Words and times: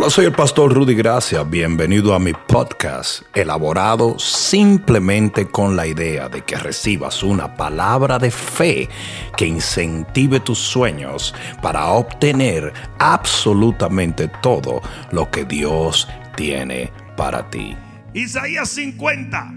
Hola, 0.00 0.08
soy 0.08 0.24
el 0.24 0.32
pastor 0.32 0.72
Rudy 0.72 0.94
Gracia. 0.94 1.42
Bienvenido 1.42 2.14
a 2.14 2.18
mi 2.18 2.32
podcast, 2.32 3.20
elaborado 3.34 4.18
simplemente 4.18 5.46
con 5.46 5.76
la 5.76 5.86
idea 5.86 6.30
de 6.30 6.40
que 6.40 6.56
recibas 6.56 7.22
una 7.22 7.54
palabra 7.54 8.18
de 8.18 8.30
fe 8.30 8.88
que 9.36 9.44
incentive 9.44 10.40
tus 10.40 10.58
sueños 10.58 11.34
para 11.60 11.88
obtener 11.88 12.72
absolutamente 12.98 14.28
todo 14.40 14.80
lo 15.12 15.30
que 15.30 15.44
Dios 15.44 16.08
tiene 16.34 16.90
para 17.14 17.50
ti. 17.50 17.76
Isaías 18.14 18.70
50 18.70 19.52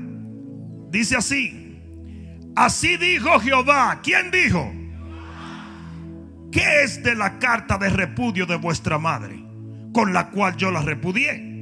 dice 0.89 1.15
así: 1.15 1.79
Así 2.57 2.97
dijo 2.97 3.39
Jehová. 3.39 4.01
¿Quién 4.03 4.29
dijo? 4.29 4.69
¿Qué 6.51 6.83
es 6.83 7.01
de 7.01 7.15
la 7.15 7.39
carta 7.39 7.77
de 7.77 7.87
repudio 7.87 8.45
de 8.45 8.57
vuestra 8.57 8.97
madre? 8.97 9.42
Con 9.93 10.11
la 10.11 10.29
cual 10.29 10.57
yo 10.57 10.71
la 10.71 10.81
repudié? 10.81 11.53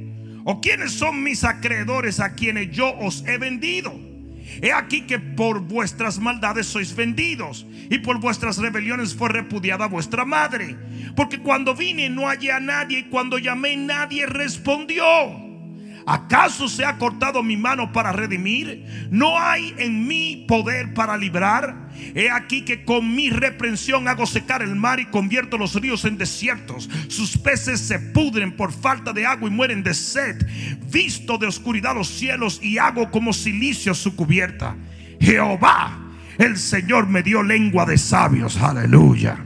¿O 0.44 0.60
quiénes 0.60 0.92
son 0.92 1.22
mis 1.22 1.44
acreedores 1.44 2.18
a 2.18 2.34
quienes 2.34 2.70
yo 2.72 2.92
os 2.98 3.24
he 3.26 3.38
vendido? 3.38 3.92
He 4.60 4.72
aquí 4.72 5.02
que 5.02 5.18
por 5.18 5.60
vuestras 5.60 6.18
maldades 6.18 6.66
sois 6.66 6.94
vendidos 6.94 7.64
y 7.90 7.98
por 7.98 8.20
vuestras 8.20 8.58
rebeliones 8.58 9.14
fue 9.14 9.28
repudiada 9.28 9.86
vuestra 9.86 10.24
madre. 10.24 10.76
Porque 11.14 11.38
cuando 11.38 11.74
vine 11.74 12.10
no 12.10 12.26
hallé 12.26 12.52
a 12.52 12.60
nadie 12.60 13.00
y 13.00 13.04
cuando 13.04 13.38
llamé 13.38 13.76
nadie 13.76 14.26
respondió. 14.26 15.51
¿Acaso 16.06 16.68
se 16.68 16.84
ha 16.84 16.98
cortado 16.98 17.42
mi 17.42 17.56
mano 17.56 17.92
para 17.92 18.12
redimir? 18.12 19.08
¿No 19.10 19.38
hay 19.38 19.74
en 19.78 20.06
mí 20.06 20.44
poder 20.48 20.94
para 20.94 21.16
librar? 21.16 21.90
He 22.14 22.30
aquí 22.30 22.64
que 22.64 22.84
con 22.84 23.14
mi 23.14 23.30
reprensión 23.30 24.08
hago 24.08 24.26
secar 24.26 24.62
el 24.62 24.74
mar 24.74 25.00
y 25.00 25.06
convierto 25.06 25.58
los 25.58 25.74
ríos 25.74 26.04
en 26.04 26.18
desiertos. 26.18 26.90
Sus 27.08 27.38
peces 27.38 27.80
se 27.80 27.98
pudren 27.98 28.56
por 28.56 28.72
falta 28.72 29.12
de 29.12 29.26
agua 29.26 29.48
y 29.48 29.52
mueren 29.52 29.82
de 29.82 29.94
sed. 29.94 30.46
Visto 30.90 31.38
de 31.38 31.46
oscuridad 31.46 31.94
los 31.94 32.08
cielos 32.08 32.60
y 32.62 32.78
hago 32.78 33.10
como 33.10 33.32
silicio 33.32 33.94
su 33.94 34.16
cubierta. 34.16 34.76
Jehová, 35.20 35.98
el 36.38 36.56
Señor 36.56 37.06
me 37.06 37.22
dio 37.22 37.42
lengua 37.42 37.86
de 37.86 37.98
sabios. 37.98 38.56
Aleluya. 38.56 39.38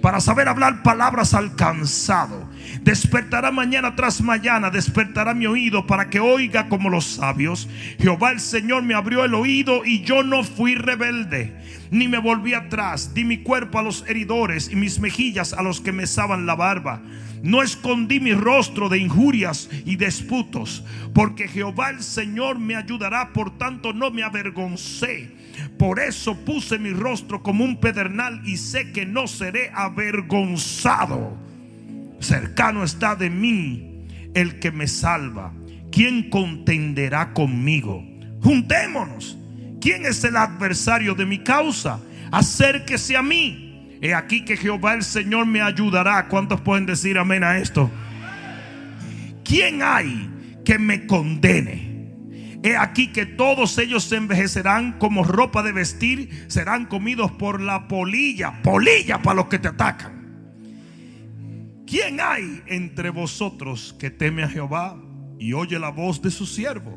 Para 0.00 0.20
saber 0.20 0.48
hablar 0.48 0.82
palabras 0.82 1.34
alcanzado 1.34 2.48
Despertará 2.82 3.50
mañana 3.50 3.94
tras 3.94 4.20
mañana, 4.20 4.70
despertará 4.70 5.34
mi 5.34 5.46
oído 5.46 5.86
para 5.86 6.08
que 6.08 6.20
oiga 6.20 6.68
como 6.68 6.88
los 6.88 7.04
sabios. 7.04 7.68
Jehová 7.98 8.30
el 8.32 8.40
Señor 8.40 8.82
me 8.82 8.94
abrió 8.94 9.24
el 9.24 9.34
oído 9.34 9.84
y 9.84 10.02
yo 10.02 10.22
no 10.22 10.44
fui 10.44 10.74
rebelde, 10.74 11.54
ni 11.90 12.08
me 12.08 12.18
volví 12.18 12.54
atrás. 12.54 13.12
Di 13.12 13.24
mi 13.24 13.38
cuerpo 13.38 13.78
a 13.78 13.82
los 13.82 14.04
heridores 14.08 14.70
y 14.70 14.76
mis 14.76 14.98
mejillas 14.98 15.52
a 15.52 15.62
los 15.62 15.80
que 15.80 15.92
mesaban 15.92 16.46
la 16.46 16.54
barba. 16.54 17.02
No 17.42 17.62
escondí 17.62 18.20
mi 18.20 18.34
rostro 18.34 18.88
de 18.88 18.98
injurias 18.98 19.68
y 19.84 19.96
disputos, 19.96 20.84
porque 21.14 21.48
Jehová 21.48 21.90
el 21.90 22.02
Señor 22.02 22.58
me 22.58 22.76
ayudará, 22.76 23.32
por 23.32 23.56
tanto 23.56 23.92
no 23.92 24.10
me 24.10 24.22
avergoncé. 24.22 25.36
Por 25.78 26.00
eso 26.00 26.36
puse 26.44 26.78
mi 26.78 26.90
rostro 26.90 27.42
como 27.42 27.64
un 27.64 27.80
pedernal 27.80 28.40
y 28.44 28.56
sé 28.56 28.92
que 28.92 29.06
no 29.06 29.26
seré 29.26 29.70
avergonzado 29.74 31.49
cercano 32.20 32.84
está 32.84 33.16
de 33.16 33.30
mí 33.30 34.06
el 34.34 34.60
que 34.60 34.70
me 34.70 34.86
salva. 34.86 35.52
¿Quién 35.90 36.30
contenderá 36.30 37.32
conmigo? 37.32 38.04
Juntémonos. 38.42 39.36
¿Quién 39.80 40.06
es 40.06 40.22
el 40.24 40.36
adversario 40.36 41.14
de 41.14 41.26
mi 41.26 41.38
causa? 41.38 42.00
Acérquese 42.30 43.16
a 43.16 43.22
mí. 43.22 43.98
He 44.02 44.14
aquí 44.14 44.44
que 44.44 44.56
Jehová 44.56 44.94
el 44.94 45.02
Señor 45.02 45.46
me 45.46 45.60
ayudará. 45.60 46.28
¿Cuántos 46.28 46.60
pueden 46.60 46.86
decir 46.86 47.18
amén 47.18 47.42
a 47.44 47.58
esto? 47.58 47.90
¿Quién 49.44 49.82
hay 49.82 50.30
que 50.64 50.78
me 50.78 51.06
condene? 51.06 51.90
He 52.62 52.76
aquí 52.76 53.08
que 53.08 53.24
todos 53.24 53.78
ellos 53.78 54.04
se 54.04 54.16
envejecerán 54.16 54.98
como 54.98 55.24
ropa 55.24 55.62
de 55.62 55.72
vestir, 55.72 56.44
serán 56.48 56.86
comidos 56.86 57.32
por 57.32 57.60
la 57.60 57.88
polilla, 57.88 58.62
polilla 58.62 59.22
para 59.22 59.36
los 59.36 59.46
que 59.46 59.58
te 59.58 59.68
atacan. 59.68 60.19
¿Quién 61.90 62.20
hay 62.20 62.62
entre 62.66 63.10
vosotros 63.10 63.96
que 63.98 64.10
teme 64.10 64.44
a 64.44 64.48
Jehová 64.48 64.96
y 65.40 65.54
oye 65.54 65.76
la 65.80 65.90
voz 65.90 66.22
de 66.22 66.30
su 66.30 66.46
siervo? 66.46 66.96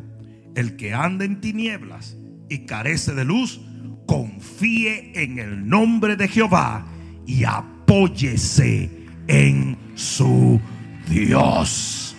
El 0.54 0.76
que 0.76 0.94
anda 0.94 1.26
en 1.26 1.42
tinieblas 1.42 2.16
y 2.48 2.60
carece 2.68 3.16
de 3.16 3.26
luz, 3.26 3.60
confíe 4.06 5.24
en 5.24 5.40
el 5.40 5.68
nombre 5.68 6.16
de 6.16 6.28
Jehová 6.28 6.86
y 7.26 7.44
apóyese 7.44 9.08
en 9.26 9.76
su 9.96 10.62
Dios. 11.10 12.16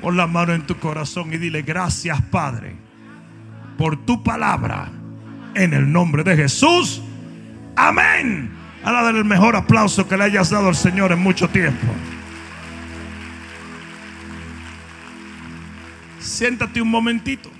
Pon 0.00 0.16
la 0.16 0.26
mano 0.26 0.54
en 0.54 0.66
tu 0.66 0.78
corazón 0.78 1.34
y 1.34 1.36
dile 1.36 1.60
gracias 1.60 2.22
Padre 2.22 2.76
por 3.76 4.06
tu 4.06 4.24
palabra 4.24 4.90
en 5.54 5.74
el 5.74 5.92
nombre 5.92 6.24
de 6.24 6.34
Jesús. 6.34 7.02
Amén. 7.76 8.50
A 8.82 8.90
la 8.90 9.12
del 9.12 9.24
mejor 9.24 9.54
aplauso 9.54 10.08
que 10.08 10.16
le 10.16 10.24
hayas 10.24 10.50
dado 10.50 10.68
al 10.68 10.76
Señor 10.76 11.12
en 11.12 11.18
mucho 11.18 11.48
tiempo. 11.48 11.86
Siéntate 16.18 16.80
un 16.80 16.90
momentito. 16.90 17.50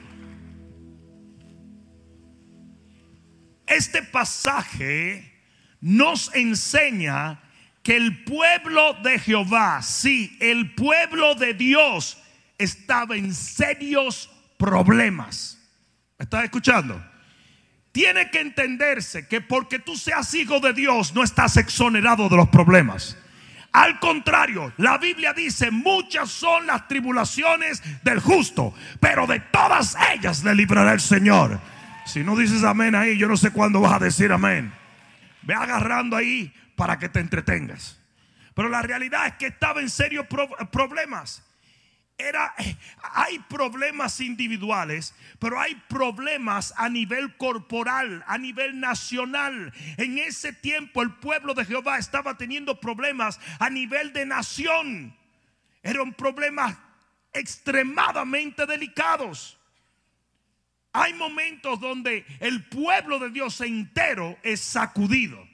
Este 3.67 4.03
pasaje 4.03 5.33
nos 5.81 6.35
enseña 6.35 7.41
que 7.83 7.97
el 7.97 8.25
pueblo 8.25 8.95
de 9.03 9.19
Jehová, 9.19 9.83
sí, 9.83 10.37
el 10.41 10.75
pueblo 10.75 11.35
de 11.35 11.55
Dios 11.55 12.19
estaba 12.59 13.17
en 13.17 13.35
serios 13.35 14.31
problemas. 14.57 15.59
¿Me 16.19 16.25
estás 16.25 16.45
escuchando? 16.45 17.16
Tiene 17.97 18.31
que 18.31 18.41
entenderse 18.41 19.27
que 19.27 19.41
porque 19.41 19.79
tú 19.79 19.97
seas 19.97 20.35
hijo 20.35 20.61
de 20.61 20.75
Dios 20.75 21.15
no 21.15 21.23
estás 21.23 21.57
exonerado 21.57 22.29
de 22.29 22.37
los 22.37 22.51
problemas. 22.51 23.17
Al 23.73 23.99
contrario, 24.01 24.71
la 24.77 24.99
Biblia 24.99 25.33
dice, 25.33 25.71
muchas 25.71 26.31
son 26.31 26.67
las 26.67 26.89
tribulaciones 26.89 27.83
del 28.05 28.21
justo, 28.21 28.75
pero 29.01 29.27
de 29.27 29.41
todas 29.41 29.97
ellas 30.13 30.45
le 30.45 30.55
librará 30.55 30.93
el 30.93 31.01
Señor. 31.01 31.59
Si 32.05 32.23
no 32.23 32.37
dices 32.37 32.65
amén 32.65 32.95
ahí, 32.95 33.17
yo 33.17 33.29
no 33.29 33.37
sé 33.39 33.51
cuándo 33.51 33.81
vas 33.81 33.95
a 33.95 34.05
decir 34.05 34.31
amén. 34.31 34.75
Ve 35.41 35.55
agarrando 35.55 36.17
ahí 36.17 36.53
para 36.77 36.99
que 36.99 37.09
te 37.09 37.21
entretengas. 37.21 37.99
Pero 38.53 38.69
la 38.69 38.83
realidad 38.83 39.27
es 39.27 39.33
que 39.37 39.47
estaba 39.47 39.81
en 39.81 39.89
serios 39.89 40.27
problemas 40.71 41.46
era, 42.19 42.55
hay 43.03 43.39
problemas 43.41 44.21
individuales, 44.21 45.15
pero 45.39 45.61
hay 45.61 45.75
problemas 45.89 46.73
a 46.77 46.89
nivel 46.89 47.37
corporal, 47.37 48.25
a 48.27 48.39
nivel 48.39 48.81
nacional. 48.81 49.73
En 49.99 50.19
ese 50.19 50.53
tiempo 50.53 51.03
el 51.03 51.13
pueblo 51.15 51.55
de 51.55 51.65
Jehová 51.65 51.99
estaba 51.99 52.37
teniendo 52.37 52.81
problemas 52.81 53.39
a 53.59 53.69
nivel 53.69 54.13
de 54.13 54.25
nación. 54.25 55.17
Eran 55.83 56.15
problemas 56.15 56.77
extremadamente 57.33 58.65
delicados. 58.65 59.59
Hay 60.93 61.13
momentos 61.13 61.79
donde 61.79 62.25
el 62.41 62.65
pueblo 62.65 63.19
de 63.19 63.29
Dios 63.29 63.61
entero 63.61 64.39
es 64.43 64.61
sacudido. 64.61 65.46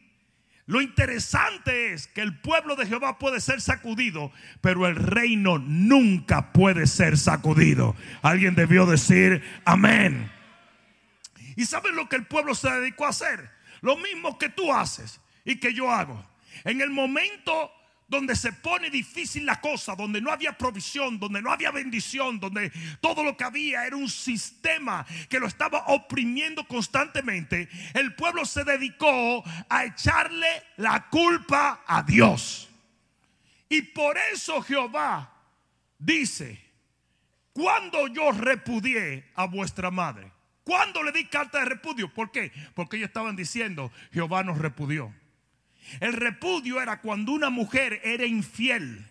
Lo 0.66 0.80
interesante 0.80 1.92
es 1.92 2.06
que 2.06 2.20
el 2.20 2.38
pueblo 2.38 2.76
de 2.76 2.86
Jehová 2.86 3.18
puede 3.18 3.40
ser 3.40 3.60
sacudido, 3.60 4.30
pero 4.60 4.86
el 4.86 4.94
reino 4.96 5.58
nunca 5.58 6.52
puede 6.52 6.86
ser 6.86 7.18
sacudido. 7.18 7.96
Alguien 8.22 8.54
debió 8.54 8.86
decir 8.86 9.42
amén. 9.64 10.30
¿Y 11.56 11.66
sabes 11.66 11.92
lo 11.94 12.08
que 12.08 12.16
el 12.16 12.26
pueblo 12.26 12.54
se 12.54 12.70
dedicó 12.70 13.06
a 13.06 13.10
hacer? 13.10 13.50
Lo 13.80 13.96
mismo 13.96 14.38
que 14.38 14.48
tú 14.48 14.72
haces 14.72 15.20
y 15.44 15.56
que 15.56 15.74
yo 15.74 15.90
hago. 15.90 16.24
En 16.64 16.80
el 16.80 16.90
momento 16.90 17.72
donde 18.12 18.36
se 18.36 18.52
pone 18.52 18.90
difícil 18.90 19.46
la 19.46 19.58
cosa, 19.58 19.96
donde 19.96 20.20
no 20.20 20.30
había 20.30 20.52
provisión, 20.52 21.18
donde 21.18 21.40
no 21.40 21.50
había 21.50 21.70
bendición, 21.70 22.38
donde 22.38 22.70
todo 23.00 23.24
lo 23.24 23.38
que 23.38 23.44
había 23.44 23.86
era 23.86 23.96
un 23.96 24.10
sistema 24.10 25.06
que 25.30 25.40
lo 25.40 25.46
estaba 25.46 25.86
oprimiendo 25.86 26.68
constantemente, 26.68 27.70
el 27.94 28.14
pueblo 28.14 28.44
se 28.44 28.64
dedicó 28.64 29.42
a 29.66 29.86
echarle 29.86 30.62
la 30.76 31.08
culpa 31.08 31.84
a 31.86 32.02
Dios. 32.02 32.68
Y 33.70 33.80
por 33.80 34.18
eso 34.30 34.60
Jehová 34.60 35.32
dice, 35.98 36.62
cuando 37.54 38.08
yo 38.08 38.30
repudié 38.32 39.24
a 39.36 39.46
vuestra 39.46 39.90
madre, 39.90 40.30
cuando 40.64 41.02
le 41.02 41.12
di 41.12 41.24
carta 41.28 41.60
de 41.60 41.64
repudio, 41.64 42.12
¿por 42.12 42.30
qué? 42.30 42.52
Porque 42.74 42.98
ellos 42.98 43.08
estaban 43.08 43.36
diciendo, 43.36 43.90
Jehová 44.12 44.44
nos 44.44 44.58
repudió. 44.58 45.14
El 46.00 46.12
repudio 46.12 46.80
era 46.80 47.00
cuando 47.00 47.32
una 47.32 47.50
mujer 47.50 48.00
era 48.04 48.24
infiel 48.24 49.08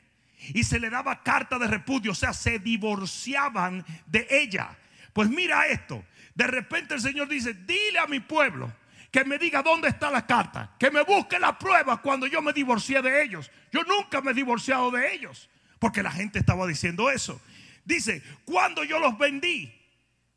y 0.53 0.63
se 0.63 0.79
le 0.79 0.89
daba 0.89 1.23
carta 1.23 1.59
de 1.59 1.67
repudio, 1.67 2.11
o 2.11 2.15
sea, 2.15 2.33
se 2.33 2.59
divorciaban 2.59 3.85
de 4.07 4.27
ella. 4.29 4.77
Pues 5.13 5.29
mira 5.29 5.67
esto, 5.67 6.03
de 6.33 6.47
repente 6.47 6.95
el 6.95 7.01
Señor 7.01 7.27
dice, 7.27 7.53
dile 7.53 7.99
a 7.99 8.07
mi 8.07 8.19
pueblo 8.19 8.73
que 9.11 9.25
me 9.25 9.37
diga 9.37 9.61
dónde 9.61 9.89
está 9.89 10.09
la 10.09 10.25
carta, 10.25 10.73
que 10.79 10.89
me 10.89 11.03
busque 11.03 11.37
la 11.37 11.59
prueba 11.59 12.01
cuando 12.01 12.27
yo 12.27 12.41
me 12.41 12.53
divorcié 12.53 13.01
de 13.01 13.23
ellos. 13.23 13.51
Yo 13.71 13.83
nunca 13.83 14.21
me 14.21 14.31
he 14.31 14.33
divorciado 14.33 14.89
de 14.89 15.13
ellos, 15.13 15.49
porque 15.79 16.01
la 16.01 16.11
gente 16.11 16.39
estaba 16.39 16.65
diciendo 16.65 17.11
eso. 17.11 17.41
Dice, 17.83 18.23
cuando 18.45 18.83
yo 18.83 18.99
los 18.99 19.17
vendí, 19.17 19.73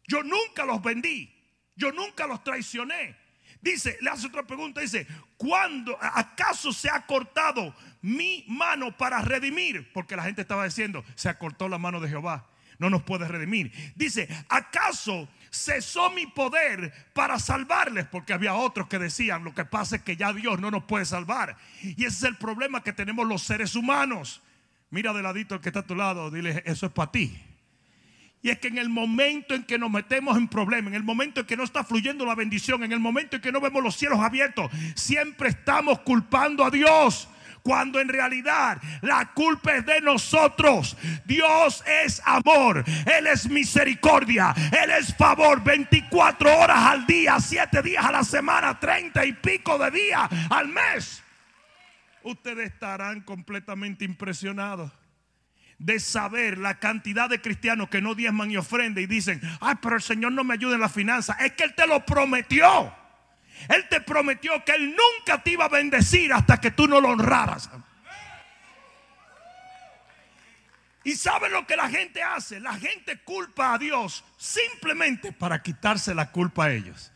yo 0.09 0.23
nunca 0.25 0.65
los 0.65 0.83
vendí, 0.83 1.33
yo 1.77 1.93
nunca 1.93 2.27
los 2.27 2.43
traicioné. 2.43 3.17
Dice, 3.65 3.97
le 4.03 4.11
hace 4.11 4.27
otra 4.27 4.43
pregunta, 4.43 4.83
dice, 4.83 5.07
¿cuándo 5.39 5.97
acaso 5.99 6.71
se 6.71 6.91
ha 6.91 7.07
cortado 7.07 7.75
mi 8.03 8.45
mano 8.47 8.95
para 8.95 9.23
redimir? 9.23 9.91
Porque 9.95 10.17
la 10.17 10.23
gente 10.25 10.43
estaba 10.43 10.67
diciendo, 10.67 11.03
se 11.15 11.31
acortó 11.31 11.67
la 11.67 11.79
mano 11.79 11.99
de 11.99 12.11
Jehová, 12.11 12.47
no 12.79 12.91
nos 12.91 13.05
puede 13.05 13.27
redimir. 13.27 13.73
Dice, 13.97 14.29
¿acaso 14.51 15.31
cesó 15.51 16.11
mi 16.11 16.27
poder 16.27 16.93
para 17.15 17.39
salvarles, 17.39 18.05
porque 18.05 18.35
había 18.35 18.53
otros 18.53 18.87
que 18.87 18.99
decían, 18.99 19.45
lo 19.45 19.55
que 19.55 19.65
pasa 19.65 19.97
es 19.97 20.03
que 20.03 20.19
ya 20.19 20.35
Dios 20.35 20.61
no 20.61 20.71
nos 20.71 20.85
puede 20.85 21.07
salvar. 21.07 21.57
Y 21.81 22.05
ese 22.05 22.09
es 22.09 22.25
el 22.25 22.37
problema 22.37 22.83
que 22.83 22.93
tenemos 22.93 23.27
los 23.27 23.45
seres 23.45 23.75
humanos. 23.77 24.43
Mira 24.91 25.15
de 25.15 25.23
ladito 25.23 25.55
el 25.55 25.63
que 25.63 25.71
está 25.71 25.81
a 25.81 25.87
tu 25.87 25.95
lado, 25.95 26.31
dile, 26.31 26.63
eso 26.67 26.85
es 26.85 26.93
para 26.93 27.11
ti. 27.11 27.41
Y 28.45 28.51
es 28.51 28.59
que 28.59 28.69
en 28.69 28.77
el 28.77 28.91
momento 28.91 29.55
en 29.55 29.65
que 29.65 29.79
nos 29.79 29.91
metemos 29.91 30.37
en 30.37 30.49
problemas, 30.49 30.89
en 30.89 30.97
el 30.97 31.03
momento 31.03 31.41
en 31.41 31.47
que 31.47 31.57
no 31.57 31.65
está 31.65 31.83
fluyendo 31.83 32.27
la 32.27 32.35
bendición, 32.35 32.85
en 32.85 32.93
el 32.93 33.01
momento 33.01 33.37
en 33.37 33.43
que 33.43 33.51
no 33.51 33.59
vemos 33.59 33.83
los 33.83 33.97
cielos 33.97 34.21
abiertos, 34.21 34.71
siempre 34.95 35.49
estamos 35.49 36.01
culpando 36.01 36.63
a 36.63 36.71
Dios 36.71 37.27
cuando 37.63 38.01
en 38.01 38.09
realidad 38.09 38.83
la 39.01 39.33
culpa 39.33 39.77
es 39.77 39.87
de 39.87 40.03
nosotros. 40.03 40.95
Dios 41.25 41.83
es 42.05 42.21
amor, 42.27 42.85
Él 42.87 43.27
es 43.29 43.49
misericordia, 43.49 44.55
Él 44.73 44.91
es 44.91 45.17
favor 45.17 45.65
24 45.65 46.59
horas 46.59 46.81
al 46.81 47.07
día, 47.07 47.41
7 47.41 47.81
días 47.81 48.05
a 48.05 48.13
la 48.13 48.25
semana, 48.25 48.79
30 48.79 49.25
y 49.25 49.33
pico 49.33 49.79
de 49.79 49.91
días 49.91 50.29
al 50.51 50.69
mes. 50.69 51.23
Ustedes 52.23 52.71
estarán 52.71 53.23
completamente 53.23 54.05
impresionados 54.05 54.93
de 55.79 56.01
saber 56.01 56.59
la 56.59 56.79
cantidad 56.79 57.29
de 57.29 57.41
cristianos 57.41 57.89
que 57.89 58.01
no 58.01 58.15
diezman 58.15 58.51
y 58.51 58.57
ofrenda 58.57 59.01
y 59.01 59.07
dicen, 59.07 59.41
ay, 59.61 59.75
pero 59.81 59.97
el 59.97 60.03
Señor 60.03 60.33
no 60.33 60.45
me 60.45 60.55
ayuda 60.55 60.75
en 60.75 60.81
la 60.81 60.89
finanza. 60.89 61.37
Es 61.41 61.53
que 61.53 61.65
Él 61.65 61.75
te 61.75 61.87
lo 61.87 62.05
prometió. 62.05 62.95
Él 63.69 63.87
te 63.89 64.01
prometió 64.01 64.65
que 64.65 64.73
Él 64.73 64.95
nunca 64.97 65.43
te 65.43 65.53
iba 65.53 65.65
a 65.65 65.69
bendecir 65.69 66.33
hasta 66.33 66.61
que 66.61 66.71
tú 66.71 66.87
no 66.87 67.01
lo 67.01 67.09
honraras. 67.09 67.71
Y 71.05 71.13
sabe 71.13 71.51
lo 71.51 71.67
que 71.67 71.77
la 71.77 71.89
gente 71.89 72.23
hace. 72.23 72.61
La 72.61 72.75
gente 72.75 73.19
culpa 73.19 73.75
a 73.75 73.79
Dios 73.79 74.25
simplemente 74.39 75.33
para 75.33 75.63
quitarse 75.63 76.15
la 76.15 76.31
culpa 76.31 76.65
a 76.65 76.73
ellos. 76.73 77.13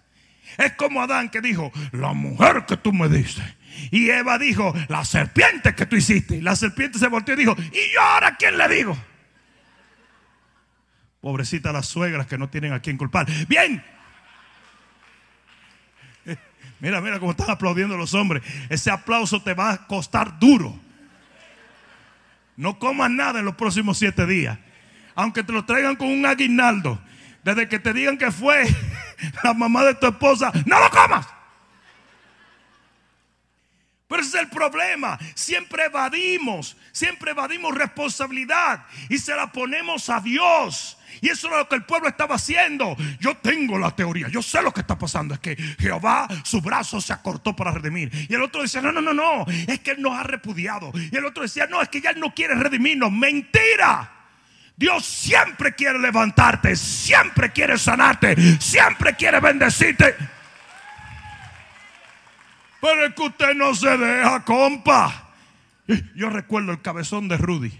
Es 0.59 0.73
como 0.75 1.03
Adán 1.03 1.31
que 1.31 1.41
dijo, 1.41 1.73
la 1.93 2.13
mujer 2.13 2.65
que 2.67 2.77
tú 2.77 2.93
me 2.93 3.09
diste. 3.09 3.43
Y 3.91 4.11
Eva 4.11 4.39
dijo, 4.39 4.75
la 4.89 5.05
serpiente 5.05 5.75
que 5.75 5.87
tú 5.87 5.97
hiciste. 5.97 6.43
La 6.43 6.57
serpiente 6.57 6.99
se 6.99 7.09
volteó 7.09 7.35
y 7.35 7.39
dijo, 7.39 7.57
¿y 7.59 7.95
yo 7.95 8.01
ahora 8.01 8.37
quién 8.37 8.57
le 8.59 8.69
digo? 8.69 8.97
Pobrecita 11.21 11.73
las 11.73 11.87
suegras 11.87 12.27
que 12.27 12.39
no 12.39 12.49
tienen 12.49 12.73
a 12.73 12.81
quien 12.81 12.97
culpar. 12.97 13.27
Bien, 13.49 13.83
Mira, 16.81 17.01
mira 17.01 17.19
cómo 17.19 17.33
están 17.33 17.51
aplaudiendo 17.51 17.97
los 17.97 18.15
hombres. 18.15 18.43
Ese 18.69 18.91
aplauso 18.91 19.43
te 19.43 19.55
va 19.55 19.73
a 19.73 19.87
costar 19.87 20.39
duro. 20.39 20.79
No 22.57 22.79
comas 22.79 23.11
nada 23.11 23.39
en 23.39 23.45
los 23.45 23.55
próximos 23.55 23.99
siete 23.99 24.27
días. 24.27 24.59
Aunque 25.15 25.43
te 25.43 25.53
lo 25.53 25.65
traigan 25.65 25.97
con 25.97 26.09
un 26.09 26.27
aguinaldo. 26.27 27.01
Desde 27.43 27.69
que 27.69 27.79
te 27.79 27.93
digan 27.93 28.19
que 28.19 28.31
fue 28.31 28.65
la 29.45 29.55
mamá 29.55 29.85
de 29.85 29.95
tu 29.95 30.07
esposa, 30.07 30.53
no 30.67 30.79
lo 30.81 30.91
comas. 30.91 31.27
Pero 34.09 34.23
ese 34.23 34.39
es 34.39 34.43
el 34.45 34.49
problema. 34.49 35.19
Siempre 35.35 35.85
evadimos, 35.85 36.77
siempre 36.93 37.33
evadimos 37.33 37.75
responsabilidad 37.75 38.87
y 39.11 39.19
se 39.19 39.37
la 39.37 39.53
ponemos 39.53 40.09
a 40.09 40.21
Dios. 40.21 40.97
Y 41.21 41.29
eso 41.29 41.49
es 41.49 41.57
lo 41.57 41.69
que 41.69 41.75
el 41.75 41.85
pueblo 41.85 42.09
estaba 42.09 42.37
haciendo. 42.37 42.97
Yo 43.21 43.37
tengo 43.37 43.79
la 43.79 43.95
teoría, 43.95 44.29
yo 44.29 44.41
sé 44.41 44.63
lo 44.63 44.73
que 44.73 44.81
está 44.81 44.99
pasando. 44.99 45.35
Es 45.35 45.41
que 45.41 45.57
Jehová, 45.79 46.27
su 46.43 46.63
brazo 46.63 47.01
se 47.03 47.13
acortó 47.13 47.55
para 47.55 47.71
redimir. 47.71 48.11
Y 48.31 48.35
el 48.35 48.43
otro 48.43 48.63
decía, 48.63 48.81
no, 48.81 48.93
no, 48.93 49.03
no, 49.03 49.13
no, 49.13 49.45
es 49.67 49.81
que 49.81 49.91
Él 49.93 50.01
nos 50.01 50.19
ha 50.19 50.23
repudiado. 50.23 50.91
Y 50.95 51.15
el 51.15 51.27
otro 51.27 51.43
decía, 51.43 51.67
no, 51.67 51.83
es 51.83 51.89
que 51.91 52.01
ya 52.01 52.11
Él 52.11 52.21
no 52.21 52.35
quiere 52.35 52.55
redimirnos. 52.55 53.13
Mentira. 53.13 54.15
Dios 54.75 55.05
siempre 55.05 55.75
quiere 55.75 55.99
levantarte, 55.99 56.77
siempre 56.77 57.51
quiere 57.51 57.77
sanarte, 57.77 58.37
siempre 58.61 59.17
quiere 59.17 59.41
bendecirte. 59.41 60.15
Pero 62.81 63.07
es 63.07 63.15
que 63.15 63.23
usted 63.23 63.55
no 63.55 63.75
se 63.75 63.97
deja, 63.97 64.45
compa. 64.45 65.35
Yo 66.15 66.31
recuerdo 66.31 66.73
el 66.73 66.83
cabezón 66.83 67.29
de 67.29 67.37
Rudy. 67.37 67.73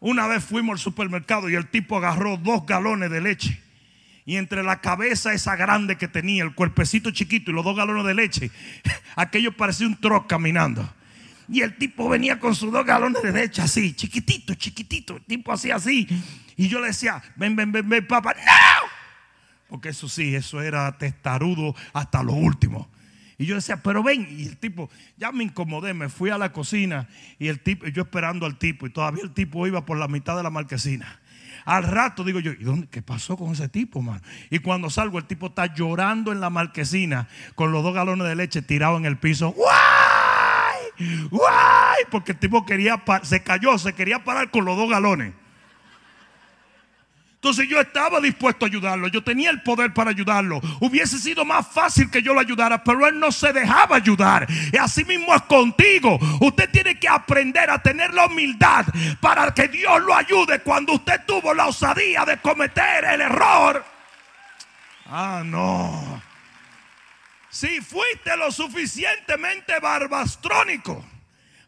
Una 0.00 0.26
vez 0.26 0.44
fuimos 0.44 0.74
al 0.74 0.78
supermercado 0.78 1.48
y 1.48 1.54
el 1.54 1.68
tipo 1.68 1.96
agarró 1.96 2.36
dos 2.36 2.66
galones 2.66 3.10
de 3.10 3.20
leche. 3.20 3.60
Y 4.24 4.36
entre 4.36 4.62
la 4.62 4.80
cabeza 4.80 5.32
esa 5.32 5.56
grande 5.56 5.96
que 5.96 6.06
tenía, 6.06 6.44
el 6.44 6.54
cuerpecito 6.54 7.10
chiquito 7.10 7.50
y 7.50 7.54
los 7.54 7.64
dos 7.64 7.76
galones 7.76 8.04
de 8.04 8.14
leche, 8.14 8.50
aquello 9.16 9.56
parecía 9.56 9.86
un 9.86 9.98
troc 9.98 10.28
caminando. 10.28 10.92
Y 11.48 11.62
el 11.62 11.76
tipo 11.76 12.08
venía 12.10 12.38
con 12.38 12.54
sus 12.54 12.70
dos 12.70 12.84
galones 12.84 13.22
de 13.22 13.32
leche 13.32 13.62
así, 13.62 13.94
chiquitito, 13.94 14.54
chiquitito. 14.54 15.16
El 15.16 15.22
tipo 15.22 15.50
hacía 15.50 15.76
así. 15.76 16.06
Y 16.56 16.68
yo 16.68 16.78
le 16.80 16.88
decía, 16.88 17.22
ven, 17.36 17.56
ven, 17.56 17.72
ven, 17.72 17.88
ven, 17.88 18.06
papá. 18.06 18.34
¡No! 18.34 18.88
Porque 19.68 19.90
eso 19.90 20.08
sí, 20.08 20.34
eso 20.34 20.60
era 20.60 20.96
testarudo 20.98 21.74
hasta 21.94 22.22
lo 22.22 22.34
último. 22.34 22.90
Y 23.38 23.46
yo 23.46 23.54
decía, 23.54 23.82
pero 23.84 24.02
ven, 24.02 24.26
y 24.28 24.46
el 24.46 24.56
tipo, 24.56 24.90
ya 25.16 25.30
me 25.30 25.44
incomodé, 25.44 25.94
me 25.94 26.08
fui 26.08 26.28
a 26.30 26.38
la 26.38 26.52
cocina 26.52 27.08
y 27.38 27.46
el 27.46 27.60
tipo, 27.60 27.86
yo 27.86 28.02
esperando 28.02 28.46
al 28.46 28.58
tipo, 28.58 28.84
y 28.84 28.90
todavía 28.90 29.22
el 29.22 29.32
tipo 29.32 29.64
iba 29.68 29.86
por 29.86 29.96
la 29.96 30.08
mitad 30.08 30.36
de 30.36 30.42
la 30.42 30.50
marquesina. 30.50 31.20
Al 31.64 31.84
rato 31.84 32.24
digo 32.24 32.40
yo, 32.40 32.50
¿y 32.50 32.64
dónde, 32.64 32.88
qué 32.90 33.00
pasó 33.00 33.36
con 33.36 33.52
ese 33.52 33.68
tipo, 33.68 34.02
man? 34.02 34.20
Y 34.50 34.58
cuando 34.58 34.90
salgo, 34.90 35.18
el 35.18 35.26
tipo 35.26 35.48
está 35.48 35.72
llorando 35.72 36.32
en 36.32 36.40
la 36.40 36.50
marquesina 36.50 37.28
con 37.54 37.70
los 37.70 37.84
dos 37.84 37.94
galones 37.94 38.26
de 38.26 38.34
leche 38.34 38.60
tirados 38.60 38.98
en 38.98 39.06
el 39.06 39.18
piso. 39.18 39.52
¡Guay! 39.52 41.28
¡Guay! 41.30 42.04
Porque 42.10 42.32
el 42.32 42.38
tipo 42.38 42.66
quería, 42.66 43.04
se 43.22 43.44
cayó, 43.44 43.78
se 43.78 43.92
quería 43.92 44.24
parar 44.24 44.50
con 44.50 44.64
los 44.64 44.76
dos 44.76 44.90
galones. 44.90 45.32
Entonces 47.38 47.68
yo 47.68 47.80
estaba 47.80 48.20
dispuesto 48.20 48.64
a 48.64 48.68
ayudarlo, 48.68 49.06
yo 49.06 49.22
tenía 49.22 49.50
el 49.50 49.62
poder 49.62 49.94
para 49.94 50.10
ayudarlo. 50.10 50.60
Hubiese 50.80 51.20
sido 51.20 51.44
más 51.44 51.68
fácil 51.68 52.10
que 52.10 52.20
yo 52.20 52.34
lo 52.34 52.40
ayudara, 52.40 52.82
pero 52.82 53.06
él 53.06 53.20
no 53.20 53.30
se 53.30 53.52
dejaba 53.52 53.94
ayudar. 53.94 54.44
Y 54.72 54.76
así 54.76 55.04
mismo 55.04 55.32
es 55.32 55.42
contigo. 55.42 56.18
Usted 56.40 56.68
tiene 56.72 56.98
que 56.98 57.08
aprender 57.08 57.70
a 57.70 57.80
tener 57.80 58.12
la 58.12 58.26
humildad 58.26 58.86
para 59.20 59.54
que 59.54 59.68
Dios 59.68 60.02
lo 60.02 60.16
ayude 60.16 60.58
cuando 60.62 60.94
usted 60.94 61.20
tuvo 61.28 61.54
la 61.54 61.68
osadía 61.68 62.24
de 62.24 62.38
cometer 62.38 63.04
el 63.04 63.20
error. 63.20 63.84
Ah, 65.06 65.42
no. 65.44 66.20
Si 67.50 67.80
fuiste 67.80 68.36
lo 68.36 68.50
suficientemente 68.50 69.78
barbastrónico 69.78 71.04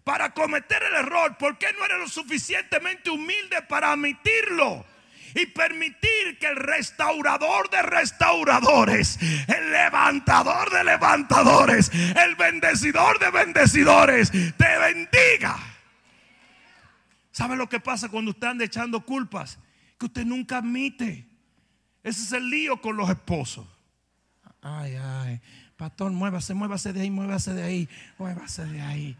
para 0.02 0.34
cometer 0.34 0.82
el 0.82 0.96
error, 0.96 1.36
¿por 1.38 1.58
qué 1.58 1.68
no 1.78 1.84
eres 1.84 2.00
lo 2.00 2.08
suficientemente 2.08 3.08
humilde 3.08 3.62
para 3.68 3.92
admitirlo? 3.92 4.84
Y 5.34 5.46
permitir 5.46 6.38
que 6.38 6.46
el 6.46 6.56
restaurador 6.56 7.70
de 7.70 7.82
restauradores, 7.82 9.18
el 9.48 9.70
levantador 9.70 10.70
de 10.70 10.84
levantadores, 10.84 11.90
el 11.92 12.36
bendecidor 12.36 13.18
de 13.18 13.30
bendecidores, 13.30 14.30
te 14.30 14.78
bendiga. 14.78 15.58
¿Sabe 17.32 17.56
lo 17.56 17.68
que 17.68 17.80
pasa 17.80 18.08
cuando 18.08 18.32
usted 18.32 18.48
anda 18.48 18.64
echando 18.64 19.04
culpas? 19.04 19.58
Que 19.98 20.06
usted 20.06 20.24
nunca 20.24 20.58
admite. 20.58 21.26
Ese 22.02 22.22
es 22.22 22.32
el 22.32 22.50
lío 22.50 22.80
con 22.80 22.96
los 22.96 23.08
esposos. 23.08 23.66
Ay, 24.62 24.96
ay, 24.96 25.40
pastor, 25.76 26.10
muévase, 26.12 26.54
muévase 26.54 26.92
de 26.92 27.02
ahí, 27.02 27.10
muévase 27.10 27.54
de 27.54 27.62
ahí, 27.62 27.88
muévase 28.18 28.64
de 28.64 28.80
ahí. 28.82 29.16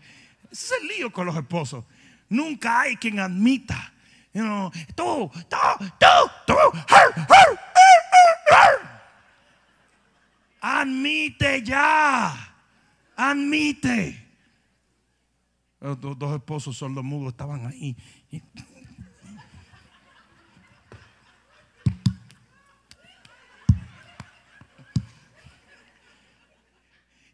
Ese 0.50 0.66
es 0.66 0.82
el 0.82 0.88
lío 0.88 1.12
con 1.12 1.26
los 1.26 1.36
esposos. 1.36 1.84
Nunca 2.28 2.80
hay 2.80 2.96
quien 2.96 3.20
admita 3.20 3.92
You 4.32 4.42
know, 4.44 4.70
tú, 4.94 5.30
tú, 5.49 5.56
tú, 5.99 6.06
tú. 6.46 6.54
Admite 10.60 11.62
ya. 11.62 12.32
Admite. 13.16 14.28
Los 15.80 15.99
dos 16.00 16.37
esposos 16.37 16.76
sordomudos 16.76 17.32
estaban 17.32 17.66
ahí. 17.66 17.96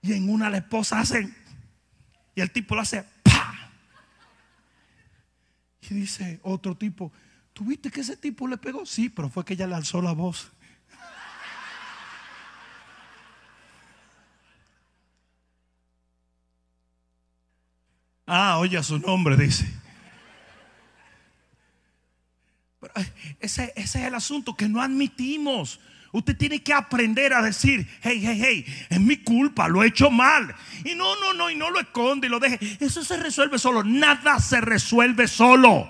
Y 0.02 0.12
en 0.12 0.30
una 0.30 0.48
la 0.48 0.58
esposa 0.58 1.00
hace, 1.00 1.28
y 2.36 2.40
el 2.40 2.52
tipo 2.52 2.76
lo 2.76 2.82
hace 2.82 3.04
y 5.88 5.94
dice 5.94 6.40
otro 6.42 6.76
tipo, 6.76 7.12
¿tuviste 7.52 7.90
que 7.90 8.00
ese 8.00 8.16
tipo 8.16 8.48
le 8.48 8.56
pegó? 8.56 8.84
Sí, 8.86 9.08
pero 9.08 9.28
fue 9.28 9.44
que 9.44 9.54
ella 9.54 9.66
le 9.66 9.74
alzó 9.74 10.02
la 10.02 10.12
voz. 10.12 10.52
Ah, 18.26 18.58
oye 18.58 18.82
su 18.82 18.98
nombre, 18.98 19.36
dice. 19.36 19.72
Pero 22.80 22.92
eh, 22.96 23.36
ese 23.38 23.72
es 23.76 23.94
el 23.94 24.14
asunto 24.14 24.56
que 24.56 24.68
no 24.68 24.82
admitimos. 24.82 25.78
Usted 26.16 26.34
tiene 26.34 26.62
que 26.62 26.72
aprender 26.72 27.34
a 27.34 27.42
decir, 27.42 27.86
hey, 28.00 28.22
hey, 28.24 28.40
hey, 28.42 28.86
es 28.88 28.98
mi 28.98 29.18
culpa, 29.18 29.68
lo 29.68 29.82
he 29.82 29.88
hecho 29.88 30.10
mal. 30.10 30.54
Y 30.82 30.94
no, 30.94 31.14
no, 31.20 31.34
no, 31.34 31.50
y 31.50 31.54
no 31.54 31.68
lo 31.68 31.78
esconde 31.78 32.26
y 32.26 32.30
lo 32.30 32.40
deje. 32.40 32.58
Eso 32.80 33.04
se 33.04 33.18
resuelve 33.18 33.58
solo. 33.58 33.84
Nada 33.84 34.40
se 34.40 34.62
resuelve 34.62 35.28
solo. 35.28 35.86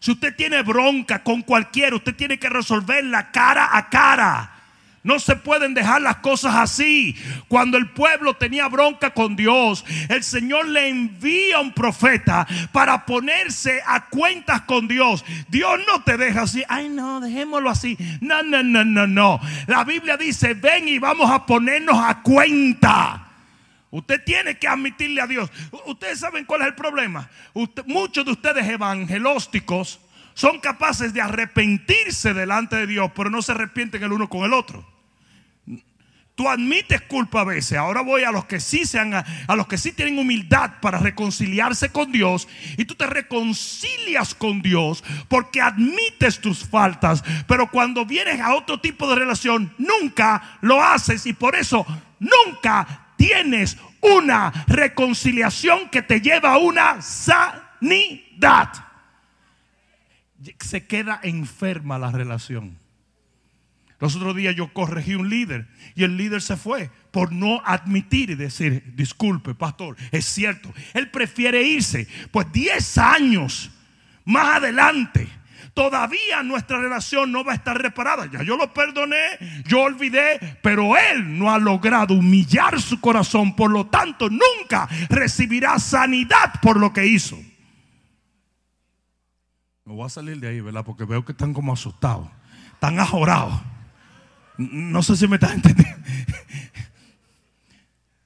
Si 0.00 0.10
usted 0.10 0.34
tiene 0.34 0.62
bronca 0.62 1.22
con 1.22 1.42
cualquiera, 1.42 1.94
usted 1.94 2.16
tiene 2.16 2.40
que 2.40 2.48
resolverla 2.48 3.30
cara 3.30 3.76
a 3.76 3.88
cara. 3.88 4.61
No 5.04 5.18
se 5.18 5.34
pueden 5.34 5.74
dejar 5.74 6.00
las 6.00 6.16
cosas 6.18 6.54
así. 6.54 7.16
Cuando 7.48 7.76
el 7.76 7.90
pueblo 7.90 8.34
tenía 8.34 8.68
bronca 8.68 9.10
con 9.10 9.34
Dios, 9.34 9.84
el 10.08 10.22
Señor 10.22 10.68
le 10.68 10.88
envía 10.88 11.58
un 11.58 11.72
profeta 11.72 12.46
para 12.70 13.04
ponerse 13.04 13.80
a 13.84 14.08
cuentas 14.08 14.62
con 14.62 14.86
Dios. 14.86 15.24
Dios 15.48 15.80
no 15.88 16.02
te 16.04 16.16
deja 16.16 16.42
así. 16.42 16.62
Ay, 16.68 16.88
no, 16.88 17.20
dejémoslo 17.20 17.68
así. 17.68 17.98
No, 18.20 18.44
no, 18.44 18.62
no, 18.62 18.84
no, 18.84 19.08
no. 19.08 19.40
La 19.66 19.82
Biblia 19.82 20.16
dice, 20.16 20.54
ven 20.54 20.86
y 20.86 21.00
vamos 21.00 21.28
a 21.30 21.46
ponernos 21.46 21.96
a 21.98 22.22
cuenta. 22.22 23.28
Usted 23.90 24.22
tiene 24.24 24.56
que 24.56 24.68
admitirle 24.68 25.20
a 25.20 25.26
Dios. 25.26 25.50
Ustedes 25.86 26.20
saben 26.20 26.44
cuál 26.44 26.62
es 26.62 26.68
el 26.68 26.74
problema. 26.76 27.28
muchos 27.86 28.24
de 28.24 28.30
ustedes 28.30 28.68
evangelósticos 28.68 30.00
son 30.34 30.60
capaces 30.60 31.12
de 31.12 31.20
arrepentirse 31.20 32.32
delante 32.34 32.76
de 32.76 32.86
Dios, 32.86 33.10
pero 33.16 33.30
no 33.30 33.42
se 33.42 33.52
arrepienten 33.52 34.02
el 34.02 34.12
uno 34.12 34.28
con 34.28 34.44
el 34.44 34.52
otro. 34.52 34.91
Tú 36.34 36.48
admites 36.48 37.02
culpa 37.02 37.42
a 37.42 37.44
veces. 37.44 37.76
Ahora 37.76 38.00
voy 38.00 38.24
a 38.24 38.32
los 38.32 38.46
que 38.46 38.58
sí 38.58 38.86
sean 38.86 39.12
a, 39.12 39.24
los 39.54 39.66
que 39.66 39.76
sí 39.76 39.92
tienen 39.92 40.18
humildad 40.18 40.80
para 40.80 40.98
reconciliarse 40.98 41.90
con 41.90 42.10
Dios 42.10 42.48
y 42.78 42.86
tú 42.86 42.94
te 42.94 43.06
reconcilias 43.06 44.34
con 44.34 44.62
Dios 44.62 45.04
porque 45.28 45.60
admites 45.60 46.40
tus 46.40 46.66
faltas, 46.66 47.22
pero 47.46 47.70
cuando 47.70 48.06
vienes 48.06 48.40
a 48.40 48.54
otro 48.54 48.80
tipo 48.80 49.08
de 49.08 49.16
relación 49.16 49.74
nunca 49.76 50.58
lo 50.62 50.82
haces 50.82 51.26
y 51.26 51.34
por 51.34 51.54
eso 51.54 51.86
nunca 52.18 53.12
tienes 53.16 53.76
una 54.00 54.50
reconciliación 54.66 55.90
que 55.90 56.00
te 56.00 56.20
lleva 56.20 56.54
a 56.54 56.58
una 56.58 57.02
sanidad. 57.02 58.72
Se 60.58 60.86
queda 60.86 61.20
enferma 61.22 61.98
la 61.98 62.10
relación. 62.10 62.81
Los 64.02 64.16
otros 64.16 64.34
días 64.34 64.56
yo 64.56 64.72
corregí 64.72 65.14
un 65.14 65.30
líder 65.30 65.68
y 65.94 66.02
el 66.02 66.16
líder 66.16 66.42
se 66.42 66.56
fue 66.56 66.90
por 67.12 67.30
no 67.30 67.62
admitir 67.64 68.30
y 68.30 68.34
decir, 68.34 68.82
disculpe, 68.96 69.54
pastor, 69.54 69.94
es 70.10 70.24
cierto. 70.24 70.74
Él 70.92 71.08
prefiere 71.12 71.62
irse. 71.62 72.08
Pues 72.32 72.50
10 72.50 72.98
años 72.98 73.70
más 74.24 74.56
adelante, 74.56 75.28
todavía 75.72 76.42
nuestra 76.42 76.80
relación 76.80 77.30
no 77.30 77.44
va 77.44 77.52
a 77.52 77.54
estar 77.54 77.80
reparada. 77.80 78.28
Ya 78.28 78.42
yo 78.42 78.56
lo 78.56 78.74
perdoné, 78.74 79.38
yo 79.68 79.82
olvidé, 79.82 80.58
pero 80.64 80.96
él 80.96 81.38
no 81.38 81.52
ha 81.52 81.60
logrado 81.60 82.14
humillar 82.14 82.80
su 82.80 83.00
corazón. 83.00 83.54
Por 83.54 83.70
lo 83.70 83.86
tanto, 83.86 84.28
nunca 84.28 84.88
recibirá 85.10 85.78
sanidad 85.78 86.54
por 86.60 86.76
lo 86.76 86.92
que 86.92 87.06
hizo. 87.06 87.36
Me 89.84 89.94
voy 89.94 90.06
a 90.06 90.08
salir 90.08 90.40
de 90.40 90.48
ahí, 90.48 90.60
¿verdad? 90.60 90.84
Porque 90.84 91.04
veo 91.04 91.24
que 91.24 91.30
están 91.30 91.54
como 91.54 91.72
asustados, 91.72 92.28
están 92.72 92.98
ajorados. 92.98 93.60
No 94.58 95.02
sé 95.02 95.16
si 95.16 95.26
me 95.26 95.36
estás 95.36 95.54
entendiendo. 95.54 96.02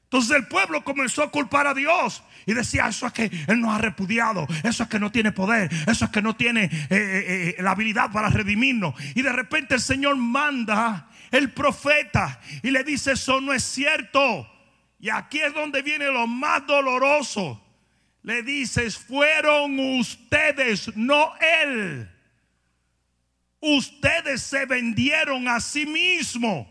Entonces 0.05 0.37
el 0.37 0.47
pueblo 0.47 0.85
comenzó 0.85 1.23
a 1.25 1.31
culpar 1.31 1.67
a 1.67 1.75
Dios 1.75 2.23
y 2.47 2.55
decía, 2.55 2.87
eso 2.87 3.07
es 3.09 3.13
que 3.13 3.31
Él 3.49 3.61
nos 3.61 3.75
ha 3.75 3.79
repudiado, 3.79 4.47
eso 4.63 4.85
es 4.85 4.89
que 4.89 5.01
no 5.01 5.11
tiene 5.11 5.33
poder, 5.33 5.69
eso 5.87 6.05
es 6.05 6.11
que 6.13 6.23
no 6.23 6.37
tiene 6.37 6.65
eh, 6.65 6.71
eh, 6.91 7.55
eh, 7.59 7.63
la 7.63 7.73
habilidad 7.73 8.13
para 8.13 8.31
redimirnos. 8.31 8.95
Y 9.17 9.23
de 9.23 9.33
repente 9.33 9.75
el 9.75 9.81
Señor 9.81 10.17
manda 10.17 11.11
el 11.33 11.51
profeta 11.51 12.41
y 12.63 12.71
le 12.71 12.85
dice, 12.85 13.13
eso 13.13 13.41
no 13.41 13.53
es 13.53 13.65
cierto. 13.65 14.49
Y 15.01 15.11
aquí 15.11 15.41
es 15.41 15.53
donde 15.53 15.83
viene 15.83 16.07
lo 16.07 16.29
más 16.29 16.65
doloroso. 16.67 17.61
Le 18.23 18.43
dices, 18.43 18.97
fueron 18.97 19.79
ustedes, 19.99 20.97
no 20.97 21.33
Él. 21.65 22.09
Ustedes 23.61 24.43
se 24.43 24.67
vendieron 24.67 25.49
a 25.49 25.61
sí 25.61 25.87
mismos. 25.87 26.67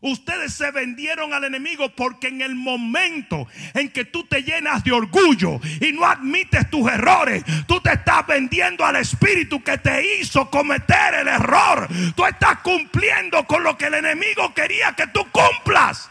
Ustedes 0.00 0.54
se 0.54 0.70
vendieron 0.70 1.34
al 1.34 1.44
enemigo 1.44 1.92
porque 1.96 2.28
en 2.28 2.40
el 2.40 2.54
momento 2.54 3.48
en 3.74 3.88
que 3.88 4.04
tú 4.04 4.24
te 4.24 4.42
llenas 4.42 4.84
de 4.84 4.92
orgullo 4.92 5.60
y 5.80 5.92
no 5.92 6.06
admites 6.06 6.70
tus 6.70 6.88
errores, 6.88 7.42
tú 7.66 7.80
te 7.80 7.92
estás 7.92 8.24
vendiendo 8.26 8.84
al 8.84 8.96
espíritu 8.96 9.62
que 9.62 9.76
te 9.78 10.20
hizo 10.20 10.48
cometer 10.50 11.14
el 11.14 11.28
error. 11.28 11.88
Tú 12.14 12.24
estás 12.24 12.60
cumpliendo 12.60 13.44
con 13.44 13.64
lo 13.64 13.76
que 13.76 13.86
el 13.86 13.94
enemigo 13.94 14.54
quería 14.54 14.92
que 14.92 15.08
tú 15.08 15.26
cumplas. 15.32 16.08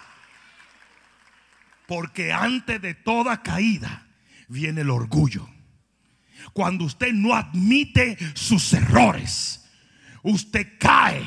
Porque 1.86 2.34
antes 2.34 2.82
de 2.82 2.94
toda 2.94 3.42
caída 3.42 4.06
viene 4.50 4.82
el 4.82 4.90
orgullo. 4.90 5.48
Cuando 6.52 6.84
usted 6.84 7.14
no 7.14 7.34
admite 7.34 8.18
sus 8.34 8.74
errores 8.74 9.64
usted 10.24 10.78
cae. 10.80 11.24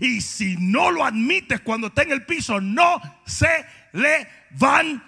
Y 0.00 0.20
si 0.20 0.56
no 0.58 0.90
lo 0.90 1.04
admites 1.04 1.60
cuando 1.60 1.88
está 1.88 2.02
en 2.02 2.12
el 2.12 2.26
piso, 2.26 2.60
no 2.60 3.00
se 3.26 3.64
levanta. 3.92 5.04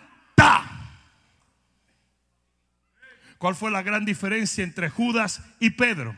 ¿Cuál 3.38 3.54
fue 3.54 3.70
la 3.70 3.82
gran 3.82 4.04
diferencia 4.04 4.64
entre 4.64 4.90
Judas 4.90 5.42
y 5.60 5.70
Pedro? 5.70 6.16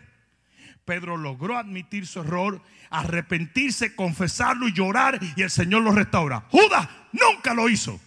Pedro 0.84 1.16
logró 1.16 1.56
admitir 1.56 2.06
su 2.06 2.20
error, 2.20 2.60
arrepentirse, 2.90 3.94
confesarlo 3.94 4.66
y 4.66 4.72
llorar 4.72 5.20
y 5.36 5.42
el 5.42 5.50
Señor 5.50 5.82
lo 5.82 5.92
restaura. 5.92 6.40
Judas 6.50 6.88
nunca 7.12 7.54
lo 7.54 7.68
hizo. 7.68 8.00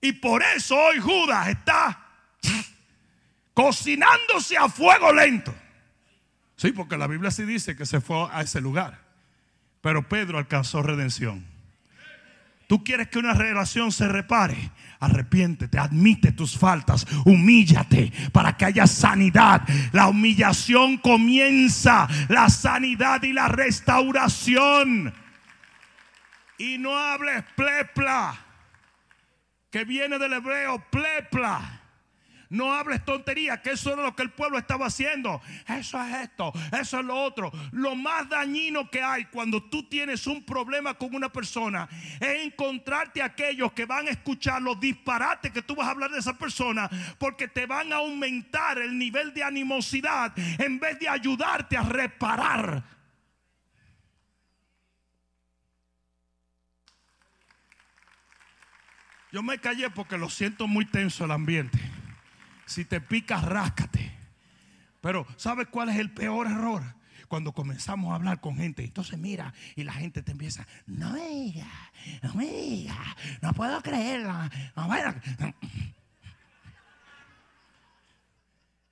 Y 0.00 0.12
por 0.12 0.42
eso 0.42 0.76
hoy 0.76 0.98
Judas 0.98 1.48
está 1.48 2.06
cocinándose 3.54 4.56
a 4.58 4.68
fuego 4.68 5.12
lento. 5.12 5.54
Sí, 6.56 6.72
porque 6.72 6.96
la 6.96 7.06
Biblia 7.06 7.30
sí 7.30 7.44
dice 7.44 7.76
que 7.76 7.86
se 7.86 8.00
fue 8.00 8.28
a 8.32 8.40
ese 8.40 8.60
lugar. 8.60 8.98
Pero 9.82 10.08
Pedro 10.08 10.38
alcanzó 10.38 10.82
redención. 10.82 11.44
Tú 12.66 12.82
quieres 12.82 13.08
que 13.08 13.18
una 13.18 13.34
relación 13.34 13.92
se 13.92 14.08
repare. 14.08 14.72
Arrepiéntete, 14.98 15.78
admite 15.78 16.32
tus 16.32 16.58
faltas, 16.58 17.06
humíllate 17.24 18.10
para 18.32 18.56
que 18.56 18.64
haya 18.64 18.86
sanidad. 18.86 19.62
La 19.92 20.08
humillación 20.08 20.96
comienza, 20.96 22.08
la 22.28 22.48
sanidad 22.48 23.22
y 23.22 23.32
la 23.32 23.48
restauración. 23.48 25.14
Y 26.58 26.78
no 26.78 26.96
hables 26.96 27.44
plepla, 27.54 28.34
que 29.70 29.84
viene 29.84 30.18
del 30.18 30.32
hebreo 30.32 30.82
plepla 30.90 31.85
no 32.50 32.72
hables 32.72 33.04
tontería, 33.04 33.60
que 33.62 33.70
eso 33.72 33.92
era 33.92 34.02
lo 34.02 34.14
que 34.14 34.22
el 34.22 34.30
pueblo 34.30 34.58
estaba 34.58 34.86
haciendo. 34.86 35.40
Eso 35.66 36.02
es 36.02 36.14
esto, 36.14 36.52
eso 36.78 37.00
es 37.00 37.04
lo 37.04 37.16
otro. 37.16 37.52
Lo 37.72 37.94
más 37.94 38.28
dañino 38.28 38.90
que 38.90 39.02
hay 39.02 39.26
cuando 39.26 39.62
tú 39.62 39.88
tienes 39.88 40.26
un 40.26 40.44
problema 40.44 40.94
con 40.94 41.14
una 41.14 41.30
persona 41.30 41.88
es 42.20 42.44
encontrarte 42.44 43.22
a 43.22 43.26
aquellos 43.26 43.72
que 43.72 43.84
van 43.84 44.06
a 44.08 44.10
escuchar 44.10 44.62
los 44.62 44.78
disparates 44.78 45.52
que 45.52 45.62
tú 45.62 45.74
vas 45.74 45.88
a 45.88 45.90
hablar 45.90 46.10
de 46.10 46.18
esa 46.18 46.36
persona 46.36 46.88
porque 47.18 47.48
te 47.48 47.66
van 47.66 47.92
a 47.92 47.96
aumentar 47.96 48.78
el 48.78 48.98
nivel 48.98 49.32
de 49.34 49.42
animosidad 49.42 50.32
en 50.58 50.78
vez 50.78 50.98
de 50.98 51.08
ayudarte 51.08 51.76
a 51.76 51.82
reparar. 51.82 52.96
Yo 59.32 59.42
me 59.42 59.58
callé 59.58 59.90
porque 59.90 60.16
lo 60.16 60.30
siento 60.30 60.66
muy 60.66 60.86
tenso 60.86 61.24
el 61.24 61.30
ambiente. 61.30 61.78
Si 62.66 62.84
te 62.84 63.00
picas, 63.00 63.44
ráscate. 63.44 64.12
Pero 65.00 65.26
¿sabes 65.36 65.68
cuál 65.68 65.88
es 65.88 65.96
el 65.96 66.10
peor 66.10 66.48
error? 66.48 66.82
Cuando 67.28 67.52
comenzamos 67.52 68.12
a 68.12 68.16
hablar 68.16 68.40
con 68.40 68.56
gente, 68.56 68.84
entonces 68.84 69.18
mira, 69.18 69.52
y 69.74 69.84
la 69.84 69.92
gente 69.92 70.22
te 70.22 70.32
empieza, 70.32 70.66
no 70.86 71.10
me 71.12 71.28
diga, 71.28 71.66
no 72.22 72.34
me 72.34 72.46
diga, 72.46 72.96
no 73.40 73.52
puedo 73.52 73.80
creerlo. 73.82 74.32
No, 74.76 74.88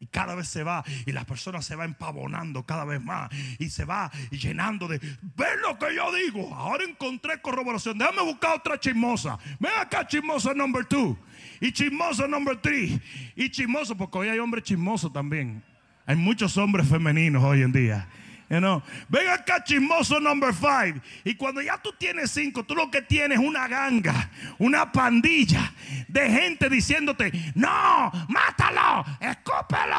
y 0.04 0.06
cada 0.08 0.34
vez 0.34 0.48
se 0.48 0.62
va 0.62 0.84
y 1.06 1.12
la 1.12 1.24
persona 1.24 1.62
se 1.62 1.76
va 1.76 1.86
empavonando 1.86 2.64
cada 2.64 2.84
vez 2.84 3.00
más 3.02 3.30
y 3.58 3.70
se 3.70 3.86
va 3.86 4.10
llenando 4.30 4.86
de, 4.86 4.98
ven 4.98 5.60
lo 5.62 5.78
que 5.78 5.94
yo 5.94 6.12
digo, 6.14 6.54
ahora 6.54 6.84
encontré 6.84 7.40
corroboración, 7.40 7.96
déjame 7.96 8.22
buscar 8.22 8.56
otra 8.56 8.78
chismosa, 8.78 9.38
ven 9.58 9.72
acá 9.80 10.06
chismosa 10.06 10.52
number 10.52 10.84
two 10.84 11.16
y 11.64 11.72
chismoso 11.72 12.28
number 12.28 12.60
three 12.60 13.00
y 13.34 13.48
chismoso 13.48 13.96
porque 13.96 14.18
hoy 14.18 14.28
hay 14.28 14.38
hombres 14.38 14.64
chismosos 14.64 15.10
también, 15.10 15.62
hay 16.04 16.14
muchos 16.14 16.58
hombres 16.58 16.86
femeninos 16.86 17.42
hoy 17.42 17.62
en 17.62 17.72
día 17.72 18.06
You 18.50 18.60
know? 18.60 18.82
Ven 19.08 19.26
acá, 19.30 19.64
chismoso 19.64 20.20
number 20.20 20.52
five. 20.52 21.00
Y 21.24 21.34
cuando 21.34 21.62
ya 21.62 21.78
tú 21.78 21.92
tienes 21.98 22.30
cinco, 22.30 22.62
tú 22.62 22.74
lo 22.74 22.90
que 22.90 23.00
tienes 23.00 23.38
es 23.40 23.44
una 23.44 23.66
ganga, 23.66 24.30
una 24.58 24.92
pandilla 24.92 25.72
de 26.08 26.28
gente 26.28 26.68
diciéndote: 26.68 27.32
No, 27.54 28.12
mátalo, 28.28 29.02
escúpelo, 29.18 29.96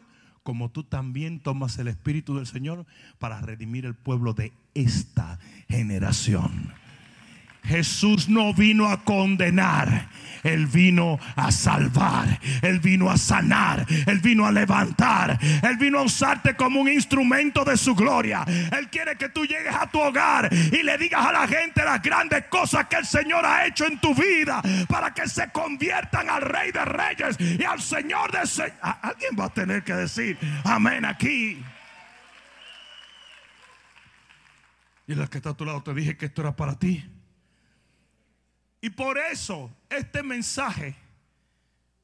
como 0.42 0.70
tú 0.70 0.84
también 0.84 1.40
tomas 1.40 1.78
el 1.78 1.88
espíritu 1.88 2.36
del 2.36 2.46
Señor 2.46 2.86
para 3.18 3.40
redimir 3.40 3.86
el 3.86 3.94
pueblo 3.94 4.34
de 4.34 4.52
esta 4.74 5.38
generación. 5.68 6.72
Jesús 7.68 8.28
no 8.28 8.54
vino 8.54 8.88
a 8.88 9.04
condenar, 9.04 10.08
Él 10.42 10.66
vino 10.66 11.18
a 11.36 11.52
salvar, 11.52 12.40
Él 12.62 12.80
vino 12.80 13.10
a 13.10 13.18
sanar, 13.18 13.84
Él 14.06 14.20
vino 14.20 14.46
a 14.46 14.52
levantar, 14.52 15.38
Él 15.62 15.76
vino 15.76 15.98
a 15.98 16.02
usarte 16.02 16.56
como 16.56 16.80
un 16.80 16.88
instrumento 16.88 17.64
de 17.64 17.76
su 17.76 17.94
gloria. 17.94 18.44
Él 18.46 18.88
quiere 18.88 19.16
que 19.16 19.28
tú 19.28 19.44
llegues 19.44 19.74
a 19.74 19.86
tu 19.86 20.00
hogar 20.00 20.48
y 20.52 20.82
le 20.82 20.96
digas 20.96 21.26
a 21.26 21.32
la 21.32 21.46
gente 21.46 21.84
las 21.84 22.00
grandes 22.02 22.46
cosas 22.46 22.86
que 22.86 22.96
el 22.96 23.06
Señor 23.06 23.44
ha 23.44 23.66
hecho 23.66 23.84
en 23.84 24.00
tu 24.00 24.14
vida 24.14 24.62
para 24.88 25.12
que 25.12 25.28
se 25.28 25.50
conviertan 25.50 26.30
al 26.30 26.42
Rey 26.42 26.72
de 26.72 26.84
Reyes 26.84 27.36
y 27.38 27.62
al 27.64 27.82
Señor 27.82 28.32
de 28.32 28.46
Señores. 28.46 28.74
Alguien 28.80 29.36
va 29.38 29.44
a 29.44 29.52
tener 29.52 29.84
que 29.84 29.92
decir 29.92 30.38
amén 30.64 31.04
aquí. 31.04 31.62
Y 35.06 35.14
la 35.14 35.26
que 35.26 35.38
está 35.38 35.50
a 35.50 35.56
tu 35.56 35.64
lado 35.64 35.82
te 35.82 35.92
dije 35.94 36.16
que 36.16 36.26
esto 36.26 36.42
era 36.42 36.54
para 36.54 36.78
ti. 36.78 37.04
Y 38.80 38.90
por 38.90 39.18
eso 39.18 39.70
este 39.90 40.22
mensaje 40.22 40.94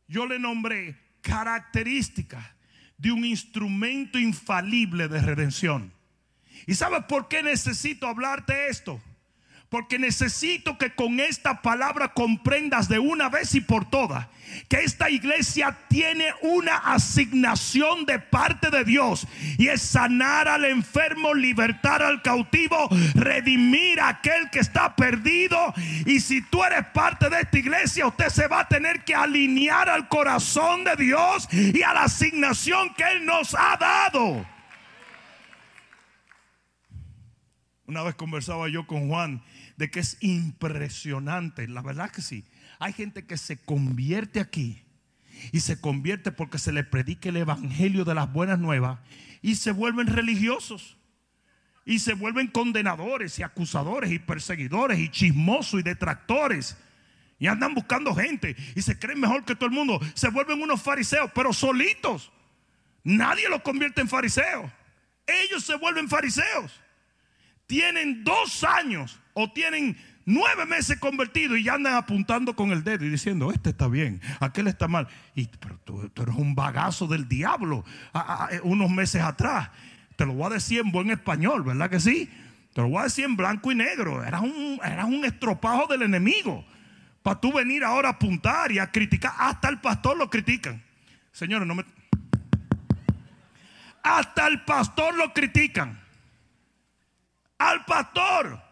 yo 0.08 0.26
le 0.26 0.38
nombré 0.38 0.96
características 1.20 2.44
de 2.98 3.12
un 3.12 3.24
instrumento 3.24 4.18
infalible 4.18 5.08
de 5.08 5.20
redención. 5.20 5.92
¿Y 6.66 6.74
sabes 6.74 7.04
por 7.04 7.28
qué 7.28 7.42
necesito 7.42 8.06
hablarte 8.06 8.68
esto? 8.68 9.00
Porque 9.74 9.98
necesito 9.98 10.78
que 10.78 10.94
con 10.94 11.18
esta 11.18 11.60
palabra 11.60 12.12
comprendas 12.12 12.88
de 12.88 13.00
una 13.00 13.28
vez 13.28 13.56
y 13.56 13.60
por 13.60 13.90
todas 13.90 14.28
que 14.68 14.76
esta 14.76 15.10
iglesia 15.10 15.76
tiene 15.88 16.26
una 16.42 16.76
asignación 16.76 18.06
de 18.06 18.20
parte 18.20 18.70
de 18.70 18.84
Dios 18.84 19.26
y 19.58 19.66
es 19.66 19.82
sanar 19.82 20.46
al 20.46 20.64
enfermo, 20.64 21.34
libertar 21.34 22.04
al 22.04 22.22
cautivo, 22.22 22.88
redimir 23.16 23.98
a 23.98 24.10
aquel 24.10 24.48
que 24.50 24.60
está 24.60 24.94
perdido. 24.94 25.58
Y 26.06 26.20
si 26.20 26.40
tú 26.40 26.62
eres 26.62 26.86
parte 26.94 27.28
de 27.28 27.40
esta 27.40 27.58
iglesia, 27.58 28.06
usted 28.06 28.28
se 28.28 28.46
va 28.46 28.60
a 28.60 28.68
tener 28.68 29.02
que 29.02 29.16
alinear 29.16 29.88
al 29.88 30.08
corazón 30.08 30.84
de 30.84 30.94
Dios 30.94 31.48
y 31.50 31.82
a 31.82 31.94
la 31.94 32.04
asignación 32.04 32.94
que 32.94 33.02
Él 33.02 33.26
nos 33.26 33.56
ha 33.56 33.76
dado. 33.76 34.46
Una 37.86 38.04
vez 38.04 38.14
conversaba 38.14 38.68
yo 38.68 38.86
con 38.86 39.08
Juan 39.08 39.42
de 39.76 39.90
que 39.90 40.00
es 40.00 40.16
impresionante. 40.20 41.68
La 41.68 41.82
verdad 41.82 42.10
que 42.10 42.22
sí. 42.22 42.44
Hay 42.78 42.92
gente 42.92 43.26
que 43.26 43.36
se 43.36 43.56
convierte 43.56 44.40
aquí 44.40 44.82
y 45.52 45.60
se 45.60 45.80
convierte 45.80 46.32
porque 46.32 46.58
se 46.58 46.72
le 46.72 46.84
predica 46.84 47.28
el 47.28 47.36
evangelio 47.36 48.04
de 48.04 48.14
las 48.14 48.32
buenas 48.32 48.58
nuevas 48.58 49.00
y 49.42 49.56
se 49.56 49.72
vuelven 49.72 50.06
religiosos. 50.06 50.96
Y 51.86 51.98
se 51.98 52.14
vuelven 52.14 52.46
condenadores 52.46 53.38
y 53.38 53.42
acusadores 53.42 54.10
y 54.10 54.18
perseguidores 54.18 54.98
y 54.98 55.10
chismosos 55.10 55.80
y 55.80 55.82
detractores. 55.82 56.78
Y 57.38 57.46
andan 57.46 57.74
buscando 57.74 58.14
gente 58.14 58.56
y 58.74 58.80
se 58.80 58.98
creen 58.98 59.20
mejor 59.20 59.44
que 59.44 59.54
todo 59.54 59.66
el 59.66 59.74
mundo. 59.74 60.00
Se 60.14 60.30
vuelven 60.30 60.62
unos 60.62 60.80
fariseos, 60.80 61.30
pero 61.34 61.52
solitos. 61.52 62.32
Nadie 63.02 63.50
los 63.50 63.60
convierte 63.60 64.00
en 64.00 64.08
fariseos. 64.08 64.70
Ellos 65.26 65.62
se 65.64 65.76
vuelven 65.76 66.08
fariseos. 66.08 66.80
Tienen 67.66 68.24
dos 68.24 68.64
años 68.64 69.20
o 69.32 69.50
tienen 69.52 69.96
nueve 70.26 70.66
meses 70.66 70.98
convertidos 70.98 71.58
y 71.58 71.64
ya 71.64 71.74
andan 71.74 71.94
apuntando 71.94 72.56
con 72.56 72.70
el 72.70 72.84
dedo 72.84 73.04
y 73.04 73.10
diciendo, 73.10 73.50
este 73.52 73.70
está 73.70 73.88
bien, 73.88 74.20
aquel 74.40 74.66
está 74.66 74.88
mal. 74.88 75.08
Y 75.34 75.46
pero 75.46 75.78
tú, 75.84 76.10
eres 76.14 76.34
un 76.34 76.54
bagazo 76.54 77.06
del 77.06 77.28
diablo 77.28 77.84
unos 78.62 78.90
meses 78.90 79.22
atrás. 79.22 79.70
Te 80.16 80.26
lo 80.26 80.34
voy 80.34 80.46
a 80.46 80.54
decir 80.54 80.80
en 80.80 80.92
buen 80.92 81.10
español, 81.10 81.64
¿verdad 81.64 81.90
que 81.90 82.00
sí? 82.00 82.30
Te 82.72 82.82
lo 82.82 82.88
voy 82.88 83.00
a 83.00 83.04
decir 83.04 83.24
en 83.24 83.36
blanco 83.36 83.70
y 83.72 83.74
negro. 83.74 84.24
Eras 84.24 84.42
un, 84.42 84.80
eras 84.84 85.06
un 85.06 85.24
estropajo 85.24 85.86
del 85.86 86.02
enemigo. 86.02 86.64
Para 87.22 87.40
tú 87.40 87.52
venir 87.52 87.84
ahora 87.84 88.08
a 88.08 88.12
apuntar 88.12 88.70
y 88.70 88.78
a 88.78 88.90
criticar. 88.90 89.32
Hasta 89.38 89.68
el 89.68 89.80
pastor 89.80 90.16
lo 90.16 90.28
critican. 90.28 90.82
Señores, 91.32 91.66
no 91.66 91.74
me... 91.74 91.84
Hasta 94.02 94.46
el 94.46 94.62
pastor 94.64 95.16
lo 95.16 95.32
critican. 95.32 96.03
Al 97.58 97.84
pastor 97.84 98.62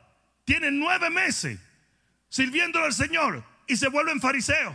tienen 0.45 0.79
nueve 0.79 1.11
meses 1.11 1.59
sirviéndole 2.29 2.87
al 2.87 2.95
Señor 2.95 3.45
y 3.67 3.77
se 3.77 3.89
vuelven 3.89 4.21
fariseos 4.21 4.75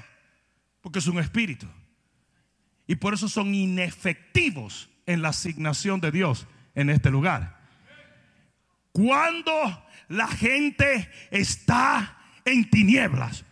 porque 0.82 1.00
es 1.00 1.08
un 1.08 1.20
espíritu. 1.20 1.68
Y 2.88 2.96
por 2.96 3.14
eso 3.14 3.28
son 3.28 3.54
inefectivos 3.54 4.90
en 5.06 5.22
la 5.22 5.30
asignación 5.30 6.00
de 6.00 6.12
Dios 6.12 6.48
en 6.76 6.90
este 6.90 7.12
lugar. 7.12 7.60
Cuando 8.94 9.54
la 10.08 10.28
gente 10.28 11.10
está 11.30 12.18
en 12.46 12.70
tinieblas, 12.70 13.44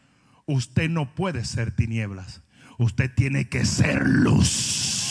usted 0.45 0.89
no 0.89 1.13
puede 1.13 1.43
ser 1.43 1.75
tinieblas. 1.75 2.41
Usted 2.77 3.13
tiene 3.13 3.49
que 3.49 3.65
ser 3.65 4.07
luz. 4.07 5.04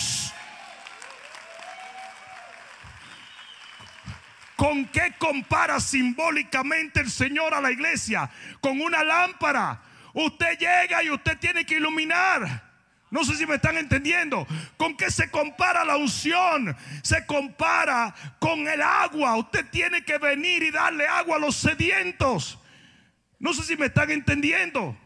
¿Con 4.64 4.86
qué 4.86 5.12
compara 5.18 5.78
simbólicamente 5.78 7.00
el 7.00 7.10
Señor 7.10 7.52
a 7.52 7.60
la 7.60 7.70
iglesia? 7.70 8.30
Con 8.62 8.80
una 8.80 9.04
lámpara. 9.04 9.82
Usted 10.14 10.58
llega 10.58 11.04
y 11.04 11.10
usted 11.10 11.36
tiene 11.36 11.66
que 11.66 11.76
iluminar. 11.76 12.72
No 13.10 13.24
sé 13.24 13.36
si 13.36 13.44
me 13.44 13.56
están 13.56 13.76
entendiendo. 13.76 14.46
¿Con 14.78 14.96
qué 14.96 15.10
se 15.10 15.30
compara 15.30 15.84
la 15.84 15.98
unción? 15.98 16.74
Se 17.02 17.26
compara 17.26 18.14
con 18.38 18.66
el 18.66 18.80
agua. 18.80 19.36
Usted 19.36 19.66
tiene 19.68 20.02
que 20.02 20.16
venir 20.16 20.62
y 20.62 20.70
darle 20.70 21.06
agua 21.06 21.36
a 21.36 21.40
los 21.40 21.56
sedientos. 21.56 22.58
No 23.38 23.52
sé 23.52 23.64
si 23.64 23.76
me 23.76 23.86
están 23.86 24.10
entendiendo. 24.10 24.96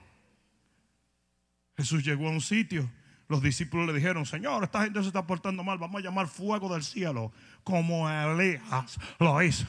Jesús 1.76 2.04
llegó 2.04 2.28
a 2.28 2.30
un 2.30 2.40
sitio. 2.40 2.88
Los 3.28 3.42
discípulos 3.42 3.86
le 3.86 3.92
dijeron, 3.92 4.24
Señor, 4.24 4.64
esta 4.64 4.82
gente 4.84 5.02
se 5.02 5.08
está 5.08 5.26
portando 5.26 5.62
mal. 5.62 5.78
Vamos 5.78 6.00
a 6.00 6.04
llamar 6.04 6.28
fuego 6.28 6.72
del 6.72 6.82
cielo 6.82 7.30
como 7.62 8.08
Elías 8.08 8.98
lo 9.18 9.42
hizo. 9.42 9.66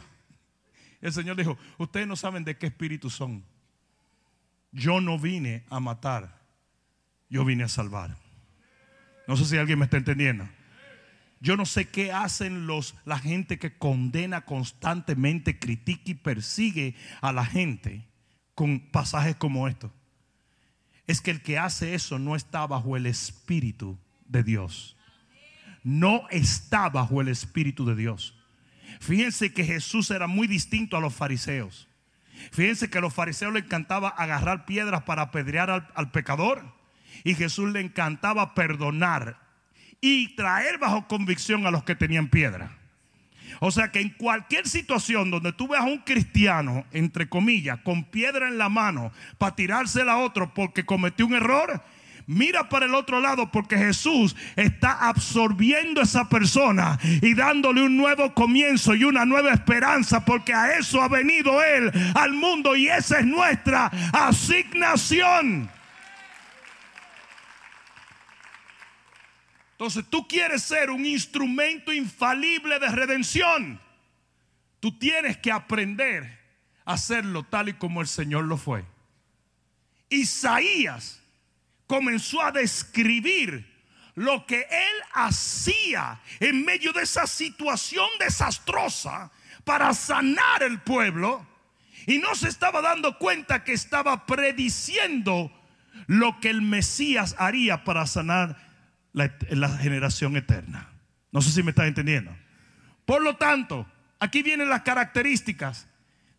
El 1.02 1.12
Señor 1.12 1.36
dijo, 1.36 1.58
ustedes 1.78 2.08
no 2.08 2.16
saben 2.16 2.46
de 2.46 2.58
qué 2.58 2.68
espíritu 2.68 3.10
son. 3.10 3.44
Yo 4.72 5.02
no 5.02 5.20
vine 5.20 5.66
a 5.70 5.80
matar, 5.80 6.40
yo 7.30 7.44
vine 7.44 7.64
a 7.64 7.68
salvar. 7.68 8.16
No 9.28 9.36
sé 9.36 9.46
si 9.46 9.58
alguien 9.58 9.80
me 9.80 9.86
está 9.86 9.98
entendiendo. 9.98 10.48
Yo 11.42 11.56
no 11.56 11.66
sé 11.66 11.88
qué 11.88 12.12
hacen 12.12 12.68
los, 12.68 12.96
la 13.06 13.18
gente 13.18 13.60
que 13.60 13.78
condena 13.78 14.42
constantemente, 14.42 15.58
critica 15.58 16.04
y 16.06 16.16
persigue 16.16 16.96
a 17.22 17.32
la 17.32 17.46
gente 17.46 18.06
con 18.56 18.80
pasajes 18.80 19.36
como 19.36 19.68
estos. 19.68 19.92
Es 21.10 21.22
que 21.22 21.32
el 21.32 21.42
que 21.42 21.58
hace 21.58 21.96
eso 21.96 22.20
no 22.20 22.36
está 22.36 22.68
bajo 22.68 22.96
el 22.96 23.08
Espíritu 23.08 23.98
de 24.28 24.44
Dios. 24.44 24.96
No 25.84 26.28
está 26.30 26.88
bajo 26.88 27.20
el 27.20 27.30
Espíritu 27.30 27.84
de 27.84 27.96
Dios. 27.96 28.38
Fíjense 29.00 29.52
que 29.52 29.66
Jesús 29.66 30.12
era 30.12 30.28
muy 30.28 30.46
distinto 30.46 30.98
a 30.98 31.00
los 31.00 31.16
fariseos. 31.16 31.88
Fíjense 32.52 32.92
que 32.92 33.00
a 33.00 33.02
los 33.02 33.12
fariseos 33.12 33.52
le 33.52 33.62
encantaba 33.62 34.10
agarrar 34.10 34.68
piedras 34.68 35.02
para 35.02 35.24
apedrear 35.24 35.72
al, 35.72 35.88
al 35.96 36.12
pecador 36.12 36.76
y 37.24 37.34
Jesús 37.34 37.72
le 37.72 37.82
encantaba 37.82 38.54
perdonar 38.54 39.40
y 40.02 40.36
traer 40.36 40.78
bajo 40.78 41.08
convicción 41.08 41.66
a 41.66 41.72
los 41.72 41.84
que 41.86 41.96
tenían 41.96 42.30
piedra. 42.30 42.78
O 43.60 43.72
sea 43.72 43.92
que 43.92 44.00
en 44.00 44.10
cualquier 44.10 44.68
situación 44.68 45.32
donde 45.32 45.52
tú 45.54 45.68
veas 45.68 45.84
a 45.84 45.88
un 45.88 46.00
cristiano, 46.00 46.86
entre 46.92 47.28
comillas, 47.28 47.80
con 47.82 48.04
piedra 48.06 48.48
en 48.48 48.58
la 48.58 48.70
mano 48.70 49.12
para 49.38 49.56
tirársela 49.56 50.14
a 50.14 50.18
otro 50.18 50.54
porque 50.54 50.86
cometió 50.86 51.26
un 51.26 51.34
error, 51.34 51.82
mira 52.26 52.70
para 52.70 52.86
el 52.86 52.94
otro 52.96 53.20
lado 53.20 53.52
porque 53.52 53.78
Jesús 53.78 54.36
está 54.56 55.10
absorbiendo 55.10 56.00
a 56.00 56.04
esa 56.04 56.30
persona 56.30 56.98
y 57.04 57.34
dándole 57.34 57.84
un 57.84 57.98
nuevo 57.98 58.34
comienzo 58.34 58.96
y 58.96 59.04
una 59.04 59.26
nueva 59.26 59.52
esperanza 59.52 60.24
porque 60.24 60.54
a 60.54 60.78
eso 60.78 61.02
ha 61.02 61.10
venido 61.10 61.62
Él 61.62 61.92
al 62.16 62.34
mundo 62.34 62.76
y 62.76 62.88
esa 62.88 63.20
es 63.20 63.26
nuestra 63.26 63.88
asignación. 64.14 65.70
Entonces 69.80 70.04
tú 70.10 70.28
quieres 70.28 70.64
ser 70.64 70.90
un 70.90 71.06
instrumento 71.06 71.94
infalible 71.94 72.80
de 72.80 72.90
redención. 72.90 73.80
Tú 74.82 75.00
tienes 75.00 75.38
que 75.38 75.54
aprender 75.54 76.38
a 76.84 76.96
hacerlo 76.96 77.44
tal 77.44 77.70
y 77.70 77.74
como 77.76 78.02
el 78.02 78.08
Señor 78.10 78.44
lo 78.44 78.58
fue. 78.58 78.84
Isaías 80.10 81.22
comenzó 81.88 82.42
a 82.42 82.52
describir 82.52 83.74
lo 84.16 84.46
que 84.46 84.68
él 84.70 85.04
hacía 85.14 86.20
en 86.42 86.66
medio 86.66 86.92
de 86.92 87.04
esa 87.04 87.26
situación 87.26 88.10
desastrosa 88.20 89.32
para 89.64 89.94
sanar 89.94 90.62
el 90.62 90.82
pueblo 90.82 91.48
y 92.06 92.18
no 92.18 92.36
se 92.36 92.50
estaba 92.50 92.82
dando 92.82 93.18
cuenta 93.18 93.64
que 93.64 93.72
estaba 93.72 94.26
prediciendo 94.26 95.50
lo 96.08 96.38
que 96.42 96.50
el 96.50 96.62
Mesías 96.62 97.34
haría 97.40 97.86
para 97.86 98.06
sanar 98.06 98.69
la, 99.14 99.30
generación 99.78 100.38
eterna. 100.38 100.90
No 101.32 101.42
sé 101.42 101.52
si 101.52 101.64
me 101.64 101.72
está 101.72 101.88
entendiendo. 101.88 102.36
Por 103.06 103.22
lo 103.22 103.38
tanto, 103.38 103.88
aquí 104.20 104.44
vienen 104.44 104.70
las 104.70 104.82
características 104.82 105.88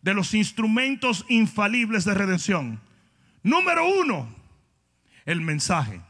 de 0.01 0.13
los 0.13 0.33
instrumentos 0.33 1.25
infalibles 1.29 2.05
de 2.05 2.13
redención. 2.13 2.81
Número 3.43 3.87
uno, 3.87 4.33
el 5.25 5.41
mensaje. 5.41 6.01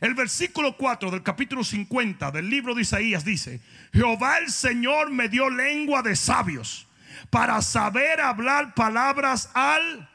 El 0.00 0.14
versículo 0.14 0.76
4 0.76 1.10
del 1.10 1.22
capítulo 1.22 1.62
50 1.62 2.30
del 2.30 2.48
libro 2.48 2.74
de 2.74 2.82
Isaías 2.82 3.24
dice, 3.24 3.60
Jehová 3.92 4.38
el 4.38 4.50
Señor 4.50 5.10
me 5.10 5.28
dio 5.28 5.50
lengua 5.50 6.02
de 6.02 6.16
sabios 6.16 6.86
para 7.30 7.60
saber 7.62 8.20
hablar 8.20 8.74
palabras 8.74 9.50
al... 9.54 10.08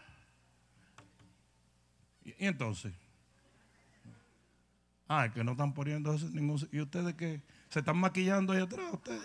Y 2.23 2.45
entonces, 2.45 2.93
Ah, 5.12 5.28
que 5.34 5.43
no 5.43 5.54
están 5.54 5.74
poniendo 5.74 6.15
ningún. 6.32 6.69
¿Y 6.72 6.80
ustedes 6.82 7.15
que 7.15 7.41
se 7.69 7.80
están 7.80 7.98
maquillando 7.98 8.54
ahí 8.54 8.62
atrás? 8.62 8.86
Ustedes 8.93 9.24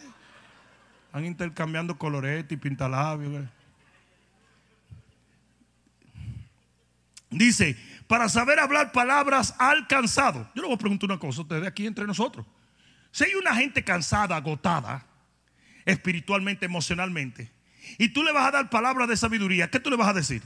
están 1.07 1.27
intercambiando 1.27 1.99
colorete 1.99 2.55
y 2.55 2.57
pintalabios. 2.57 3.45
Dice, 7.29 7.77
para 8.07 8.31
saber 8.31 8.59
hablar 8.61 8.93
palabras 8.93 9.55
alcanzado. 9.59 10.49
Yo 10.55 10.63
le 10.63 10.69
voy 10.69 10.77
a 10.77 10.79
preguntar 10.79 11.11
una 11.11 11.19
cosa 11.19 11.41
a 11.41 11.43
ustedes 11.43 11.67
aquí 11.67 11.87
entre 11.87 12.07
nosotros. 12.07 12.47
Si 13.11 13.25
hay 13.25 13.35
una 13.35 13.55
gente 13.55 13.85
cansada, 13.85 14.37
agotada, 14.37 15.05
espiritualmente, 15.85 16.65
emocionalmente, 16.65 17.53
y 17.99 18.09
tú 18.09 18.23
le 18.23 18.33
vas 18.33 18.47
a 18.47 18.51
dar 18.53 18.71
palabras 18.71 19.07
de 19.07 19.19
sabiduría, 19.19 19.71
¿qué 19.71 19.79
tú 19.79 19.91
le 19.91 19.97
vas 19.97 20.09
a 20.09 20.15
decir? 20.15 20.43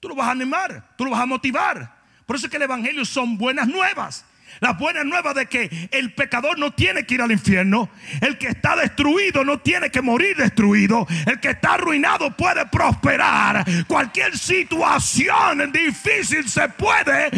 Tú 0.00 0.08
lo 0.08 0.14
vas 0.14 0.28
a 0.28 0.30
animar, 0.30 0.94
tú 0.96 1.04
lo 1.04 1.10
vas 1.10 1.20
a 1.20 1.26
motivar. 1.26 2.00
Por 2.24 2.36
eso 2.36 2.46
es 2.46 2.50
que 2.50 2.56
el 2.56 2.62
Evangelio 2.62 3.04
son 3.04 3.36
buenas 3.36 3.68
nuevas. 3.68 4.24
La 4.58 4.72
buena 4.72 5.04
nueva 5.04 5.32
de 5.32 5.46
que 5.46 5.88
el 5.92 6.12
pecador 6.12 6.58
no 6.58 6.72
tiene 6.72 7.06
que 7.06 7.14
ir 7.14 7.22
al 7.22 7.32
infierno. 7.32 7.88
El 8.20 8.36
que 8.38 8.48
está 8.48 8.76
destruido 8.76 9.44
no 9.44 9.58
tiene 9.60 9.90
que 9.90 10.02
morir 10.02 10.36
destruido. 10.36 11.06
El 11.26 11.40
que 11.40 11.50
está 11.50 11.74
arruinado 11.74 12.36
puede 12.36 12.66
prosperar. 12.66 13.64
Cualquier 13.86 14.36
situación 14.36 15.70
difícil 15.72 16.48
se 16.48 16.68
puede 16.70 17.30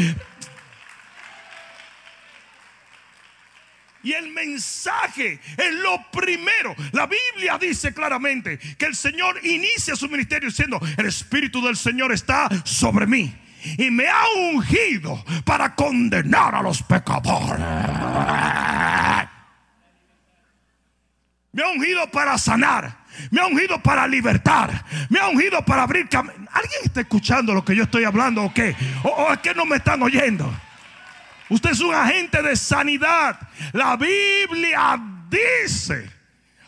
Y 4.02 4.12
el 4.12 4.30
mensaje 4.32 5.38
es 5.56 5.74
lo 5.74 6.04
primero. 6.10 6.74
La 6.92 7.06
Biblia 7.06 7.58
dice 7.58 7.94
claramente 7.94 8.58
que 8.58 8.86
el 8.86 8.96
Señor 8.96 9.38
inicia 9.44 9.94
su 9.94 10.08
ministerio 10.08 10.48
diciendo, 10.48 10.80
el 10.96 11.06
Espíritu 11.06 11.64
del 11.64 11.76
Señor 11.76 12.12
está 12.12 12.48
sobre 12.64 13.06
mí 13.06 13.32
y 13.78 13.90
me 13.90 14.08
ha 14.08 14.24
ungido 14.50 15.22
para 15.44 15.74
condenar 15.74 16.54
a 16.54 16.62
los 16.62 16.82
pecadores. 16.82 17.64
Me 21.52 21.62
ha 21.62 21.68
ungido 21.68 22.10
para 22.10 22.38
sanar. 22.38 23.02
Me 23.30 23.40
ha 23.40 23.46
ungido 23.46 23.82
para 23.82 24.06
libertar. 24.06 24.84
Me 25.10 25.20
ha 25.20 25.28
ungido 25.28 25.62
para 25.64 25.82
abrir 25.82 26.08
caminos. 26.08 26.48
¿Alguien 26.50 26.80
está 26.84 27.02
escuchando 27.02 27.52
lo 27.52 27.64
que 27.64 27.76
yo 27.76 27.84
estoy 27.84 28.04
hablando 28.04 28.42
o 28.42 28.54
qué? 28.54 28.74
¿O, 29.04 29.32
es 29.32 29.38
que 29.40 29.54
no 29.54 29.66
me 29.66 29.76
están 29.76 30.02
oyendo? 30.02 30.52
Usted 31.50 31.70
es 31.70 31.80
un 31.80 31.94
agente 31.94 32.42
de 32.42 32.56
sanidad. 32.56 33.38
La 33.72 33.96
Biblia 33.96 34.98
dice. 35.28 36.10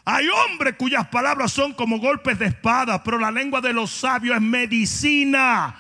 Hay 0.07 0.27
hombres 0.29 0.75
cuyas 0.77 1.07
palabras 1.09 1.51
son 1.51 1.73
como 1.73 1.99
golpes 1.99 2.39
de 2.39 2.47
espada, 2.47 3.03
pero 3.03 3.19
la 3.19 3.31
lengua 3.31 3.63
de 3.63 3.73
los 3.73 3.91
sabios 3.91 4.37
es 4.37 4.43
medicina. 4.43 5.75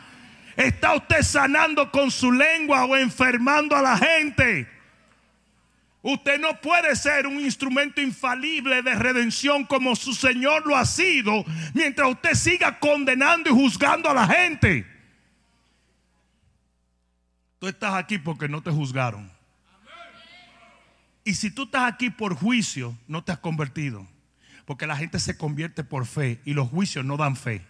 ¿Está 0.56 0.94
usted 0.94 1.22
sanando 1.22 1.90
con 1.90 2.10
su 2.10 2.30
lengua 2.30 2.84
o 2.84 2.96
enfermando 2.96 3.76
a 3.76 3.82
la 3.82 3.96
gente? 3.96 4.68
Usted 6.02 6.38
no 6.38 6.60
puede 6.60 6.94
ser 6.96 7.26
un 7.26 7.40
instrumento 7.40 8.00
infalible 8.00 8.82
de 8.82 8.94
redención 8.94 9.64
como 9.64 9.96
su 9.96 10.12
Señor 10.12 10.66
lo 10.66 10.76
ha 10.76 10.84
sido 10.84 11.44
mientras 11.72 12.10
usted 12.10 12.34
siga 12.34 12.78
condenando 12.78 13.48
y 13.48 13.54
juzgando 13.54 14.10
a 14.10 14.14
la 14.14 14.26
gente. 14.26 14.86
Tú 17.58 17.68
estás 17.68 17.94
aquí 17.94 18.18
porque 18.18 18.48
no 18.48 18.62
te 18.62 18.70
juzgaron. 18.70 19.32
Y 21.24 21.34
si 21.36 21.50
tú 21.50 21.62
estás 21.62 21.90
aquí 21.90 22.10
por 22.10 22.34
juicio, 22.34 22.94
no 23.08 23.24
te 23.24 23.32
has 23.32 23.38
convertido. 23.38 24.06
Porque 24.66 24.86
la 24.86 24.98
gente 24.98 25.18
se 25.18 25.38
convierte 25.38 25.84
por 25.84 26.04
fe 26.04 26.38
y 26.44 26.52
los 26.52 26.68
juicios 26.68 27.04
no 27.06 27.16
dan 27.16 27.34
fe. 27.34 27.64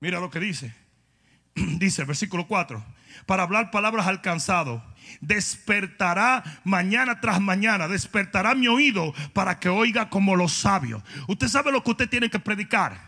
Mira 0.00 0.20
lo 0.20 0.30
que 0.30 0.40
dice. 0.40 0.74
Dice, 1.54 2.04
versículo 2.04 2.46
4, 2.46 2.84
para 3.24 3.42
hablar 3.42 3.70
palabras 3.70 4.06
alcanzado, 4.06 4.84
despertará 5.20 6.44
mañana 6.64 7.20
tras 7.20 7.40
mañana, 7.40 7.88
despertará 7.88 8.54
mi 8.54 8.68
oído 8.68 9.14
para 9.32 9.58
que 9.58 9.70
oiga 9.70 10.10
como 10.10 10.36
los 10.36 10.52
sabios. 10.52 11.02
Usted 11.28 11.48
sabe 11.48 11.72
lo 11.72 11.82
que 11.82 11.92
usted 11.92 12.08
tiene 12.10 12.28
que 12.28 12.38
predicar, 12.38 13.00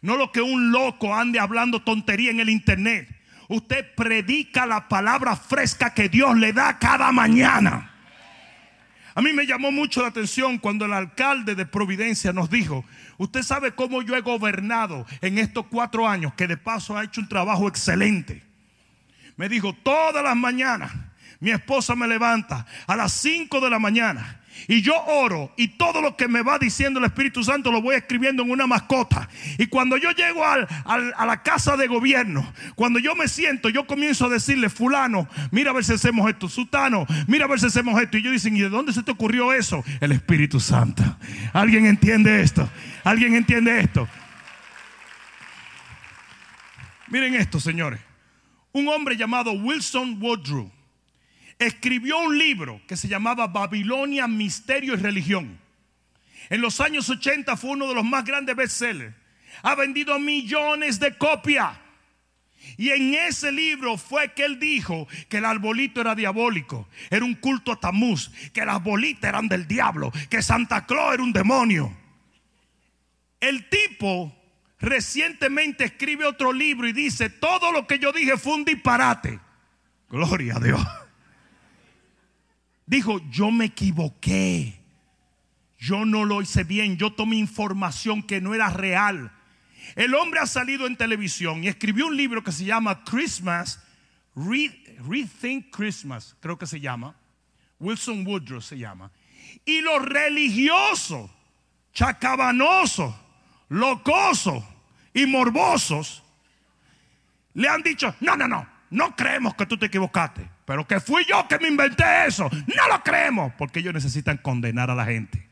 no 0.00 0.16
lo 0.16 0.32
que 0.32 0.42
un 0.42 0.72
loco 0.72 1.14
ande 1.14 1.38
hablando 1.38 1.82
tontería 1.82 2.32
en 2.32 2.40
el 2.40 2.50
internet. 2.50 3.08
Usted 3.48 3.94
predica 3.94 4.66
la 4.66 4.88
palabra 4.88 5.36
fresca 5.36 5.94
que 5.94 6.08
Dios 6.08 6.36
le 6.36 6.52
da 6.52 6.78
cada 6.78 7.12
mañana. 7.12 7.91
A 9.14 9.22
mí 9.22 9.32
me 9.32 9.46
llamó 9.46 9.70
mucho 9.70 10.02
la 10.02 10.08
atención 10.08 10.58
cuando 10.58 10.84
el 10.86 10.92
alcalde 10.92 11.54
de 11.54 11.66
Providencia 11.66 12.32
nos 12.32 12.50
dijo, 12.50 12.84
usted 13.18 13.42
sabe 13.42 13.72
cómo 13.72 14.02
yo 14.02 14.16
he 14.16 14.20
gobernado 14.20 15.06
en 15.20 15.38
estos 15.38 15.66
cuatro 15.66 16.08
años, 16.08 16.34
que 16.34 16.46
de 16.46 16.56
paso 16.56 16.96
ha 16.96 17.04
hecho 17.04 17.20
un 17.20 17.28
trabajo 17.28 17.68
excelente. 17.68 18.42
Me 19.36 19.48
dijo, 19.48 19.74
todas 19.82 20.22
las 20.22 20.36
mañanas 20.36 20.92
mi 21.42 21.50
esposa 21.50 21.96
me 21.96 22.06
levanta 22.06 22.66
a 22.86 22.94
las 22.94 23.12
5 23.14 23.60
de 23.60 23.68
la 23.68 23.80
mañana 23.80 24.41
y 24.68 24.82
yo 24.82 24.94
oro 25.04 25.52
y 25.56 25.68
todo 25.68 26.00
lo 26.00 26.16
que 26.16 26.28
me 26.28 26.42
va 26.42 26.58
diciendo 26.58 26.98
el 26.98 27.06
Espíritu 27.06 27.42
Santo 27.44 27.70
lo 27.72 27.82
voy 27.82 27.96
escribiendo 27.96 28.42
en 28.42 28.50
una 28.50 28.66
mascota. 28.66 29.28
Y 29.58 29.66
cuando 29.66 29.96
yo 29.96 30.10
llego 30.10 30.44
al, 30.44 30.66
a 30.84 31.26
la 31.26 31.42
casa 31.42 31.76
de 31.76 31.86
gobierno, 31.86 32.52
cuando 32.74 32.98
yo 32.98 33.14
me 33.14 33.28
siento, 33.28 33.68
yo 33.68 33.86
comienzo 33.86 34.26
a 34.26 34.28
decirle, 34.28 34.68
fulano, 34.70 35.28
mira 35.50 35.70
a 35.70 35.74
ver 35.74 35.84
si 35.84 35.92
hacemos 35.92 36.28
esto, 36.28 36.48
sutano, 36.48 37.06
mira 37.26 37.44
a 37.44 37.48
ver 37.48 37.60
si 37.60 37.66
hacemos 37.66 38.00
esto. 38.00 38.16
Y 38.16 38.20
ellos 38.20 38.32
dicen, 38.32 38.56
¿y 38.56 38.60
de 38.60 38.68
dónde 38.68 38.92
se 38.92 39.02
te 39.02 39.10
ocurrió 39.10 39.52
eso? 39.52 39.84
El 40.00 40.12
Espíritu 40.12 40.60
Santo. 40.60 41.02
¿Alguien 41.52 41.86
entiende 41.86 42.42
esto? 42.42 42.68
¿Alguien 43.04 43.34
entiende 43.34 43.80
esto? 43.80 44.08
Miren 47.08 47.34
esto, 47.34 47.60
señores. 47.60 48.00
Un 48.72 48.88
hombre 48.88 49.16
llamado 49.16 49.52
Wilson 49.52 50.16
Woodrow 50.20 50.70
escribió 51.66 52.18
un 52.18 52.38
libro 52.38 52.80
que 52.86 52.96
se 52.96 53.08
llamaba 53.08 53.46
Babilonia, 53.46 54.26
Misterio 54.26 54.94
y 54.94 54.96
Religión. 54.96 55.58
En 56.50 56.60
los 56.60 56.80
años 56.80 57.08
80 57.08 57.56
fue 57.56 57.70
uno 57.70 57.88
de 57.88 57.94
los 57.94 58.04
más 58.04 58.24
grandes 58.24 58.56
bestsellers. 58.56 59.14
Ha 59.62 59.74
vendido 59.74 60.18
millones 60.18 60.98
de 60.98 61.16
copias. 61.16 61.76
Y 62.76 62.90
en 62.90 63.14
ese 63.14 63.50
libro 63.52 63.96
fue 63.98 64.32
que 64.32 64.44
él 64.44 64.58
dijo 64.58 65.08
que 65.28 65.38
el 65.38 65.44
arbolito 65.44 66.00
era 66.00 66.14
diabólico, 66.14 66.88
era 67.10 67.24
un 67.24 67.34
culto 67.34 67.72
a 67.72 67.80
Tamuz, 67.80 68.30
que 68.52 68.64
las 68.64 68.82
bolitas 68.82 69.28
eran 69.28 69.48
del 69.48 69.66
diablo, 69.66 70.12
que 70.30 70.42
Santa 70.42 70.86
Claus 70.86 71.14
era 71.14 71.22
un 71.22 71.32
demonio. 71.32 71.96
El 73.40 73.68
tipo 73.68 74.32
recientemente 74.78 75.84
escribe 75.84 76.24
otro 76.24 76.52
libro 76.52 76.86
y 76.86 76.92
dice, 76.92 77.30
todo 77.30 77.72
lo 77.72 77.86
que 77.86 77.98
yo 77.98 78.12
dije 78.12 78.36
fue 78.36 78.54
un 78.54 78.64
disparate. 78.64 79.40
Gloria 80.08 80.56
a 80.56 80.60
Dios. 80.60 80.86
Dijo, 82.92 83.22
yo 83.30 83.50
me 83.50 83.64
equivoqué. 83.64 84.78
Yo 85.78 86.04
no 86.04 86.26
lo 86.26 86.42
hice 86.42 86.62
bien. 86.62 86.98
Yo 86.98 87.10
tomé 87.10 87.36
información 87.36 88.22
que 88.22 88.42
no 88.42 88.54
era 88.54 88.68
real. 88.68 89.32
El 89.96 90.14
hombre 90.14 90.40
ha 90.40 90.46
salido 90.46 90.86
en 90.86 90.98
televisión 90.98 91.64
y 91.64 91.68
escribió 91.68 92.08
un 92.08 92.18
libro 92.18 92.44
que 92.44 92.52
se 92.52 92.66
llama 92.66 93.02
Christmas, 93.02 93.82
Rethink 94.36 95.74
Christmas, 95.74 96.36
creo 96.40 96.58
que 96.58 96.66
se 96.66 96.80
llama. 96.80 97.16
Wilson 97.80 98.26
Woodrow 98.26 98.60
se 98.60 98.76
llama. 98.76 99.10
Y 99.64 99.80
los 99.80 100.04
religiosos, 100.04 101.30
chacabanosos, 101.94 103.14
locosos 103.70 104.62
y 105.14 105.24
morbosos 105.24 106.22
le 107.54 107.70
han 107.70 107.82
dicho, 107.82 108.14
no, 108.20 108.36
no, 108.36 108.46
no, 108.46 108.68
no 108.90 109.16
creemos 109.16 109.54
que 109.54 109.64
tú 109.64 109.78
te 109.78 109.86
equivocaste. 109.86 110.51
Pero 110.64 110.86
que 110.86 111.00
fui 111.00 111.24
yo 111.28 111.46
que 111.48 111.58
me 111.58 111.68
inventé 111.68 112.04
eso. 112.26 112.48
No 112.50 112.88
lo 112.88 113.02
creemos. 113.02 113.52
Porque 113.58 113.80
ellos 113.80 113.94
necesitan 113.94 114.36
condenar 114.38 114.90
a 114.90 114.94
la 114.94 115.04
gente. 115.04 115.46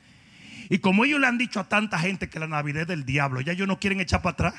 Y 0.69 0.79
como 0.79 1.05
ellos 1.05 1.21
le 1.21 1.27
han 1.27 1.39
dicho 1.39 1.59
a 1.61 1.69
tanta 1.69 1.99
gente 1.99 2.29
que 2.29 2.39
la 2.39 2.47
Navidad 2.47 2.83
es 2.83 2.89
del 2.89 3.05
diablo, 3.05 3.41
ya 3.41 3.53
ellos 3.53 3.67
no 3.67 3.81
quieren 3.81 4.01
echar 4.01 4.23
para 4.23 4.35
atrás. 4.35 4.55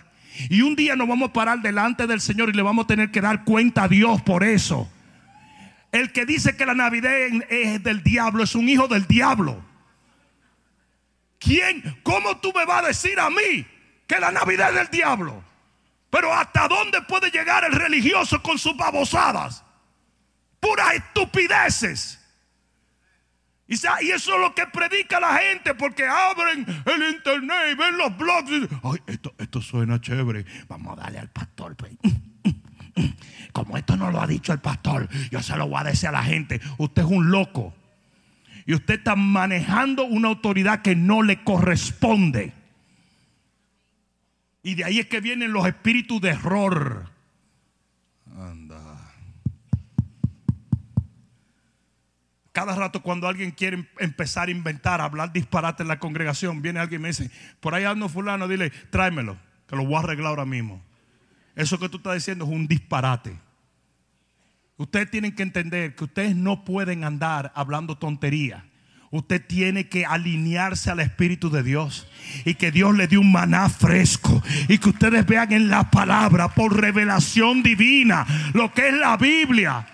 Y 0.49 0.61
un 0.61 0.75
día 0.75 0.95
nos 0.95 1.07
vamos 1.07 1.29
a 1.29 1.33
parar 1.33 1.61
delante 1.61 2.05
del 2.05 2.19
Señor 2.19 2.49
y 2.49 2.53
le 2.53 2.61
vamos 2.61 2.85
a 2.85 2.87
tener 2.87 3.11
que 3.11 3.21
dar 3.21 3.45
cuenta 3.45 3.83
a 3.83 3.87
Dios 3.87 4.21
por 4.21 4.43
eso. 4.43 4.91
El 5.91 6.11
que 6.11 6.25
dice 6.25 6.55
que 6.55 6.65
la 6.65 6.73
Navidad 6.73 7.13
es 7.49 7.83
del 7.83 8.03
diablo 8.03 8.43
es 8.43 8.55
un 8.55 8.67
hijo 8.67 8.87
del 8.87 9.07
diablo. 9.07 9.63
¿Quién? 11.39 11.99
¿Cómo 12.03 12.37
tú 12.37 12.53
me 12.55 12.65
vas 12.65 12.83
a 12.83 12.87
decir 12.87 13.19
a 13.19 13.29
mí 13.29 13.65
que 14.05 14.19
la 14.19 14.31
Navidad 14.31 14.69
es 14.69 14.75
del 14.75 14.87
diablo? 14.89 15.43
Pero 16.09 16.33
¿hasta 16.33 16.67
dónde 16.67 17.01
puede 17.03 17.31
llegar 17.31 17.63
el 17.63 17.71
religioso 17.71 18.41
con 18.41 18.57
sus 18.57 18.75
babosadas? 18.75 19.63
Puras 20.61 20.93
estupideces. 20.93 22.21
Y, 23.67 23.75
eso 23.75 24.35
es 24.35 24.41
lo 24.41 24.53
que 24.53 24.65
predica 24.67 25.19
la 25.19 25.37
gente 25.37 25.73
porque 25.75 26.05
abren 26.05 26.65
el 26.85 27.13
internet 27.15 27.57
y 27.71 27.75
ven 27.75 27.97
los 27.97 28.17
blogs. 28.17 28.51
Y, 28.51 28.67
Ay, 28.83 28.99
esto, 29.07 29.33
esto 29.37 29.61
suena 29.61 29.99
chévere. 29.99 30.45
Vamos 30.67 30.97
a 30.97 31.03
darle 31.03 31.19
al 31.19 31.29
pastor. 31.29 31.75
Pues. 31.75 31.93
Como 33.53 33.77
esto 33.77 33.95
no 33.95 34.11
lo 34.11 34.21
ha 34.21 34.27
dicho 34.27 34.51
el 34.51 34.59
pastor, 34.59 35.07
yo 35.29 35.41
se 35.41 35.55
lo 35.55 35.67
voy 35.67 35.81
a 35.81 35.85
decir 35.85 36.09
a 36.09 36.13
la 36.13 36.23
gente. 36.23 36.59
Usted 36.77 37.03
es 37.03 37.07
un 37.09 37.31
loco. 37.31 37.73
Y 38.65 38.73
usted 38.73 38.95
está 38.95 39.15
manejando 39.15 40.03
una 40.03 40.27
autoridad 40.27 40.81
que 40.81 40.95
no 40.95 41.23
le 41.23 41.43
corresponde. 41.43 42.53
Y 44.63 44.75
de 44.75 44.83
ahí 44.83 44.99
es 44.99 45.07
que 45.07 45.21
vienen 45.21 45.53
los 45.53 45.65
espíritus 45.65 46.21
de 46.21 46.29
error. 46.29 47.09
Cada 52.51 52.75
rato 52.75 53.01
cuando 53.01 53.27
alguien 53.27 53.51
quiere 53.51 53.87
empezar 53.99 54.49
a 54.49 54.51
inventar, 54.51 54.99
a 54.99 55.05
hablar 55.05 55.31
disparate 55.31 55.83
en 55.83 55.89
la 55.89 55.99
congregación, 55.99 56.61
viene 56.61 56.79
alguien 56.79 57.01
y 57.01 57.03
me 57.03 57.07
dice, 57.09 57.31
por 57.61 57.73
ahí 57.73 57.85
ando 57.85 58.09
fulano, 58.09 58.47
dile, 58.47 58.71
tráemelo, 58.89 59.37
que 59.67 59.75
lo 59.75 59.85
voy 59.85 59.95
a 59.95 59.99
arreglar 59.99 60.31
ahora 60.31 60.45
mismo. 60.45 60.81
Eso 61.55 61.79
que 61.79 61.87
tú 61.87 61.97
estás 61.97 62.15
diciendo 62.15 62.45
es 62.45 62.51
un 62.51 62.67
disparate. 62.67 63.37
Ustedes 64.77 65.11
tienen 65.11 65.33
que 65.33 65.43
entender 65.43 65.95
que 65.95 66.05
ustedes 66.05 66.35
no 66.35 66.65
pueden 66.65 67.03
andar 67.03 67.51
hablando 67.55 67.97
tontería. 67.97 68.65
Usted 69.11 69.45
tiene 69.45 69.87
que 69.87 70.05
alinearse 70.05 70.89
al 70.89 71.01
Espíritu 71.01 71.49
de 71.49 71.63
Dios 71.63 72.07
y 72.45 72.55
que 72.55 72.71
Dios 72.71 72.95
le 72.95 73.07
dé 73.07 73.17
un 73.17 73.31
maná 73.31 73.69
fresco 73.69 74.41
y 74.69 74.77
que 74.77 74.89
ustedes 74.89 75.25
vean 75.25 75.51
en 75.51 75.69
la 75.69 75.91
palabra 75.91 76.47
por 76.49 76.79
revelación 76.79 77.61
divina 77.61 78.25
lo 78.53 78.73
que 78.73 78.87
es 78.87 78.93
la 78.95 79.17
Biblia. 79.17 79.85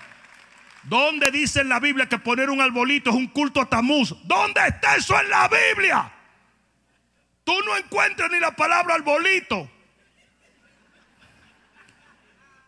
¿Dónde 0.88 1.32
dice 1.32 1.62
en 1.62 1.70
la 1.70 1.80
Biblia 1.80 2.08
que 2.08 2.18
poner 2.18 2.50
un 2.50 2.62
arbolito 2.62 3.10
es 3.10 3.16
un 3.16 3.28
culto 3.28 3.60
a 3.60 3.66
Tamuz? 3.66 4.16
¿Dónde 4.24 4.62
está 4.68 4.96
eso 4.96 5.20
en 5.20 5.30
la 5.30 5.50
Biblia? 5.50 6.12
Tú 7.44 7.54
no 7.66 7.76
encuentras 7.76 8.32
ni 8.32 8.40
la 8.40 8.56
palabra 8.56 8.96
arbolito. 8.96 9.70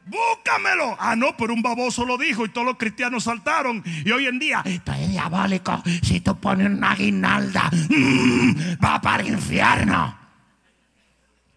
Búscamelo. 0.05 0.97
Ah, 0.99 1.15
no, 1.15 1.37
pero 1.37 1.53
un 1.53 1.61
baboso 1.61 2.03
lo 2.03 2.17
dijo 2.17 2.43
y 2.43 2.49
todos 2.49 2.65
los 2.65 2.77
cristianos 2.77 3.23
saltaron. 3.23 3.83
Y 3.85 4.11
hoy 4.11 4.25
en 4.25 4.39
día, 4.39 4.63
esto 4.65 4.91
es 4.91 5.09
diabólico. 5.09 5.81
Si 6.01 6.19
tú 6.19 6.37
pones 6.39 6.67
una 6.67 6.95
guinalda, 6.95 7.69
mm, 7.71 8.83
va 8.83 8.99
para 8.99 9.23
el 9.23 9.29
infierno. 9.29 10.17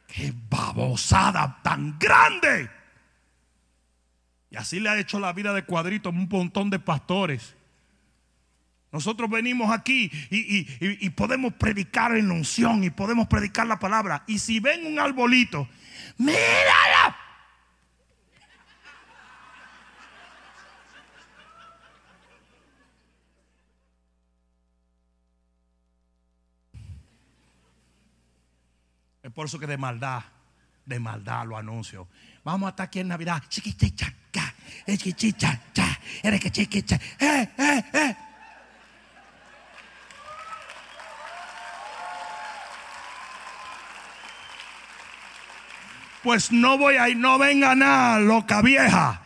Qué 0.06 0.32
babosada 0.50 1.58
tan 1.62 1.98
grande. 1.98 2.81
Y 4.52 4.56
así 4.56 4.80
le 4.80 4.90
ha 4.90 4.98
hecho 4.98 5.18
la 5.18 5.32
vida 5.32 5.54
de 5.54 5.64
cuadrito 5.64 6.10
a 6.10 6.12
un 6.12 6.28
montón 6.28 6.68
de 6.68 6.78
pastores. 6.78 7.56
Nosotros 8.92 9.30
venimos 9.30 9.70
aquí 9.70 10.10
y, 10.30 11.08
podemos 11.10 11.54
predicar 11.54 12.14
en 12.14 12.30
unción 12.30 12.84
y 12.84 12.90
podemos 12.90 13.28
predicar 13.28 13.66
la 13.66 13.78
palabra. 13.78 14.24
Y 14.26 14.38
si 14.38 14.60
ven 14.60 14.86
un 14.86 14.98
arbolito, 14.98 15.66
mírala. 16.18 17.16
Es 29.22 29.32
por 29.32 29.46
eso 29.46 29.58
que 29.58 29.66
de 29.66 29.78
maldad, 29.78 30.24
de 30.84 31.00
maldad 31.00 31.46
lo 31.46 31.56
anuncio. 31.56 32.06
Vamos 32.44 32.66
a 32.66 32.70
estar 32.70 32.84
aquí 32.88 33.00
en 33.00 33.08
Navidad. 33.08 33.42
Chiquichicha, 34.86 35.58
chiquichicha, 35.72 36.50
chiquicha. 36.50 37.00
Eh, 37.18 37.48
eh, 37.58 37.84
eh. 37.92 38.16
Pues 46.22 46.52
no 46.52 46.78
voy 46.78 46.96
a 46.96 47.08
ir, 47.08 47.16
no 47.16 47.38
venga 47.38 47.74
nada, 47.74 48.20
loca 48.20 48.62
vieja, 48.62 49.20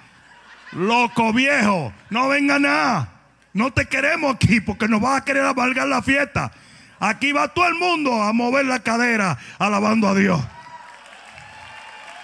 loco 0.73 1.33
viejo, 1.33 1.93
no 2.11 2.29
venga 2.29 2.59
nada. 2.59 3.13
No 3.53 3.71
te 3.71 3.87
queremos 3.87 4.35
aquí 4.35 4.61
porque 4.61 4.89
nos 4.89 5.01
vas 5.01 5.21
a 5.21 5.25
querer 5.25 5.45
amargar 5.45 5.89
la 5.89 6.03
fiesta. 6.03 6.53
Aquí 6.99 7.33
va 7.33 7.49
todo 7.49 7.67
el 7.67 7.75
mundo 7.75 8.23
a 8.23 8.33
mover 8.33 8.67
la 8.67 8.81
cadera 8.81 9.39
alabando 9.59 10.09
a 10.09 10.15
Dios. 10.15 10.41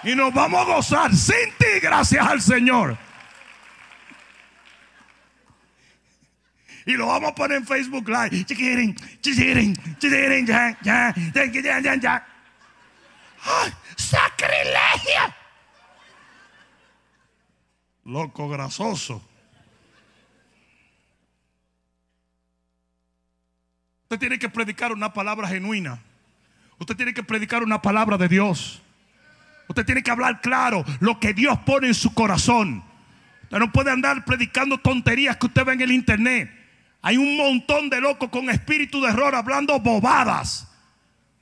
Y 0.03 0.15
nos 0.15 0.33
vamos 0.33 0.61
a 0.61 0.75
gozar 0.75 1.15
sin 1.15 1.49
ti, 1.57 1.79
gracias 1.81 2.27
al 2.27 2.41
Señor. 2.41 2.97
Y 6.85 6.93
lo 6.93 7.07
vamos 7.07 7.31
a 7.31 7.35
poner 7.35 7.57
en 7.57 7.65
Facebook 7.65 8.07
Live. 8.07 8.45
¡Ay, 13.45 13.73
¡Sacrilegio! 13.95 15.33
Loco 18.05 18.49
grasoso. 18.49 19.21
Usted 24.03 24.19
tiene 24.19 24.37
que 24.37 24.49
predicar 24.49 24.91
una 24.91 25.13
palabra 25.13 25.47
genuina. 25.47 25.99
Usted 26.79 26.95
tiene 26.95 27.13
que 27.13 27.23
predicar 27.23 27.63
una 27.63 27.81
palabra 27.81 28.17
de 28.17 28.27
Dios. 28.27 28.81
Usted 29.69 29.85
tiene 29.85 30.03
que 30.03 30.11
hablar 30.11 30.41
claro 30.41 30.83
lo 30.99 31.19
que 31.19 31.33
Dios 31.33 31.57
pone 31.59 31.87
en 31.87 31.93
su 31.93 32.13
corazón. 32.13 32.83
Usted 33.43 33.57
no 33.57 33.71
puede 33.71 33.91
andar 33.91 34.25
predicando 34.25 34.77
tonterías 34.77 35.37
que 35.37 35.45
usted 35.45 35.65
ve 35.65 35.73
en 35.73 35.81
el 35.81 35.91
internet. 35.91 36.62
Hay 37.05 37.17
un 37.17 37.35
montón 37.35 37.89
de 37.89 37.99
locos 37.99 38.29
con 38.29 38.49
espíritu 38.49 39.01
de 39.01 39.09
error 39.09 39.35
hablando 39.35 39.77
bobadas. 39.77 40.69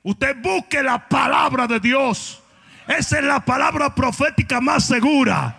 Usted 0.02 0.36
busque 0.42 0.82
la 0.82 1.08
palabra 1.08 1.68
de 1.68 1.78
Dios. 1.78 2.42
Esa 2.88 3.20
es 3.20 3.24
la 3.24 3.44
palabra 3.44 3.94
profética 3.94 4.60
más 4.60 4.84
segura. 4.84 5.56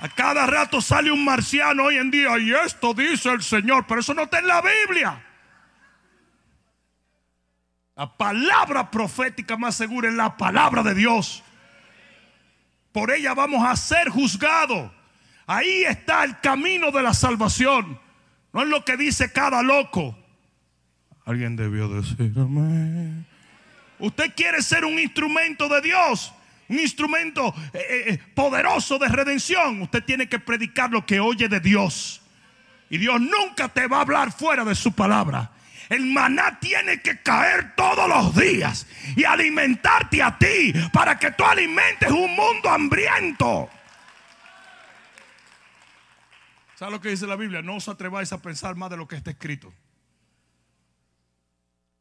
A 0.00 0.08
cada 0.08 0.46
rato 0.46 0.80
sale 0.80 1.12
un 1.12 1.22
marciano 1.22 1.84
hoy 1.84 1.98
en 1.98 2.10
día 2.10 2.38
y 2.38 2.54
esto 2.54 2.94
dice 2.94 3.28
el 3.28 3.42
Señor, 3.42 3.86
pero 3.86 4.00
eso 4.00 4.14
no 4.14 4.22
está 4.22 4.38
en 4.38 4.46
la 4.46 4.62
Biblia. 4.62 5.22
La 7.94 8.16
palabra 8.16 8.90
profética 8.90 9.58
más 9.58 9.76
segura 9.76 10.08
es 10.08 10.14
la 10.14 10.34
palabra 10.38 10.82
de 10.82 10.94
Dios. 10.94 11.42
Por 12.90 13.10
ella 13.10 13.34
vamos 13.34 13.62
a 13.66 13.76
ser 13.76 14.08
juzgados. 14.08 14.90
Ahí 15.52 15.84
está 15.84 16.24
el 16.24 16.40
camino 16.40 16.90
de 16.90 17.02
la 17.02 17.12
salvación. 17.12 18.00
No 18.54 18.62
es 18.62 18.68
lo 18.68 18.86
que 18.86 18.96
dice 18.96 19.32
cada 19.32 19.62
loco. 19.62 20.16
Alguien 21.26 21.56
debió 21.56 21.90
decirme. 21.90 23.26
Usted 23.98 24.32
quiere 24.34 24.62
ser 24.62 24.86
un 24.86 24.98
instrumento 24.98 25.68
de 25.68 25.82
Dios, 25.82 26.32
un 26.68 26.80
instrumento 26.80 27.54
eh, 27.74 27.78
eh, 27.78 28.04
eh, 28.06 28.18
poderoso 28.34 28.98
de 28.98 29.08
redención. 29.08 29.82
Usted 29.82 30.02
tiene 30.02 30.26
que 30.26 30.38
predicar 30.38 30.90
lo 30.90 31.04
que 31.04 31.20
oye 31.20 31.48
de 31.50 31.60
Dios. 31.60 32.22
Y 32.88 32.96
Dios 32.96 33.20
nunca 33.20 33.68
te 33.68 33.86
va 33.86 33.98
a 33.98 34.02
hablar 34.02 34.32
fuera 34.32 34.64
de 34.64 34.74
su 34.74 34.92
palabra. 34.92 35.50
El 35.90 36.06
maná 36.06 36.58
tiene 36.60 37.02
que 37.02 37.20
caer 37.20 37.76
todos 37.76 38.08
los 38.08 38.34
días 38.34 38.86
y 39.14 39.24
alimentarte 39.24 40.22
a 40.22 40.38
ti 40.38 40.72
para 40.94 41.18
que 41.18 41.30
tú 41.32 41.44
alimentes 41.44 42.10
un 42.10 42.34
mundo 42.34 42.70
hambriento. 42.70 43.68
¿Sabes 46.82 46.94
lo 46.94 47.00
que 47.00 47.10
dice 47.10 47.28
la 47.28 47.36
Biblia? 47.36 47.62
No 47.62 47.76
os 47.76 47.86
atreváis 47.86 48.32
a 48.32 48.42
pensar 48.42 48.74
más 48.74 48.90
de 48.90 48.96
lo 48.96 49.06
que 49.06 49.14
está 49.14 49.30
escrito. 49.30 49.72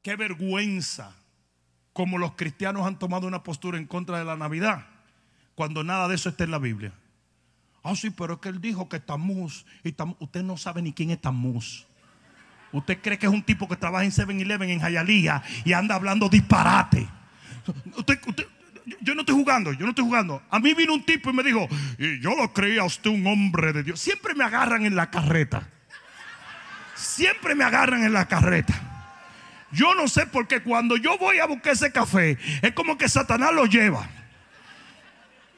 Qué 0.01 0.15
vergüenza 0.15 1.15
como 1.93 2.17
los 2.17 2.31
cristianos 2.31 2.87
han 2.87 2.97
tomado 2.97 3.27
una 3.27 3.43
postura 3.43 3.77
en 3.77 3.85
contra 3.85 4.17
de 4.17 4.25
la 4.25 4.35
Navidad 4.35 4.87
cuando 5.53 5.83
nada 5.83 6.07
de 6.07 6.15
eso 6.15 6.29
está 6.29 6.45
en 6.45 6.49
la 6.49 6.57
Biblia. 6.57 6.93
Ah, 7.83 7.95
sí, 7.95 8.09
pero 8.09 8.33
es 8.33 8.39
que 8.39 8.49
él 8.49 8.59
dijo 8.59 8.89
que 8.89 8.99
Tamuz 8.99 9.67
y 9.83 9.95
usted 10.17 10.41
no 10.41 10.57
sabe 10.57 10.81
ni 10.81 10.93
quién 10.93 11.11
es 11.11 11.21
Tamuz. 11.21 11.85
Usted 12.71 12.99
cree 13.03 13.19
que 13.19 13.27
es 13.27 13.31
un 13.31 13.43
tipo 13.43 13.67
que 13.67 13.75
trabaja 13.75 14.03
en 14.03 14.09
7-Eleven 14.09 14.71
en 14.71 14.79
Jayalía 14.79 15.43
y 15.63 15.73
anda 15.73 15.93
hablando 15.93 16.27
disparate. 16.27 17.07
Yo 19.01 19.15
no 19.15 19.21
estoy 19.21 19.35
jugando, 19.35 19.73
yo 19.73 19.85
no 19.85 19.89
estoy 19.89 20.05
jugando. 20.05 20.41
A 20.49 20.59
mí 20.59 20.73
vino 20.73 20.93
un 20.93 21.05
tipo 21.05 21.29
y 21.29 21.33
me 21.33 21.43
dijo, 21.43 21.67
y 21.97 22.19
yo 22.19 22.35
lo 22.35 22.51
creía 22.53 22.83
usted 22.83 23.09
un 23.09 23.25
hombre 23.27 23.73
de 23.73 23.83
Dios. 23.83 23.99
Siempre 23.99 24.33
me 24.33 24.43
agarran 24.43 24.85
en 24.85 24.95
la 24.95 25.09
carreta. 25.09 25.67
Siempre 26.95 27.55
me 27.55 27.63
agarran 27.63 28.03
en 28.03 28.13
la 28.13 28.27
carreta. 28.27 28.73
Yo 29.71 29.95
no 29.95 30.07
sé 30.07 30.25
por 30.25 30.47
qué 30.47 30.61
cuando 30.61 30.97
yo 30.97 31.17
voy 31.17 31.39
a 31.39 31.45
buscar 31.45 31.73
ese 31.73 31.91
café, 31.91 32.37
es 32.61 32.73
como 32.73 32.97
que 32.97 33.07
Satanás 33.07 33.53
lo 33.53 33.65
lleva. 33.65 34.07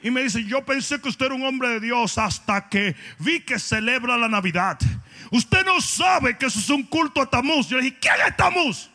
Y 0.02 0.10
me 0.10 0.22
dice, 0.22 0.44
yo 0.44 0.64
pensé 0.64 1.00
que 1.00 1.08
usted 1.08 1.26
era 1.26 1.34
un 1.34 1.44
hombre 1.44 1.68
de 1.70 1.80
Dios 1.80 2.18
hasta 2.18 2.68
que 2.68 2.94
vi 3.18 3.40
que 3.40 3.58
celebra 3.58 4.18
la 4.18 4.28
Navidad. 4.28 4.78
Usted 5.30 5.64
no 5.64 5.80
sabe 5.80 6.36
que 6.36 6.46
eso 6.46 6.58
es 6.58 6.68
un 6.68 6.82
culto 6.82 7.22
a 7.22 7.30
Tamuz. 7.30 7.68
Yo 7.68 7.78
le 7.78 7.84
dije, 7.84 7.98
¿quién 7.98 8.14
es 8.26 8.36
Tamuz? 8.36 8.90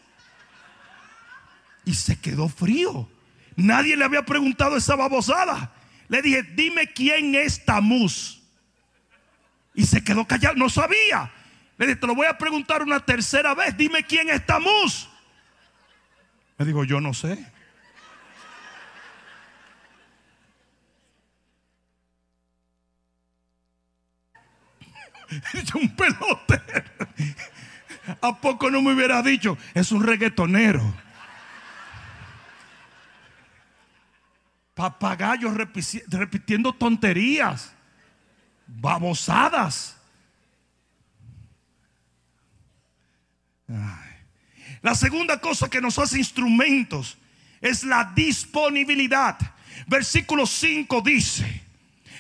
Y 1.84 1.96
se 1.96 2.20
quedó 2.20 2.48
frío. 2.48 3.10
Nadie 3.60 3.98
le 3.98 4.06
había 4.06 4.24
preguntado 4.24 4.78
esa 4.78 4.96
babosada. 4.96 5.74
Le 6.08 6.22
dije, 6.22 6.44
dime 6.44 6.88
quién 6.88 7.36
es 7.36 7.66
Tamuz. 7.66 8.42
Y 9.74 9.86
se 9.86 10.02
quedó 10.04 10.26
callado, 10.26 10.56
no 10.56 10.70
sabía. 10.70 11.32
Le 11.78 11.88
dije, 11.88 12.00
te 12.00 12.08
lo 12.08 12.16
voy 12.16 12.28
a 12.28 12.38
preguntar 12.38 12.82
una 12.84 13.00
tercera 13.02 13.54
vez. 13.54 13.76
Dime 13.76 14.04
quién 14.04 14.30
es 14.30 14.46
Tamuz. 14.46 15.10
Me 16.58 16.66
dijo, 16.66 16.86
yo 16.86 17.02
no 17.02 17.14
sé. 17.14 17.46
un 25.76 25.96
pelote. 25.96 26.62
¿A 28.22 28.40
poco 28.40 28.72
no 28.72 28.82
me 28.82 28.94
hubiera 28.94 29.22
dicho? 29.22 29.58
Es 29.74 29.92
un 29.92 30.04
reggaetonero. 30.04 31.09
Papagayos 34.80 35.54
repitiendo 36.08 36.72
tonterías, 36.72 37.74
babosadas. 38.66 39.98
La 44.82 44.96
segunda 44.96 45.42
cosa 45.42 45.70
que 45.70 45.82
nos 45.82 46.00
hace 46.00 46.18
instrumentos 46.18 47.18
es 47.60 47.84
la 47.84 48.14
disponibilidad. 48.16 49.38
Versículo 49.86 50.46
5 50.46 51.02
dice, 51.02 51.62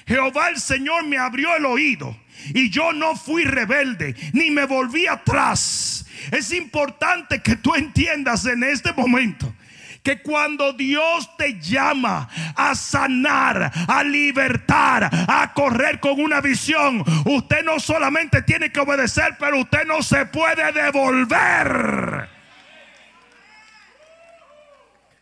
Jehová 0.05 0.49
el 0.49 0.59
Señor 0.59 1.05
me 1.07 1.17
abrió 1.17 1.55
el 1.55 1.65
oído 1.65 2.13
y 2.53 2.69
yo 2.69 2.91
no 2.91 3.15
fui 3.15 3.45
rebelde 3.45 4.17
ni 4.33 4.51
me 4.51 4.65
volví 4.65 5.07
atrás. 5.07 6.05
Es 6.29 6.51
importante 6.51 7.41
que 7.41 7.55
tú 7.55 7.73
entiendas 7.73 8.45
en 8.45 8.63
este 8.63 8.91
momento 8.91 9.55
que 10.03 10.21
cuando 10.21 10.73
Dios 10.73 11.35
te 11.37 11.59
llama 11.59 12.29
a 12.55 12.73
sanar, 12.75 13.71
a 13.87 14.03
libertar, 14.03 15.09
a 15.11 15.53
correr 15.53 15.99
con 15.99 16.19
una 16.19 16.41
visión, 16.41 17.03
usted 17.25 17.63
no 17.63 17.79
solamente 17.79 18.41
tiene 18.41 18.71
que 18.71 18.79
obedecer, 18.79 19.35
pero 19.39 19.59
usted 19.59 19.85
no 19.85 20.01
se 20.01 20.25
puede 20.25 20.71
devolver. 20.71 22.29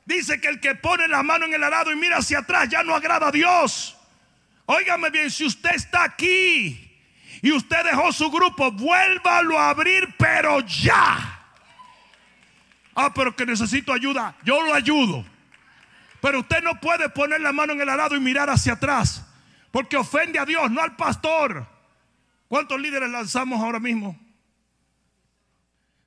Dice 0.05 0.39
que 0.39 0.47
el 0.47 0.61
que 0.61 0.75
pone 0.75 1.07
la 1.07 1.21
mano 1.21 1.45
en 1.45 1.53
el 1.53 1.63
arado 1.63 1.91
y 1.91 1.95
mira 1.97 2.17
hacia 2.17 2.39
atrás 2.39 2.69
ya 2.69 2.81
no 2.81 2.95
agrada 2.95 3.27
a 3.27 3.31
Dios. 3.31 3.97
Óigame 4.65 5.09
bien, 5.09 5.29
si 5.29 5.45
usted 5.45 5.71
está 5.75 6.03
aquí 6.03 6.97
y 7.41 7.51
usted 7.51 7.83
dejó 7.83 8.11
su 8.11 8.29
grupo, 8.31 8.71
vuélvalo 8.71 9.59
a 9.59 9.69
abrir, 9.69 10.15
pero 10.17 10.61
ya. 10.61 11.36
Ah, 12.99 13.13
pero 13.13 13.35
que 13.35 13.45
necesito 13.45 13.93
ayuda, 13.93 14.35
yo 14.43 14.59
lo 14.63 14.73
ayudo. 14.73 15.23
Pero 16.19 16.39
usted 16.39 16.63
no 16.63 16.79
puede 16.79 17.07
poner 17.09 17.39
la 17.39 17.53
mano 17.53 17.73
en 17.73 17.79
el 17.79 17.87
arado 17.87 18.15
y 18.15 18.19
mirar 18.19 18.49
hacia 18.49 18.73
atrás, 18.73 19.23
porque 19.69 19.95
ofende 19.95 20.39
a 20.39 20.45
Dios, 20.45 20.71
no 20.71 20.81
al 20.81 20.95
pastor. 20.95 21.67
¿Cuántos 22.47 22.81
líderes 22.81 23.11
lanzamos 23.11 23.61
ahora 23.61 23.79
mismo? 23.79 24.19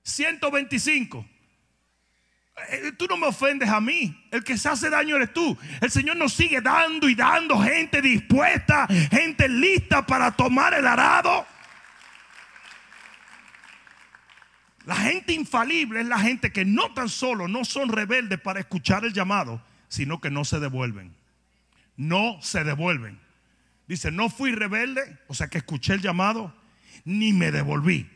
125. 0.03 1.25
Eh, 2.71 2.93
tú 2.99 3.07
no 3.07 3.17
me 3.17 3.29
ofendes 3.29 3.69
a 3.69 3.81
mí. 3.81 4.27
El 4.33 4.43
que 4.43 4.59
se 4.59 4.69
hace 4.69 4.91
daño 4.91 5.15
eres 5.15 5.33
tú. 5.33 5.57
El 5.81 5.93
Señor 5.93 6.17
nos 6.17 6.33
sigue 6.33 6.61
dando 6.61 7.09
y 7.09 7.15
dando 7.15 7.57
gente 7.61 8.03
dispuesta, 8.03 8.89
gente 9.13 9.49
lista 9.49 10.05
para 10.05 10.33
tomar 10.33 10.75
el 10.75 10.89
arado. 10.89 11.47
La 14.87 14.97
gente 14.97 15.33
infalible 15.33 16.01
es 16.01 16.07
la 16.07 16.19
gente 16.19 16.53
que 16.53 16.65
no 16.65 16.93
tan 16.95 17.09
solo 17.09 17.49
no 17.49 17.65
son 17.65 17.91
rebeldes 17.91 18.41
para 18.41 18.61
escuchar 18.61 19.05
el 19.05 19.13
llamado, 19.13 19.63
sino 19.89 20.21
que 20.21 20.31
no 20.31 20.45
se 20.45 20.59
devuelven. 20.59 21.15
No 21.97 22.39
se 22.41 22.65
devuelven. 22.65 23.21
Dice, 23.87 24.11
no 24.11 24.31
fui 24.31 24.53
rebelde, 24.53 25.19
o 25.27 25.35
sea 25.35 25.49
que 25.49 25.59
escuché 25.59 25.95
el 25.95 26.01
llamado, 26.01 26.55
ni 27.05 27.33
me 27.33 27.51
devolví. 27.51 28.09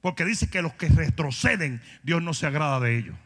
Porque 0.00 0.24
dice 0.24 0.48
que 0.48 0.62
los 0.62 0.74
que 0.74 0.88
retroceden, 0.88 1.82
Dios 2.02 2.22
no 2.22 2.32
se 2.32 2.46
agrada 2.46 2.80
de 2.80 2.96
ellos. 2.96 3.16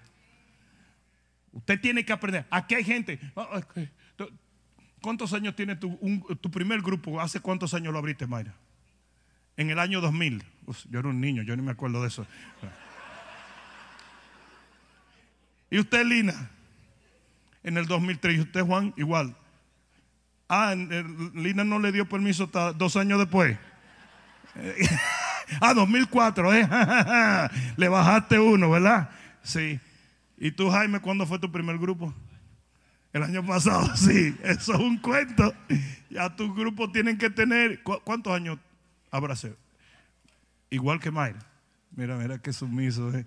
Usted 1.52 1.80
tiene 1.80 2.04
que 2.04 2.12
aprender. 2.12 2.46
Aquí 2.50 2.74
hay 2.74 2.84
gente. 2.84 3.20
Ah, 3.36 3.60
¿Cuántos 5.02 5.32
años 5.32 5.54
tiene 5.56 5.76
tu, 5.76 5.98
tu 6.40 6.50
primer 6.50 6.80
grupo? 6.80 7.20
¿Hace 7.20 7.40
cuántos 7.40 7.74
años 7.74 7.92
lo 7.92 7.98
abriste, 7.98 8.26
Mayra? 8.26 8.54
En 9.60 9.68
el 9.68 9.78
año 9.78 10.00
2000. 10.00 10.42
yo 10.88 11.00
era 11.00 11.08
un 11.10 11.20
niño, 11.20 11.42
yo 11.42 11.54
ni 11.54 11.60
me 11.60 11.72
acuerdo 11.72 12.00
de 12.00 12.08
eso. 12.08 12.26
¿Y 15.70 15.78
usted, 15.78 16.02
Lina? 16.06 16.48
En 17.62 17.76
el 17.76 17.84
2003. 17.84 18.36
¿Y 18.38 18.40
usted, 18.40 18.62
Juan? 18.62 18.94
Igual. 18.96 19.36
Ah, 20.48 20.74
Lina 21.34 21.62
no 21.62 21.78
le 21.78 21.92
dio 21.92 22.08
permiso 22.08 22.44
hasta 22.44 22.72
dos 22.72 22.96
años 22.96 23.18
después. 23.18 23.58
ah, 25.60 25.74
2004, 25.74 26.54
¿eh? 26.54 26.66
le 27.76 27.88
bajaste 27.88 28.38
uno, 28.38 28.70
¿verdad? 28.70 29.10
Sí. 29.42 29.78
¿Y 30.38 30.52
tú, 30.52 30.70
Jaime, 30.70 31.00
cuándo 31.00 31.26
fue 31.26 31.38
tu 31.38 31.52
primer 31.52 31.76
grupo? 31.76 32.14
El 33.12 33.24
año 33.24 33.44
pasado, 33.44 33.94
sí, 33.94 34.34
eso 34.42 34.72
es 34.72 34.80
un 34.80 34.96
cuento. 34.96 35.52
Ya 36.08 36.34
tus 36.34 36.56
grupos 36.56 36.92
tienen 36.92 37.18
que 37.18 37.28
tener, 37.28 37.82
¿cuántos 37.82 38.32
años 38.32 38.58
sido? 39.36 39.56
Igual 40.70 41.00
que 41.00 41.10
Mayra. 41.10 41.40
Mira, 41.92 42.16
mira 42.16 42.38
qué 42.38 42.52
sumiso. 42.52 43.12
eh. 43.14 43.26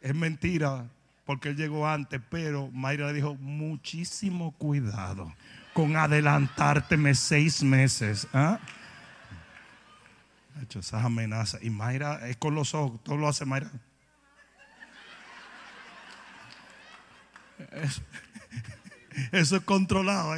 Es 0.00 0.14
mentira 0.14 0.86
porque 1.24 1.48
él 1.50 1.56
llegó 1.56 1.88
antes, 1.88 2.20
pero 2.28 2.70
Mayra 2.70 3.06
le 3.06 3.14
dijo, 3.14 3.34
muchísimo 3.36 4.52
cuidado 4.52 5.34
con 5.72 5.96
adelantárteme 5.96 7.14
seis 7.14 7.62
meses. 7.62 8.28
Ha 8.32 8.60
hecho 10.62 10.80
esas 10.80 11.04
amenazas. 11.04 11.62
Y 11.62 11.70
Mayra 11.70 12.28
es 12.28 12.36
con 12.36 12.54
los 12.54 12.74
ojos, 12.74 13.02
todo 13.02 13.16
lo 13.16 13.28
hace 13.28 13.44
Mayra. 13.44 13.70
Eso, 19.32 19.56
es 19.56 19.62
controlado. 19.62 20.36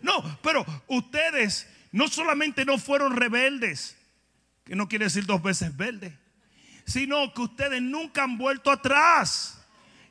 No, 0.00 0.38
pero 0.42 0.64
ustedes 0.86 1.68
no 1.92 2.08
solamente 2.08 2.64
no 2.64 2.78
fueron 2.78 3.16
rebeldes, 3.16 3.96
que 4.64 4.74
no 4.74 4.88
quiere 4.88 5.04
decir 5.04 5.26
dos 5.26 5.42
veces 5.42 5.76
verde, 5.76 6.18
sino 6.86 7.32
que 7.34 7.42
ustedes 7.42 7.80
nunca 7.82 8.24
han 8.24 8.38
vuelto 8.38 8.70
atrás. 8.70 9.58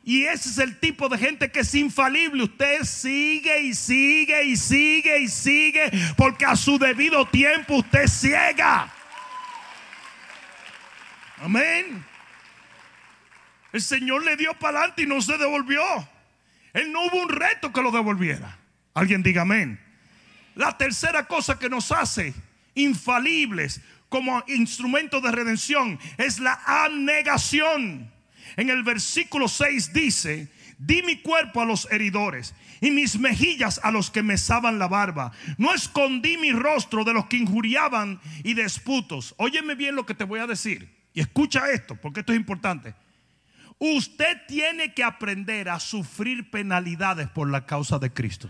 Y 0.03 0.23
ese 0.23 0.49
es 0.49 0.57
el 0.57 0.79
tipo 0.79 1.09
de 1.09 1.17
gente 1.17 1.51
que 1.51 1.59
es 1.59 1.75
infalible. 1.75 2.43
Usted 2.43 2.83
sigue 2.83 3.61
y 3.61 3.73
sigue 3.73 4.43
y 4.45 4.55
sigue 4.55 5.19
y 5.19 5.27
sigue 5.27 5.91
porque 6.17 6.45
a 6.45 6.55
su 6.55 6.79
debido 6.79 7.25
tiempo 7.27 7.75
usted 7.75 8.07
ciega. 8.07 8.91
Amén. 11.37 12.03
El 13.71 13.81
Señor 13.81 14.23
le 14.23 14.35
dio 14.37 14.53
para 14.55 14.79
adelante 14.79 15.03
y 15.03 15.07
no 15.07 15.21
se 15.21 15.37
devolvió. 15.37 15.81
Él 16.73 16.91
no 16.91 17.05
hubo 17.05 17.21
un 17.21 17.29
reto 17.29 17.71
que 17.71 17.81
lo 17.81 17.91
devolviera. 17.91 18.57
Alguien 18.93 19.23
diga 19.23 19.43
amén. 19.43 19.79
La 20.55 20.77
tercera 20.77 21.27
cosa 21.27 21.57
que 21.57 21.69
nos 21.69 21.91
hace 21.91 22.33
infalibles 22.75 23.81
como 24.09 24.43
instrumento 24.47 25.21
de 25.21 25.31
redención 25.31 25.99
es 26.17 26.39
la 26.39 26.59
abnegación. 26.65 28.11
En 28.57 28.69
el 28.69 28.83
versículo 28.83 29.47
6 29.47 29.93
dice, 29.93 30.51
di 30.77 31.01
mi 31.03 31.21
cuerpo 31.21 31.61
a 31.61 31.65
los 31.65 31.89
heridores 31.91 32.53
y 32.81 32.91
mis 32.91 33.17
mejillas 33.17 33.79
a 33.83 33.91
los 33.91 34.11
que 34.11 34.23
mesaban 34.23 34.79
la 34.79 34.87
barba. 34.87 35.31
No 35.57 35.73
escondí 35.73 36.37
mi 36.37 36.51
rostro 36.51 37.03
de 37.03 37.13
los 37.13 37.27
que 37.27 37.37
injuriaban 37.37 38.19
y 38.43 38.53
desputos. 38.53 39.33
Óyeme 39.37 39.75
bien 39.75 39.95
lo 39.95 40.05
que 40.05 40.15
te 40.15 40.25
voy 40.25 40.39
a 40.39 40.47
decir. 40.47 40.89
Y 41.13 41.21
escucha 41.21 41.69
esto, 41.71 41.95
porque 41.95 42.21
esto 42.21 42.33
es 42.33 42.39
importante. 42.39 42.95
Usted 43.79 44.37
tiene 44.47 44.93
que 44.93 45.03
aprender 45.03 45.69
a 45.69 45.79
sufrir 45.79 46.51
penalidades 46.51 47.29
por 47.29 47.49
la 47.49 47.65
causa 47.65 47.99
de 47.99 48.11
Cristo. 48.11 48.49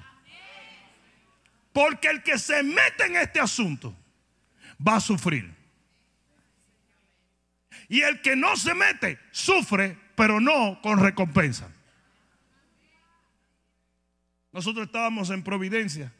Porque 1.73 2.09
el 2.09 2.23
que 2.23 2.37
se 2.37 2.63
mete 2.63 3.05
en 3.05 3.15
este 3.15 3.39
asunto 3.39 3.95
va 4.85 4.97
a 4.97 4.99
sufrir. 4.99 5.53
Y 7.87 8.01
el 8.01 8.21
que 8.21 8.35
no 8.35 8.55
se 8.55 8.73
mete, 8.73 9.19
sufre, 9.31 9.97
pero 10.15 10.39
no 10.39 10.79
con 10.81 10.99
recompensa. 10.99 11.69
Nosotros 14.51 14.85
estábamos 14.85 15.29
en 15.29 15.43
Providencia 15.43 16.13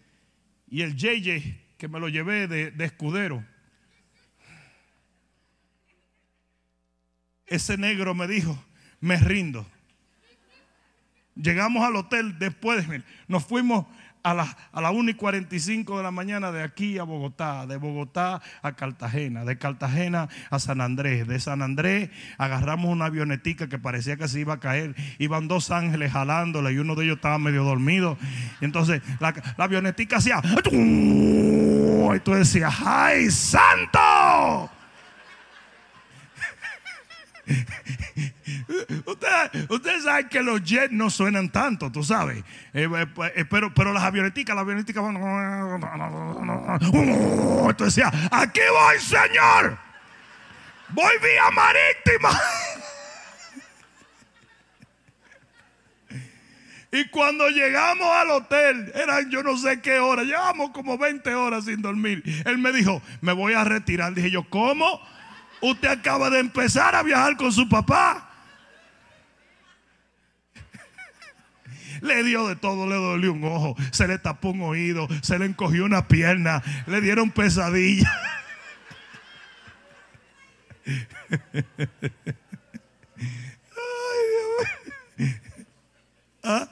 y 0.70 0.82
el 0.82 0.96
JJ, 0.96 1.78
que 1.78 1.88
me 1.88 2.00
lo 2.00 2.08
llevé 2.08 2.48
de, 2.48 2.72
de 2.72 2.86
escudero, 2.86 3.46
ese 7.52 7.78
negro 7.78 8.16
me 8.16 8.28
dijo, 8.28 8.58
me 9.02 9.18
rindo. 9.18 9.70
Llegamos 11.36 11.84
al 11.84 11.96
hotel 11.98 12.40
después, 12.40 12.88
de, 12.88 13.04
nos 13.28 13.46
fuimos 13.46 13.86
a 14.24 14.34
las 14.34 14.56
a 14.72 14.82
la 14.82 14.92
1 14.92 15.12
y 15.12 15.14
45 15.14 15.98
de 15.98 16.04
la 16.04 16.12
mañana 16.12 16.52
de 16.52 16.64
aquí 16.64 16.98
a 16.98 17.04
Bogotá, 17.04 17.66
de 17.66 17.78
Bogotá 17.78 18.42
a 18.62 18.74
Cartagena, 18.74 19.46
de 19.46 19.58
Cartagena 19.58 20.30
a 20.50 20.60
San 20.60 20.82
Andrés, 20.82 21.28
de 21.28 21.40
San 21.40 21.62
Andrés 21.62 22.10
agarramos 22.38 22.92
una 22.92 23.06
avionetica 23.06 23.68
que 23.68 23.80
parecía 23.80 24.18
que 24.18 24.28
se 24.28 24.40
iba 24.40 24.56
a 24.56 24.60
caer, 24.60 24.96
iban 25.20 25.48
dos 25.48 25.72
ángeles 25.72 26.12
jalándola 26.12 26.72
y 26.72 26.78
uno 26.78 26.96
de 26.96 27.06
ellos 27.06 27.18
estaba 27.18 27.38
medio 27.38 27.64
dormido. 27.64 28.18
Entonces 28.62 29.02
la, 29.20 29.34
la 29.58 29.64
avionetica 29.64 30.18
hacía, 30.18 30.42
y 32.16 32.20
tú 32.20 32.34
decías, 32.34 32.74
¡ay, 32.86 33.30
santo! 33.32 34.81
Ustedes 39.06 39.70
usted 39.70 40.02
saben 40.02 40.30
que 40.30 40.42
los 40.42 40.64
jets 40.64 40.92
no 40.92 41.10
suenan 41.10 41.50
tanto, 41.50 41.92
tú 41.92 42.04
sabes. 42.04 42.44
Eh, 42.74 42.88
eh, 43.36 43.46
pero, 43.50 43.74
pero 43.74 43.94
las 43.94 44.04
avioneticas, 44.04 44.56
las 44.56 44.64
avioneticas 44.64 45.04
van. 45.04 45.16
Entonces 47.70 47.96
decía, 47.96 48.12
aquí 48.32 48.60
voy, 48.72 49.00
Señor. 49.00 49.78
Voy 50.90 51.14
vía 51.22 51.50
marítima. 51.52 52.30
Y 56.94 57.06
cuando 57.06 57.48
llegamos 57.48 58.06
al 58.06 58.32
hotel, 58.32 58.92
eran 58.94 59.30
yo 59.30 59.42
no 59.44 59.56
sé 59.56 59.80
qué 59.80 60.00
hora, 60.00 60.24
llevamos 60.24 60.72
como 60.72 60.98
20 60.98 61.34
horas 61.36 61.64
sin 61.64 61.82
dormir. 61.82 62.22
Él 62.46 62.58
me 62.58 62.74
dijo, 62.74 63.02
me 63.22 63.32
voy 63.32 63.54
a 63.54 63.64
retirar. 63.64 64.14
Dije 64.14 64.30
yo, 64.30 64.44
¿cómo? 64.50 65.00
Usted 65.62 65.88
acaba 65.88 66.30
de 66.30 66.40
empezar 66.40 66.96
a 66.96 67.04
viajar 67.04 67.38
con 67.38 67.52
su 67.52 67.70
papá. 67.70 68.28
Le 72.02 72.24
dio 72.24 72.48
de 72.48 72.56
todo, 72.56 72.88
le 72.88 72.96
dolió 72.96 73.32
un 73.34 73.44
ojo, 73.44 73.76
se 73.92 74.08
le 74.08 74.18
tapó 74.18 74.50
un 74.50 74.62
oído, 74.64 75.08
se 75.22 75.38
le 75.38 75.46
encogió 75.46 75.86
una 75.86 76.08
pierna, 76.08 76.64
le 76.88 77.00
dieron 77.00 77.30
pesadilla. 77.30 78.12
Ah, 86.44 86.68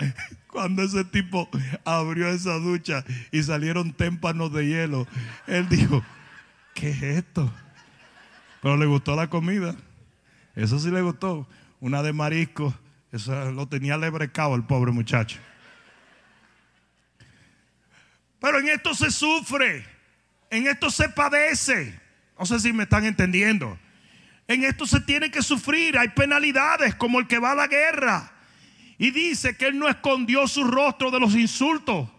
cuando 0.47 0.81
ese 0.81 1.03
tipo 1.05 1.47
abrió 1.85 2.27
esa 2.29 2.53
ducha 2.53 3.05
y 3.31 3.43
salieron 3.43 3.93
témpanos 3.93 4.51
de 4.51 4.65
hielo, 4.65 5.07
él 5.45 5.69
dijo, 5.69 6.03
¿qué 6.73 6.89
es 6.89 7.03
esto? 7.03 7.53
Pero 8.61 8.77
le 8.77 8.85
gustó 8.85 9.15
la 9.15 9.29
comida. 9.29 9.75
Eso 10.55 10.79
sí 10.79 10.91
le 10.91 11.01
gustó. 11.01 11.47
Una 11.79 12.03
de 12.03 12.13
marisco. 12.13 12.73
Eso 13.11 13.51
lo 13.51 13.67
tenía 13.67 13.97
lebrecado 13.97 14.55
el 14.55 14.63
pobre 14.63 14.91
muchacho. 14.91 15.39
Pero 18.39 18.59
en 18.59 18.69
esto 18.69 18.93
se 18.93 19.11
sufre. 19.11 19.85
En 20.49 20.67
esto 20.67 20.89
se 20.89 21.09
padece. 21.09 21.99
No 22.37 22.45
sé 22.45 22.59
si 22.59 22.73
me 22.73 22.83
están 22.83 23.05
entendiendo. 23.05 23.77
En 24.47 24.63
esto 24.63 24.85
se 24.85 24.99
tiene 25.01 25.31
que 25.31 25.41
sufrir. 25.41 25.97
Hay 25.97 26.09
penalidades 26.09 26.95
como 26.95 27.19
el 27.19 27.27
que 27.27 27.39
va 27.39 27.51
a 27.51 27.55
la 27.55 27.67
guerra. 27.67 28.31
Y 28.97 29.11
dice 29.11 29.55
que 29.55 29.67
él 29.67 29.79
no 29.79 29.87
escondió 29.87 30.47
su 30.47 30.63
rostro 30.63 31.11
de 31.11 31.19
los 31.19 31.35
insultos. 31.35 32.09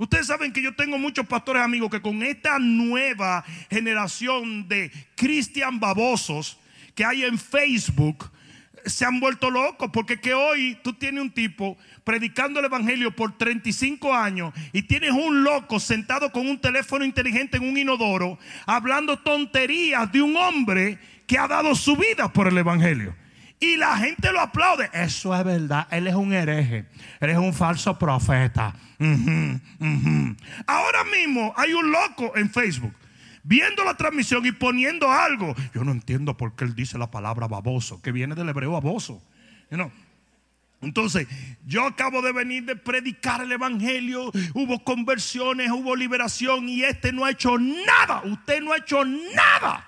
Ustedes 0.00 0.28
saben 0.28 0.50
que 0.50 0.62
yo 0.62 0.74
tengo 0.74 0.96
muchos 0.96 1.26
pastores 1.26 1.62
amigos 1.62 1.90
que 1.90 2.00
con 2.00 2.22
esta 2.22 2.58
nueva 2.58 3.44
generación 3.68 4.66
de 4.66 4.90
cristian 5.14 5.78
babosos 5.78 6.58
que 6.94 7.04
hay 7.04 7.22
en 7.24 7.38
Facebook 7.38 8.30
se 8.86 9.04
han 9.04 9.20
vuelto 9.20 9.50
locos 9.50 9.90
porque 9.92 10.18
que 10.18 10.32
hoy 10.32 10.78
tú 10.82 10.94
tienes 10.94 11.20
un 11.20 11.30
tipo 11.30 11.76
predicando 12.02 12.60
el 12.60 12.64
evangelio 12.64 13.14
por 13.14 13.36
35 13.36 14.14
años 14.14 14.54
y 14.72 14.84
tienes 14.84 15.10
un 15.10 15.44
loco 15.44 15.78
sentado 15.78 16.32
con 16.32 16.48
un 16.48 16.58
teléfono 16.58 17.04
inteligente 17.04 17.58
en 17.58 17.68
un 17.68 17.76
inodoro 17.76 18.38
hablando 18.64 19.18
tonterías 19.18 20.10
de 20.10 20.22
un 20.22 20.34
hombre 20.34 20.98
que 21.26 21.36
ha 21.36 21.46
dado 21.46 21.74
su 21.74 21.94
vida 21.94 22.32
por 22.32 22.48
el 22.48 22.56
evangelio. 22.56 23.14
Y 23.60 23.76
la 23.76 23.98
gente 23.98 24.32
lo 24.32 24.40
aplaude. 24.40 24.88
Eso 24.92 25.36
es 25.36 25.44
verdad. 25.44 25.86
Él 25.90 26.06
es 26.06 26.14
un 26.14 26.32
hereje. 26.32 26.86
Él 27.20 27.30
es 27.30 27.36
un 27.36 27.52
falso 27.52 27.98
profeta. 27.98 28.74
Ahora 30.66 31.04
mismo 31.04 31.52
hay 31.56 31.74
un 31.74 31.92
loco 31.92 32.34
en 32.36 32.50
Facebook 32.50 32.94
viendo 33.42 33.84
la 33.84 33.94
transmisión 33.94 34.46
y 34.46 34.52
poniendo 34.52 35.10
algo. 35.10 35.54
Yo 35.74 35.84
no 35.84 35.92
entiendo 35.92 36.36
por 36.36 36.56
qué 36.56 36.64
él 36.64 36.74
dice 36.74 36.98
la 36.98 37.10
palabra 37.10 37.48
baboso, 37.48 38.00
que 38.00 38.12
viene 38.12 38.34
del 38.34 38.48
hebreo 38.48 38.72
baboso. 38.72 39.22
You? 39.70 39.90
Entonces, 40.82 41.28
yo 41.66 41.86
acabo 41.86 42.22
de 42.22 42.32
venir 42.32 42.64
de 42.64 42.74
predicar 42.74 43.42
el 43.42 43.52
evangelio, 43.52 44.30
hubo 44.54 44.82
conversiones, 44.82 45.70
hubo 45.70 45.94
liberación 45.94 46.68
y 46.68 46.84
este 46.84 47.12
no 47.12 47.26
ha 47.26 47.30
hecho 47.30 47.58
nada. 47.58 48.22
Usted 48.24 48.62
no 48.62 48.72
ha 48.72 48.78
hecho 48.78 49.04
nada. 49.04 49.86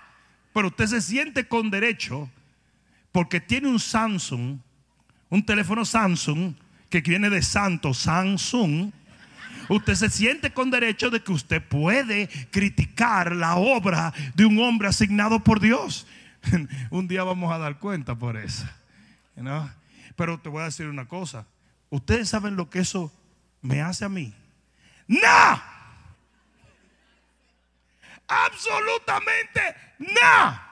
Pero 0.53 0.69
usted 0.69 0.87
se 0.87 1.01
siente 1.01 1.49
con 1.49 1.71
derecho 1.71 2.31
porque 3.13 3.41
tiene 3.41 3.69
un 3.69 3.79
Samsung, 3.79 4.59
un 5.29 5.47
teléfono 5.47 5.85
Samsung 5.85 6.55
que 6.89 7.01
viene 7.01 7.31
de 7.31 7.43
santo 7.43 7.95
Samsung. 7.95 8.91
Usted 9.69 9.95
se 9.95 10.11
siente 10.11 10.53
con 10.53 10.71
derecho 10.71 11.09
de 11.11 11.23
que 11.23 11.33
usted 11.33 11.63
puede 11.63 12.29
criticar 12.51 13.35
la 13.35 13.57
obra 13.57 14.13
de 14.35 14.45
un 14.45 14.59
hombre 14.59 14.89
asignado 14.89 15.41
por 15.41 15.61
Dios. 15.61 16.07
un 16.91 17.07
día 17.07 17.23
vamos 17.23 17.53
a 17.53 17.59
dar 17.59 17.79
cuenta 17.79 18.15
por 18.15 18.37
eso. 18.37 18.67
¿no? 19.37 19.71
Pero 20.17 20.39
te 20.41 20.49
voy 20.49 20.63
a 20.63 20.67
decir 20.67 20.87
una 20.87 21.07
cosa. 21.07 21.47
Ustedes 21.91 22.29
saben 22.29 22.57
lo 22.57 22.69
que 22.71 22.81
eso 22.81 23.13
me 23.61 23.81
hace 23.81 24.05
a 24.05 24.09
mí. 24.09 24.35
¡No! 25.07 25.63
Absolutamente 28.29 29.61
nada. 29.99 30.72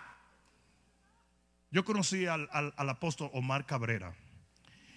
Yo 1.70 1.84
conocí 1.84 2.26
al, 2.26 2.48
al- 2.52 2.74
apóstol 2.88 3.30
Omar 3.32 3.66
Cabrera. 3.66 4.14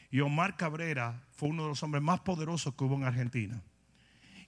Y 0.10 0.20
Omar 0.22 0.58
Cabrera 0.58 1.24
fue 1.32 1.50
uno 1.50 1.64
de 1.64 1.70
los 1.70 1.84
hombres 1.84 2.04
más 2.04 2.20
poderosos 2.22 2.74
que 2.76 2.84
hubo 2.84 2.96
en 2.96 3.04
Argentina. 3.04 3.62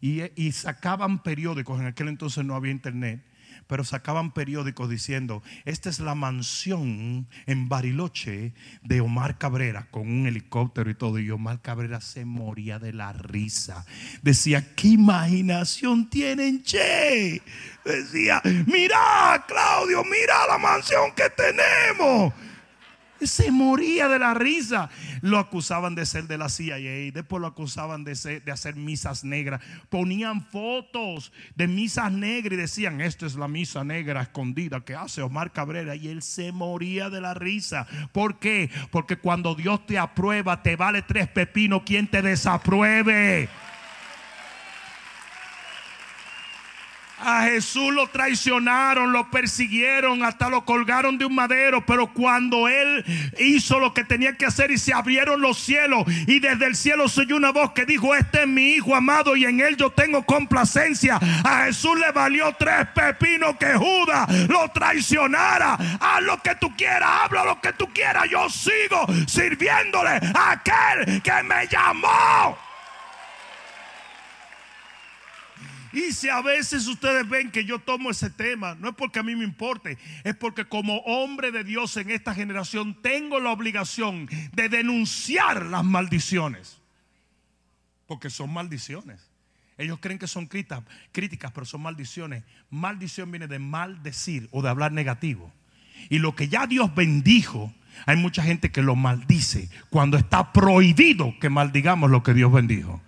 Y, 0.01 0.21
y 0.35 0.51
sacaban 0.51 1.23
periódicos, 1.23 1.79
en 1.79 1.87
aquel 1.87 2.07
entonces 2.07 2.43
no 2.45 2.55
había 2.55 2.71
internet, 2.71 3.23
pero 3.67 3.83
sacaban 3.83 4.31
periódicos 4.31 4.89
diciendo, 4.89 5.43
esta 5.65 5.89
es 5.89 5.99
la 5.99 6.15
mansión 6.15 7.27
en 7.45 7.69
Bariloche 7.69 8.53
de 8.83 9.01
Omar 9.01 9.37
Cabrera, 9.37 9.87
con 9.91 10.07
un 10.07 10.27
helicóptero 10.27 10.89
y 10.89 10.95
todo. 10.95 11.19
Y 11.19 11.29
Omar 11.31 11.61
Cabrera 11.61 12.01
se 12.01 12.25
moría 12.25 12.79
de 12.79 12.93
la 12.93 13.13
risa. 13.13 13.85
Decía, 14.21 14.75
¿qué 14.75 14.89
imaginación 14.89 16.09
tienen, 16.09 16.63
che? 16.63 17.41
Decía, 17.83 18.41
mira, 18.65 19.43
Claudio, 19.47 20.03
mira 20.03 20.47
la 20.47 20.57
mansión 20.57 21.11
que 21.15 21.29
tenemos. 21.29 22.33
Se 23.21 23.51
moría 23.51 24.07
de 24.07 24.19
la 24.19 24.33
risa. 24.33 24.89
Lo 25.21 25.39
acusaban 25.39 25.95
de 25.95 26.05
ser 26.05 26.27
de 26.27 26.37
la 26.37 26.49
CIA, 26.49 26.77
después 27.11 27.41
lo 27.41 27.47
acusaban 27.47 28.03
de, 28.03 28.11
hacer 28.51 28.75
misas 28.75 29.23
negras. 29.23 29.61
Ponían 29.89 30.45
fotos 30.45 31.31
de 31.55 31.67
misas 31.67 32.11
negras 32.11 32.53
y 32.53 32.57
decían, 32.57 33.01
esta 33.01 33.25
es 33.25 33.35
la 33.35 33.47
misa 33.47 33.83
negra 33.83 34.21
escondida 34.21 34.81
que 34.81 34.95
hace 34.95 35.21
Omar 35.21 35.51
Cabrera. 35.51 35.95
Y 35.95 36.09
él 36.09 36.21
se 36.21 36.51
moría 36.51 37.09
de 37.09 37.21
la 37.21 37.33
risa. 37.33 37.87
¿Por 38.11 38.39
qué? 38.39 38.69
Porque 38.91 39.17
cuando 39.17 39.55
Dios 39.55 39.85
te 39.85 39.97
aprueba, 39.97 40.61
te 40.61 40.75
vale 40.75 41.01
tres 41.01 41.27
pepinos 41.27 41.83
quien 41.85 42.07
te 42.07 42.21
desapruebe. 42.21 43.49
A 47.17 47.43
Jesús 47.43 47.93
lo 47.93 48.07
traicionaron, 48.07 49.11
lo 49.11 49.29
persiguieron, 49.31 50.23
hasta 50.23 50.49
lo 50.49 50.65
colgaron 50.65 51.17
de 51.17 51.25
un 51.25 51.35
madero. 51.35 51.85
Pero 51.85 52.07
cuando 52.07 52.67
Él 52.67 53.05
hizo 53.39 53.79
lo 53.79 53.93
que 53.93 54.03
tenía 54.03 54.35
que 54.35 54.45
hacer 54.45 54.71
y 54.71 54.77
se 54.77 54.93
abrieron 54.93 55.41
los 55.41 55.57
cielos, 55.57 56.03
y 56.27 56.39
desde 56.39 56.65
el 56.65 56.75
cielo 56.75 57.07
se 57.07 57.21
oyó 57.21 57.37
una 57.37 57.51
voz 57.51 57.71
que 57.71 57.85
dijo: 57.85 58.15
Este 58.15 58.41
es 58.41 58.47
mi 58.47 58.73
hijo 58.73 58.95
amado 58.95 59.35
y 59.35 59.45
en 59.45 59.61
Él 59.61 59.77
yo 59.77 59.91
tengo 59.91 60.23
complacencia. 60.23 61.19
A 61.43 61.65
Jesús 61.65 61.97
le 61.99 62.11
valió 62.11 62.53
tres 62.57 62.87
pepinos 62.93 63.55
que 63.57 63.73
Judas 63.75 64.29
lo 64.49 64.67
traicionara. 64.69 65.77
Haz 65.99 66.21
lo 66.21 66.41
que 66.41 66.55
tú 66.55 66.75
quieras, 66.75 67.09
habla 67.23 67.45
lo 67.45 67.61
que 67.61 67.73
tú 67.73 67.87
quieras. 67.93 68.25
Yo 68.29 68.49
sigo 68.49 69.05
sirviéndole 69.27 70.19
a 70.33 70.51
aquel 70.51 71.21
que 71.21 71.43
me 71.43 71.67
llamó. 71.67 72.64
Y 75.95 76.11
si 76.11 76.27
a 76.27 76.41
veces 76.41 76.87
ustedes 76.87 77.27
ven 77.29 77.51
que 77.51 77.63
yo 77.63 77.79
tomo 77.79 78.11
ese 78.11 78.29
tema, 78.29 78.75
no 78.75 78.89
es 78.89 78.95
porque 78.95 79.19
a 79.19 79.23
mí 79.23 79.33
me 79.33 79.45
importe, 79.45 79.97
es 80.25 80.35
porque 80.35 80.65
como 80.65 80.97
hombre 81.05 81.53
de 81.53 81.63
Dios 81.63 81.95
en 81.95 82.11
esta 82.11 82.35
generación 82.35 83.01
tengo 83.01 83.39
la 83.39 83.51
obligación 83.51 84.27
de 84.51 84.67
denunciar 84.67 85.65
las 85.67 85.85
maldiciones. 85.85 86.79
Porque 88.07 88.29
son 88.29 88.51
maldiciones. 88.51 89.31
Ellos 89.77 89.99
creen 90.01 90.19
que 90.19 90.27
son 90.27 90.47
críticas, 90.47 90.83
críticas, 91.13 91.53
pero 91.53 91.65
son 91.65 91.81
maldiciones. 91.81 92.43
Maldición 92.69 93.31
viene 93.31 93.47
de 93.47 93.59
maldecir 93.59 94.49
o 94.51 94.61
de 94.61 94.67
hablar 94.67 94.91
negativo. 94.91 95.53
Y 96.09 96.19
lo 96.19 96.35
que 96.35 96.49
ya 96.49 96.67
Dios 96.67 96.93
bendijo, 96.93 97.73
hay 98.05 98.17
mucha 98.17 98.43
gente 98.43 98.69
que 98.69 98.81
lo 98.81 98.97
maldice 98.97 99.69
cuando 99.89 100.17
está 100.17 100.51
prohibido 100.51 101.33
que 101.39 101.49
maldigamos 101.49 102.11
lo 102.11 102.21
que 102.21 102.33
Dios 102.33 102.51
bendijo. 102.51 103.01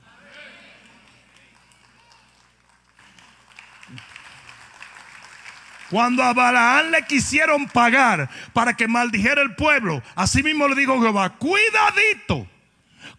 Cuando 5.90 6.24
a 6.24 6.34
Balaán 6.34 6.92
le 6.92 7.06
quisieron 7.06 7.68
pagar 7.68 8.30
para 8.54 8.76
que 8.76 8.88
maldijera 8.88 9.42
el 9.42 9.56
pueblo, 9.56 10.04
así 10.16 10.44
mismo 10.44 10.68
le 10.68 10.76
dijo 10.76 11.00
Jehová, 11.02 11.38
cuidadito, 11.38 12.48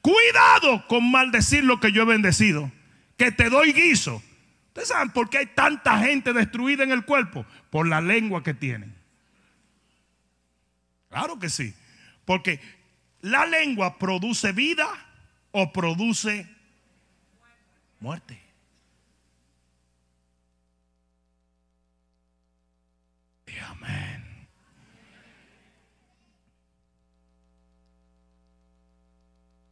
cuidado 0.03 0.87
con 0.87 1.11
maldecir 1.11 1.65
lo 1.65 1.81
que 1.81 1.93
yo 1.93 2.03
he 2.03 2.07
bendecido, 2.07 2.71
que 3.17 3.33
te 3.33 3.49
doy 3.49 3.73
guiso. 3.73 4.23
¿Ustedes 4.69 4.89
saben 4.89 5.11
por 5.11 5.31
qué 5.31 5.39
hay 5.39 5.47
tanta 5.47 5.99
gente 5.99 6.33
destruida 6.33 6.85
en 6.85 6.93
el 6.93 7.05
cuerpo? 7.05 7.47
Por 7.71 7.89
la 7.89 8.01
lengua 8.01 8.43
que 8.43 8.55
tienen. 8.55 8.95
Claro 11.09 11.39
que 11.39 11.49
sí, 11.49 11.75
porque 12.25 12.61
la 13.23 13.47
lengua 13.47 13.99
produce 13.99 14.53
vida 14.53 14.87
o 15.53 15.73
produce 15.73 16.47
muerte. 17.99 18.41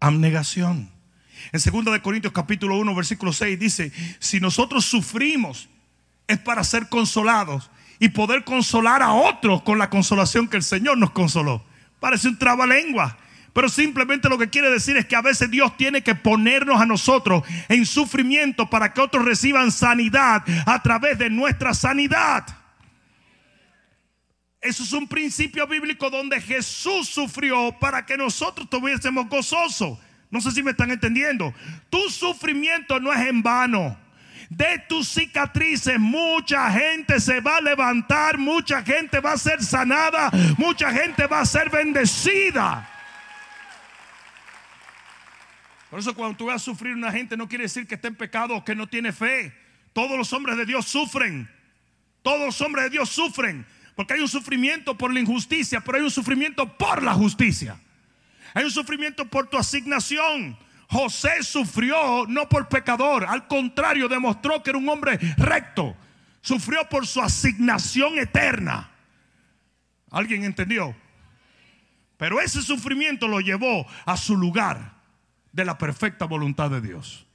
Abnegación. 0.07 0.91
En 1.53 1.61
2 1.85 1.93
de 1.93 2.03
Corintios 2.03 2.33
capítulo 2.33 2.79
1 2.79 2.95
versículo 2.95 3.33
6 3.33 3.59
dice, 3.59 3.93
si 4.21 4.41
nosotros 4.41 4.85
sufrimos 4.85 5.69
es 6.29 6.39
para 6.39 6.63
ser 6.65 6.89
consolados 6.89 7.71
y 7.99 8.09
poder 8.11 8.45
consolar 8.45 9.03
a 9.03 9.13
otros 9.13 9.63
con 9.63 9.79
la 9.79 9.91
consolación 9.91 10.49
que 10.49 10.57
el 10.57 10.63
Señor 10.63 10.99
nos 10.99 11.11
consoló. 11.11 11.65
Parece 11.99 12.29
un 12.29 12.39
trabalengua. 12.39 13.17
Pero 13.53 13.69
simplemente 13.69 14.29
lo 14.29 14.37
que 14.37 14.51
quiere 14.51 14.71
decir 14.71 14.97
es 14.97 15.07
que 15.07 15.17
a 15.17 15.23
veces 15.23 15.51
Dios 15.51 15.77
tiene 15.79 16.03
que 16.03 16.15
ponernos 16.15 16.81
a 16.81 16.85
nosotros 16.85 17.43
en 17.69 17.87
sufrimiento 17.87 18.69
para 18.69 18.93
que 18.93 19.01
otros 19.01 19.25
reciban 19.25 19.73
sanidad 19.73 20.45
a 20.67 20.83
través 20.83 21.19
de 21.19 21.31
nuestra 21.31 21.73
sanidad. 21.73 22.45
Eso 24.67 24.83
es 24.83 24.93
un 24.93 25.07
principio 25.07 25.65
bíblico 25.69 26.11
donde 26.11 26.41
Jesús 26.41 27.09
sufrió 27.09 27.71
para 27.79 28.05
que 28.05 28.17
nosotros 28.17 28.69
tuviésemos 28.69 29.29
gozoso. 29.29 30.01
No 30.29 30.41
sé 30.41 30.51
si 30.51 30.61
me 30.61 30.73
están 30.73 30.91
entendiendo. 30.91 31.55
Tu 31.89 32.11
sufrimiento 32.11 32.99
no 32.99 33.13
es 33.13 33.21
en 33.29 33.45
vano. 33.45 33.97
De 34.51 34.81
tus 34.89 35.09
cicatrices 35.09 36.01
mucha 36.01 36.69
gente 36.73 37.21
se 37.21 37.41
va 37.41 37.59
a 37.59 37.61
levantar, 37.61 38.39
mucha 38.39 38.83
gente 38.83 39.21
va 39.21 39.33
a 39.33 39.39
ser 39.39 39.63
sanada, 39.63 40.31
mucha 40.59 40.91
gente 40.91 41.29
va 41.29 41.41
a 41.41 41.47
ser 41.47 41.71
bendecida. 41.71 42.91
Por 45.91 46.01
eso 46.01 46.13
cuando 46.13 46.37
tú 46.37 46.47
vas 46.47 46.57
a 46.57 46.65
sufrir 46.65 46.93
una 46.95 47.13
gente 47.13 47.37
no 47.37 47.49
quiere 47.49 47.65
decir 47.65 47.87
que 47.87 47.95
esté 47.95 48.09
en 48.09 48.17
pecado 48.17 48.57
o 48.57 48.65
que 48.65 48.75
no 48.75 48.89
tiene 48.89 49.13
fe. 49.13 49.55
Todos 49.93 50.19
los 50.19 50.33
hombres 50.33 50.57
de 50.57 50.67
Dios 50.67 50.87
sufren. 50.87 51.49
Todos 52.23 52.47
los 52.47 52.61
hombres 52.61 52.87
de 52.87 52.91
Dios 52.91 53.11
sufren. 53.11 53.65
Porque 53.97 54.13
hay 54.13 54.21
un 54.21 54.29
sufrimiento 54.29 54.97
por 54.97 55.13
la 55.13 55.21
injusticia, 55.21 55.81
pero 55.81 55.97
hay 55.97 56.05
un 56.05 56.11
sufrimiento 56.11 56.77
por 56.77 57.03
la 57.03 57.15
justicia. 57.15 57.81
Hay 58.53 58.65
un 58.65 58.71
sufrimiento 58.71 59.27
por 59.27 59.49
tu 59.49 59.57
asignación. 59.57 60.57
José 60.89 61.43
sufrió 61.43 62.27
no 62.29 62.49
por 62.49 62.69
pecador, 62.69 63.25
al 63.25 63.49
contrario, 63.49 64.07
demostró 64.07 64.63
que 64.63 64.71
era 64.71 64.79
un 64.79 64.89
hombre 64.89 65.19
recto. 65.39 65.97
Sufrió 66.43 66.87
por 66.89 67.07
su 67.07 67.21
asignación 67.23 68.19
eterna. 68.19 68.91
¿Alguien 70.11 70.45
entendió? 70.45 70.95
Pero 72.19 72.41
ese 72.41 72.63
sufrimiento 72.63 73.27
lo 73.27 73.41
llevó 73.41 73.87
a 74.05 74.17
su 74.17 74.37
lugar 74.37 74.93
de 75.53 75.65
la 75.65 75.79
perfecta 75.79 76.27
voluntad 76.27 76.71
de 76.71 76.83
Dios. 76.83 77.27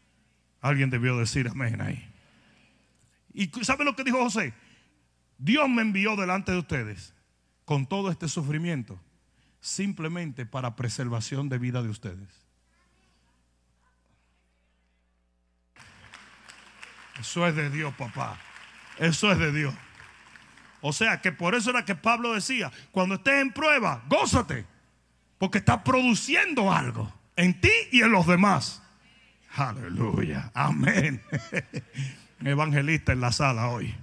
Alguien 0.62 0.92
debió 0.92 1.18
decir 1.18 1.48
amén 1.50 1.82
ahí. 1.82 2.08
¿Y 3.34 3.50
sabe 3.64 3.84
lo 3.84 3.96
que 3.96 4.04
dijo 4.04 4.24
José? 4.24 4.54
Dios 5.42 5.68
me 5.68 5.82
envió 5.82 6.16
delante 6.16 6.52
de 6.52 6.60
ustedes 6.60 7.16
con 7.66 7.88
todo 7.88 8.12
este 8.12 8.28
sufrimiento 8.28 9.00
simplemente 9.60 10.46
para 10.46 10.76
preservación 10.76 11.50
de 11.50 11.58
vida 11.58 11.82
de 11.82 11.90
ustedes. 11.90 12.30
Eso 17.20 17.48
es 17.48 17.56
de 17.56 17.72
Dios, 17.72 17.92
papá. 17.96 18.40
Eso 19.00 19.32
es 19.32 19.40
de 19.40 19.52
Dios. 19.52 19.74
O 20.82 20.94
sea 20.94 21.22
que 21.22 21.32
por 21.32 21.56
eso 21.56 21.72
era 21.72 21.86
que 21.86 21.96
Pablo 21.96 22.34
decía, 22.34 22.72
cuando 22.92 23.16
estés 23.16 23.42
en 23.42 23.52
prueba, 23.52 24.04
gózate, 24.08 24.66
porque 25.40 25.58
está 25.58 25.84
produciendo 25.84 26.72
algo 26.72 27.12
en 27.36 27.60
ti 27.60 27.72
y 27.92 28.02
en 28.02 28.12
los 28.12 28.28
demás. 28.28 28.84
Aleluya, 29.56 30.52
amén. 30.54 31.20
Evangelista 32.46 33.12
en 33.12 33.22
la 33.22 33.32
sala 33.32 33.70
hoy. 33.70 33.96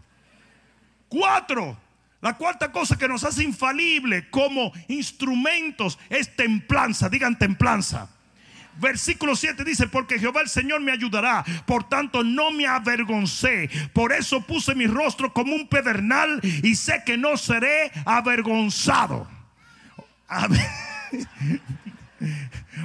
Cuatro. 1.08 1.78
La 2.20 2.36
cuarta 2.36 2.72
cosa 2.72 2.98
que 2.98 3.06
nos 3.06 3.22
hace 3.22 3.44
infalible 3.44 4.28
como 4.30 4.72
instrumentos 4.88 5.98
es 6.10 6.34
templanza. 6.34 7.08
Digan 7.08 7.38
templanza. 7.38 8.10
Versículo 8.80 9.34
7 9.34 9.64
dice, 9.64 9.88
porque 9.88 10.18
Jehová 10.18 10.40
el 10.40 10.48
Señor 10.48 10.80
me 10.80 10.92
ayudará, 10.92 11.44
por 11.66 11.88
tanto 11.88 12.22
no 12.22 12.52
me 12.52 12.66
avergoncé. 12.66 13.68
Por 13.92 14.12
eso 14.12 14.40
puse 14.40 14.74
mi 14.74 14.86
rostro 14.86 15.32
como 15.32 15.54
un 15.54 15.68
pedernal 15.68 16.40
y 16.42 16.74
sé 16.76 17.02
que 17.04 17.16
no 17.16 17.36
seré 17.36 17.90
avergonzado. 18.04 19.28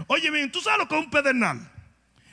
Oye 0.08 0.32
bien, 0.32 0.52
¿tú 0.52 0.62
sabes 0.62 0.80
lo 0.80 0.88
que 0.88 0.98
es 0.98 1.06
un 1.06 1.12
pedernal? 1.12 1.70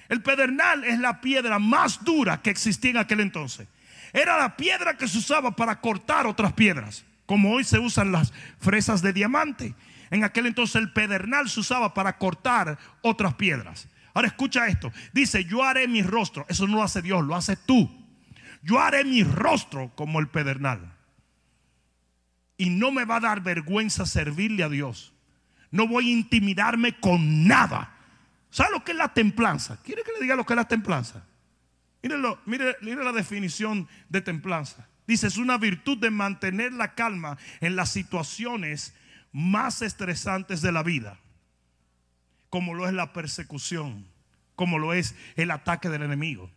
El 0.08 0.22
pedernal 0.22 0.84
es 0.84 0.98
la 0.98 1.20
piedra 1.20 1.58
más 1.58 2.02
dura 2.02 2.40
que 2.40 2.50
existía 2.50 2.92
en 2.92 2.96
aquel 2.96 3.20
entonces. 3.20 3.68
Era 4.12 4.38
la 4.38 4.56
piedra 4.56 4.96
que 4.96 5.08
se 5.08 5.18
usaba 5.18 5.54
para 5.56 5.80
cortar 5.80 6.26
otras 6.26 6.52
piedras. 6.52 7.04
como 7.26 7.52
hoy 7.52 7.62
se 7.62 7.78
usan 7.78 8.10
las 8.10 8.32
fresas 8.58 9.02
de 9.02 9.12
diamante. 9.12 9.76
En 10.10 10.24
aquel 10.24 10.46
entonces 10.46 10.74
el 10.82 10.92
pedernal 10.92 11.48
se 11.48 11.60
usaba 11.60 11.94
para 11.94 12.18
cortar 12.18 12.76
otras 13.02 13.34
piedras. 13.34 13.88
Ahora 14.14 14.26
escucha 14.26 14.66
esto. 14.66 14.92
Dice, 15.12 15.44
yo 15.44 15.62
haré 15.62 15.86
mi 15.86 16.02
rostro. 16.02 16.44
Eso 16.48 16.66
no 16.66 16.78
lo 16.78 16.82
hace 16.82 17.02
Dios, 17.02 17.24
lo 17.24 17.36
hace 17.36 17.56
tú. 17.56 17.88
Yo 18.62 18.80
haré 18.80 19.04
mi 19.04 19.22
rostro 19.22 19.92
como 19.94 20.18
el 20.18 20.26
pedernal. 20.26 20.92
Y 22.56 22.70
no 22.70 22.90
me 22.90 23.04
va 23.04 23.16
a 23.16 23.20
dar 23.20 23.40
vergüenza 23.42 24.06
servirle 24.06 24.64
a 24.64 24.68
Dios. 24.68 25.14
No 25.70 25.86
voy 25.86 26.08
a 26.08 26.12
intimidarme 26.12 26.98
con 26.98 27.46
nada. 27.46 27.94
¿Sabe 28.50 28.72
lo 28.72 28.84
que 28.84 28.90
es 28.90 28.98
la 28.98 29.14
templanza? 29.14 29.78
¿Quiere 29.82 30.02
que 30.02 30.12
le 30.12 30.20
diga 30.20 30.34
lo 30.34 30.44
que 30.44 30.52
es 30.54 30.56
la 30.56 30.68
templanza? 30.68 31.24
Mírenlo, 32.02 32.40
mire, 32.46 32.76
mire 32.80 33.04
la 33.04 33.12
definición 33.12 33.88
de 34.08 34.20
templanza. 34.20 34.88
Dice, 35.06 35.26
es 35.26 35.36
una 35.36 35.58
virtud 35.58 35.98
de 35.98 36.10
mantener 36.10 36.72
la 36.72 36.94
calma 36.94 37.36
en 37.60 37.76
las 37.76 37.90
situaciones 37.90 38.94
más 39.32 39.82
estresantes 39.82 40.62
de 40.62 40.72
la 40.72 40.82
vida, 40.82 41.18
como 42.48 42.74
lo 42.74 42.86
es 42.86 42.94
la 42.94 43.12
persecución, 43.12 44.06
como 44.54 44.78
lo 44.78 44.92
es 44.92 45.14
el 45.36 45.50
ataque 45.50 45.88
del 45.88 46.02
enemigo. 46.02 46.50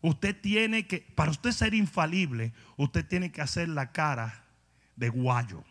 Usted 0.00 0.40
tiene 0.40 0.86
que, 0.86 1.00
para 1.00 1.30
usted 1.30 1.50
ser 1.50 1.74
infalible, 1.74 2.52
usted 2.76 3.04
tiene 3.06 3.32
que 3.32 3.42
hacer 3.42 3.68
la 3.68 3.90
cara 3.92 4.44
de 4.96 5.08
guayo. 5.08 5.64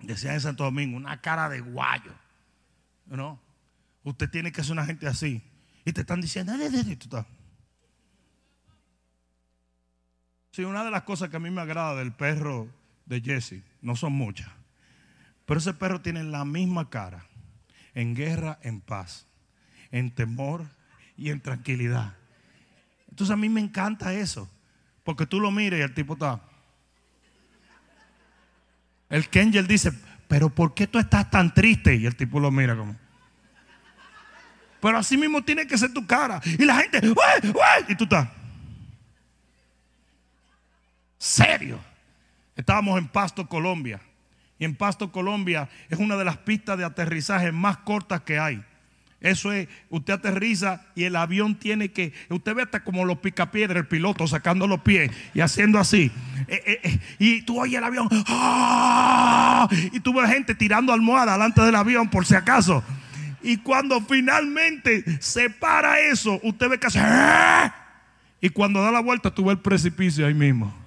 Decía 0.00 0.34
en 0.34 0.40
Santo 0.40 0.64
Domingo, 0.64 0.96
una 0.96 1.20
cara 1.20 1.48
de 1.48 1.60
guayo. 1.60 2.12
¿No? 3.06 3.40
Usted 4.02 4.28
tiene 4.28 4.52
que 4.52 4.62
ser 4.62 4.72
una 4.72 4.84
gente 4.84 5.06
así. 5.06 5.42
Y 5.84 5.92
te 5.92 6.00
están 6.00 6.20
diciendo, 6.20 6.52
Sí, 10.56 10.64
una 10.64 10.84
de 10.84 10.90
las 10.90 11.02
cosas 11.02 11.28
que 11.28 11.36
a 11.36 11.38
mí 11.38 11.50
me 11.50 11.60
agrada 11.60 11.96
del 11.96 12.12
perro 12.12 12.66
de 13.04 13.20
Jesse, 13.20 13.62
no 13.82 13.94
son 13.94 14.14
muchas, 14.14 14.48
pero 15.44 15.60
ese 15.60 15.74
perro 15.74 16.00
tiene 16.00 16.24
la 16.24 16.46
misma 16.46 16.88
cara, 16.88 17.26
en 17.92 18.14
guerra, 18.14 18.58
en 18.62 18.80
paz, 18.80 19.26
en 19.90 20.10
temor 20.10 20.64
y 21.14 21.28
en 21.28 21.42
tranquilidad. 21.42 22.14
Entonces 23.10 23.34
a 23.34 23.36
mí 23.36 23.50
me 23.50 23.60
encanta 23.60 24.14
eso, 24.14 24.50
porque 25.04 25.26
tú 25.26 25.40
lo 25.40 25.50
miras 25.50 25.78
y 25.78 25.82
el 25.82 25.92
tipo 25.92 26.14
está... 26.14 26.40
El 29.10 29.28
Kengel 29.28 29.66
dice, 29.66 29.92
pero 30.26 30.48
¿por 30.48 30.72
qué 30.72 30.86
tú 30.86 30.98
estás 30.98 31.30
tan 31.30 31.52
triste? 31.52 31.96
Y 31.96 32.06
el 32.06 32.16
tipo 32.16 32.40
lo 32.40 32.50
mira 32.50 32.74
como... 32.74 32.96
Pero 34.80 34.96
así 34.96 35.18
mismo 35.18 35.42
tiene 35.42 35.66
que 35.66 35.76
ser 35.76 35.92
tu 35.92 36.06
cara. 36.06 36.40
Y 36.46 36.64
la 36.64 36.76
gente, 36.76 37.02
Y 37.88 37.94
tú 37.94 38.04
estás 38.04 38.30
serio. 41.18 41.78
Estábamos 42.56 42.98
en 42.98 43.08
Pasto, 43.08 43.46
Colombia. 43.46 44.00
Y 44.58 44.64
en 44.64 44.74
Pasto, 44.74 45.12
Colombia 45.12 45.68
es 45.90 45.98
una 45.98 46.16
de 46.16 46.24
las 46.24 46.38
pistas 46.38 46.78
de 46.78 46.84
aterrizaje 46.84 47.52
más 47.52 47.78
cortas 47.78 48.22
que 48.22 48.38
hay. 48.38 48.64
Eso 49.20 49.50
es, 49.50 49.66
usted 49.88 50.14
aterriza 50.14 50.82
y 50.94 51.04
el 51.04 51.16
avión 51.16 51.54
tiene 51.54 51.90
que, 51.90 52.12
usted 52.28 52.54
ve 52.54 52.62
hasta 52.62 52.84
como 52.84 53.04
los 53.04 53.18
picapiedras, 53.18 53.78
el 53.78 53.86
piloto 53.88 54.26
sacando 54.26 54.66
los 54.66 54.80
pies 54.80 55.10
y 55.34 55.40
haciendo 55.40 55.78
así. 55.78 56.12
Eh, 56.48 56.62
eh, 56.66 56.80
eh, 56.82 57.00
y 57.18 57.42
tú 57.42 57.58
oyes 57.58 57.78
el 57.78 57.84
avión, 57.84 58.08
¡ah! 58.28 59.68
y 59.92 60.00
tú 60.00 60.14
ves 60.14 60.30
gente 60.30 60.54
tirando 60.54 60.92
almohada 60.92 61.32
delante 61.32 61.62
del 61.62 61.74
avión 61.74 62.08
por 62.08 62.26
si 62.26 62.34
acaso. 62.34 62.84
Y 63.42 63.56
cuando 63.58 64.00
finalmente 64.02 65.04
se 65.20 65.48
para 65.48 65.98
eso, 66.00 66.38
usted 66.42 66.68
ve 66.68 66.78
que 66.78 66.86
hace, 66.86 67.00
¡ah! 67.02 67.74
y 68.40 68.50
cuando 68.50 68.82
da 68.82 68.92
la 68.92 69.00
vuelta, 69.00 69.34
tú 69.34 69.46
ves 69.46 69.56
el 69.56 69.62
precipicio 69.62 70.26
ahí 70.26 70.34
mismo. 70.34 70.85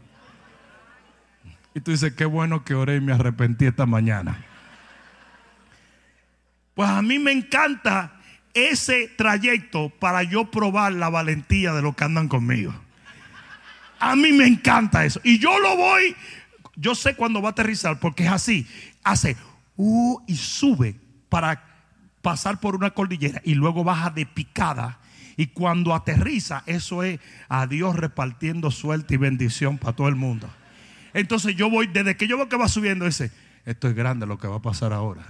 Y 1.73 1.81
tú 1.81 1.91
dices, 1.91 2.13
qué 2.13 2.25
bueno 2.25 2.63
que 2.63 2.73
oré 2.73 2.95
y 2.95 3.01
me 3.01 3.13
arrepentí 3.13 3.65
esta 3.65 3.85
mañana. 3.85 4.45
Pues 6.73 6.89
a 6.89 7.01
mí 7.01 7.19
me 7.19 7.31
encanta 7.31 8.13
ese 8.53 9.07
trayecto 9.09 9.89
para 9.89 10.23
yo 10.23 10.49
probar 10.49 10.93
la 10.93 11.09
valentía 11.09 11.73
de 11.73 11.81
los 11.81 11.95
que 11.95 12.03
andan 12.03 12.27
conmigo. 12.27 12.73
A 13.99 14.15
mí 14.15 14.31
me 14.31 14.47
encanta 14.47 15.05
eso. 15.05 15.19
Y 15.23 15.39
yo 15.39 15.59
lo 15.59 15.75
voy, 15.75 16.15
yo 16.75 16.95
sé 16.95 17.15
cuándo 17.15 17.41
va 17.41 17.49
a 17.49 17.51
aterrizar 17.51 17.99
porque 17.99 18.23
es 18.23 18.31
así. 18.31 18.67
Hace 19.03 19.35
uh, 19.75 20.19
y 20.27 20.35
sube 20.35 20.95
para 21.27 21.63
pasar 22.21 22.59
por 22.59 22.75
una 22.75 22.91
cordillera 22.91 23.41
y 23.43 23.55
luego 23.55 23.83
baja 23.83 24.09
de 24.09 24.25
picada. 24.25 24.99
Y 25.37 25.47
cuando 25.47 25.93
aterriza, 25.93 26.63
eso 26.65 27.03
es 27.03 27.19
a 27.47 27.67
Dios 27.67 27.95
repartiendo 27.95 28.71
suerte 28.71 29.13
y 29.13 29.17
bendición 29.17 29.77
para 29.77 29.95
todo 29.95 30.09
el 30.09 30.15
mundo. 30.15 30.49
Entonces 31.13 31.55
yo 31.55 31.69
voy, 31.69 31.87
desde 31.87 32.15
que 32.15 32.27
yo 32.27 32.37
veo 32.37 32.49
que 32.49 32.57
va 32.57 32.67
subiendo 32.67 33.05
ese, 33.05 33.31
esto 33.65 33.87
es 33.87 33.95
grande 33.95 34.25
lo 34.25 34.37
que 34.37 34.47
va 34.47 34.57
a 34.57 34.61
pasar 34.61 34.93
ahora. 34.93 35.23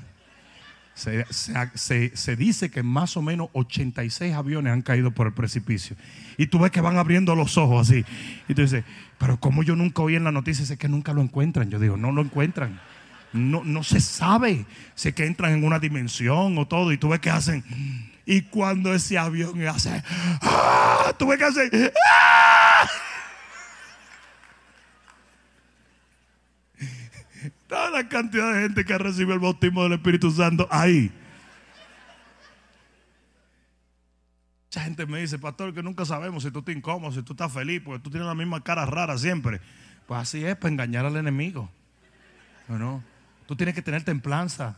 Se, 0.96 2.36
dice 2.36 2.70
que 2.70 2.84
más 2.84 3.16
o 3.16 3.22
menos 3.22 3.50
86 3.54 4.34
aviones 4.34 4.74
han 4.74 4.82
caído 4.82 5.12
por 5.12 5.28
el 5.28 5.34
precipicio. 5.34 5.96
Y 6.38 6.48
tú 6.48 6.60
ves 6.60 6.72
que 6.72 6.82
van 6.82 6.98
abriendo 6.98 7.36
los 7.36 7.58
ojos 7.58 7.88
así. 7.88 8.04
Y 8.50 8.54
tú 8.54 8.62
dices, 8.62 8.84
pero 9.18 9.40
como 9.40 9.64
yo 9.64 9.78
nunca 9.78 10.02
oí 10.02 10.16
en 10.16 10.26
la 10.26 10.32
noticia, 10.34 10.64
es 10.64 10.78
que 10.78 10.90
nunca 10.90 11.14
lo 11.14 11.22
encuentran. 11.22 11.70
Yo 11.70 11.80
digo, 11.80 11.96
no 11.96 12.12
lo 12.12 12.22
encuentran. 12.22 12.82
No, 13.32 13.64
no 13.64 13.84
se 13.84 14.02
sabe 14.02 14.66
si 14.96 15.10
es 15.10 15.16
que 15.16 15.26
entran 15.26 15.54
en 15.54 15.64
una 15.64 15.80
dimensión 15.80 16.58
o 16.58 16.68
todo. 16.68 16.92
Y 16.92 16.98
tú 16.98 17.10
ves 17.10 17.22
que 17.22 17.30
hacen. 17.30 17.64
Y 18.26 18.42
cuando 18.42 18.94
ese 18.94 19.18
avión 19.18 19.66
hace, 19.68 20.04
¡ah! 20.42 21.14
tú 21.18 21.28
ves 21.28 21.38
que 21.38 21.46
hacen, 21.46 21.72
¡ah! 22.14 22.90
Toda 27.70 27.92
la 27.92 28.10
cantidad 28.10 28.52
de 28.52 28.62
gente 28.64 28.84
que 28.84 28.98
recibe 28.98 29.32
el 29.32 29.40
bautismo 29.40 29.84
del 29.84 29.94
Espíritu 29.94 30.32
Santo 30.32 30.68
ahí. 30.72 31.12
Mucha 34.66 34.82
gente 34.82 35.06
me 35.06 35.20
dice, 35.20 35.38
pastor, 35.38 35.72
que 35.72 35.84
nunca 35.84 36.04
sabemos 36.04 36.42
si 36.42 36.50
tú 36.50 36.60
estás 36.60 36.76
incómodo, 36.76 37.12
si 37.12 37.22
tú 37.22 37.34
estás 37.34 37.54
feliz, 37.54 37.80
porque 37.86 38.04
tú 38.04 38.10
tienes 38.10 38.28
la 38.28 38.34
misma 38.34 38.64
cara 38.64 38.88
rara 38.88 39.20
siempre. 39.20 39.62
Pues 40.08 40.20
así 40.20 40.44
es, 40.44 40.56
para 40.56 40.74
engañar 40.74 41.06
al 41.06 41.16
enemigo. 41.16 41.70
¿No? 42.68 43.04
Tú 43.46 43.56
tienes 43.56 43.76
que 43.76 43.84
tener 43.84 44.04
templanza. 44.04 44.76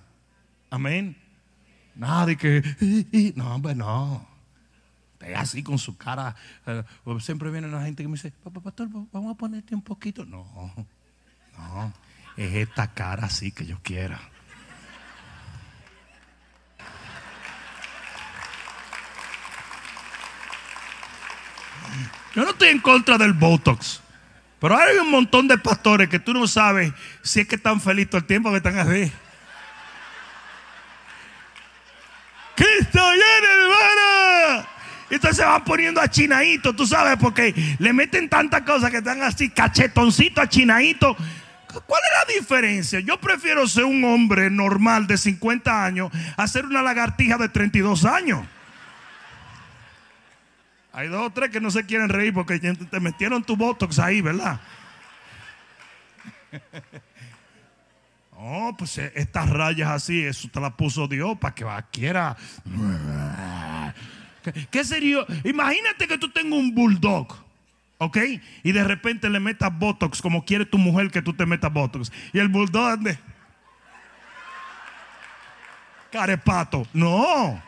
Amén. 0.69 1.15
Nada 1.95 2.35
que. 2.35 2.61
No, 3.37 3.55
hombre, 3.55 3.73
no. 3.73 4.27
Te 5.17 5.33
así 5.33 5.63
con 5.63 5.79
su 5.79 5.95
cara. 5.95 6.35
Eh, 6.65 6.83
siempre 7.21 7.51
viene 7.51 7.67
una 7.67 7.83
gente 7.85 8.03
que 8.03 8.09
me 8.09 8.15
dice, 8.15 8.33
pastor, 8.61 8.89
vamos 9.13 9.33
a 9.33 9.37
ponerte 9.37 9.75
un 9.75 9.81
poquito. 9.81 10.25
No, 10.25 10.45
no 11.57 12.10
es 12.37 12.55
esta 12.55 12.93
cara 12.93 13.27
así 13.27 13.51
que 13.51 13.65
yo 13.65 13.77
quiera. 13.81 14.19
Yo 22.33 22.43
no 22.43 22.51
estoy 22.51 22.69
en 22.69 22.79
contra 22.79 23.17
del 23.17 23.33
Botox. 23.33 24.01
Pero 24.59 24.77
hay 24.77 24.97
un 24.97 25.09
montón 25.09 25.47
de 25.47 25.57
pastores 25.57 26.07
que 26.07 26.19
tú 26.19 26.33
no 26.33 26.47
sabes 26.47 26.93
si 27.23 27.41
es 27.41 27.47
que 27.47 27.55
están 27.55 27.81
felices 27.81 28.11
todo 28.11 28.19
el 28.19 28.27
tiempo 28.27 28.51
que 28.51 28.57
están 28.57 28.77
así. 28.77 29.11
Cristo 32.55 32.99
viene, 32.99 33.47
hermano. 33.59 34.67
Entonces 35.09 35.37
se 35.37 35.43
van 35.43 35.63
poniendo 35.65 35.99
a 35.99 36.07
chinadito, 36.07 36.73
tú 36.73 36.85
sabes, 36.85 37.17
porque 37.19 37.53
le 37.79 37.91
meten 37.91 38.29
tantas 38.29 38.61
cosas 38.61 38.91
que 38.91 38.97
están 38.97 39.21
así, 39.23 39.49
cachetoncito 39.49 40.39
a 40.39 40.47
chinadito. 40.47 41.17
¿Cuál 41.71 42.01
es 42.03 42.27
la 42.27 42.33
diferencia? 42.39 42.99
Yo 42.99 43.19
prefiero 43.19 43.67
ser 43.67 43.85
un 43.85 44.03
hombre 44.03 44.49
normal 44.49 45.07
de 45.07 45.17
50 45.17 45.85
años 45.85 46.11
a 46.37 46.47
ser 46.47 46.65
una 46.65 46.81
lagartija 46.81 47.37
de 47.37 47.49
32 47.49 48.05
años. 48.05 48.45
Hay 50.93 51.07
dos 51.07 51.27
o 51.27 51.29
tres 51.29 51.51
que 51.51 51.61
no 51.61 51.71
se 51.71 51.85
quieren 51.85 52.09
reír 52.09 52.33
porque 52.33 52.59
te 52.59 52.99
metieron 52.99 53.43
tu 53.43 53.55
botox 53.55 53.99
ahí, 53.99 54.21
¿verdad? 54.21 54.59
Oh, 58.43 58.75
pues 58.75 58.97
eh, 58.97 59.11
estas 59.15 59.49
rayas 59.51 59.91
así, 59.91 60.25
eso 60.25 60.49
te 60.51 60.59
las 60.59 60.73
puso 60.73 61.07
Dios 61.07 61.37
para 61.37 61.53
que 61.53 61.63
quiera. 61.91 62.35
¿Qué 64.71 64.83
sería? 64.83 65.19
Imagínate 65.43 66.07
que 66.07 66.17
tú 66.17 66.31
tengas 66.31 66.57
un 66.57 66.73
bulldog. 66.73 67.50
¿Ok? 68.03 68.17
Y 68.63 68.71
de 68.71 68.83
repente 68.83 69.29
le 69.29 69.39
metas 69.39 69.77
Botox 69.77 70.23
como 70.23 70.43
quiere 70.43 70.65
tu 70.65 70.79
mujer 70.79 71.11
que 71.11 71.21
tú 71.21 71.33
te 71.33 71.45
metas 71.45 71.71
Botox. 71.71 72.11
Y 72.33 72.39
el 72.39 72.47
bulldog 72.47 72.93
ande. 72.93 73.19
Carepato. 76.11 76.87
No. 76.93 77.61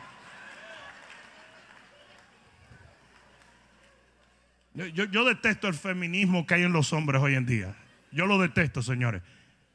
Yo, 4.74 5.04
yo, 5.04 5.24
detesto 5.24 5.68
el 5.68 5.74
feminismo 5.74 6.44
que 6.44 6.54
hay 6.54 6.64
en 6.64 6.72
los 6.72 6.92
hombres 6.92 7.22
hoy 7.22 7.36
en 7.36 7.46
día. 7.46 7.76
Yo 8.10 8.26
lo 8.26 8.40
detesto, 8.40 8.82
señores. 8.82 9.22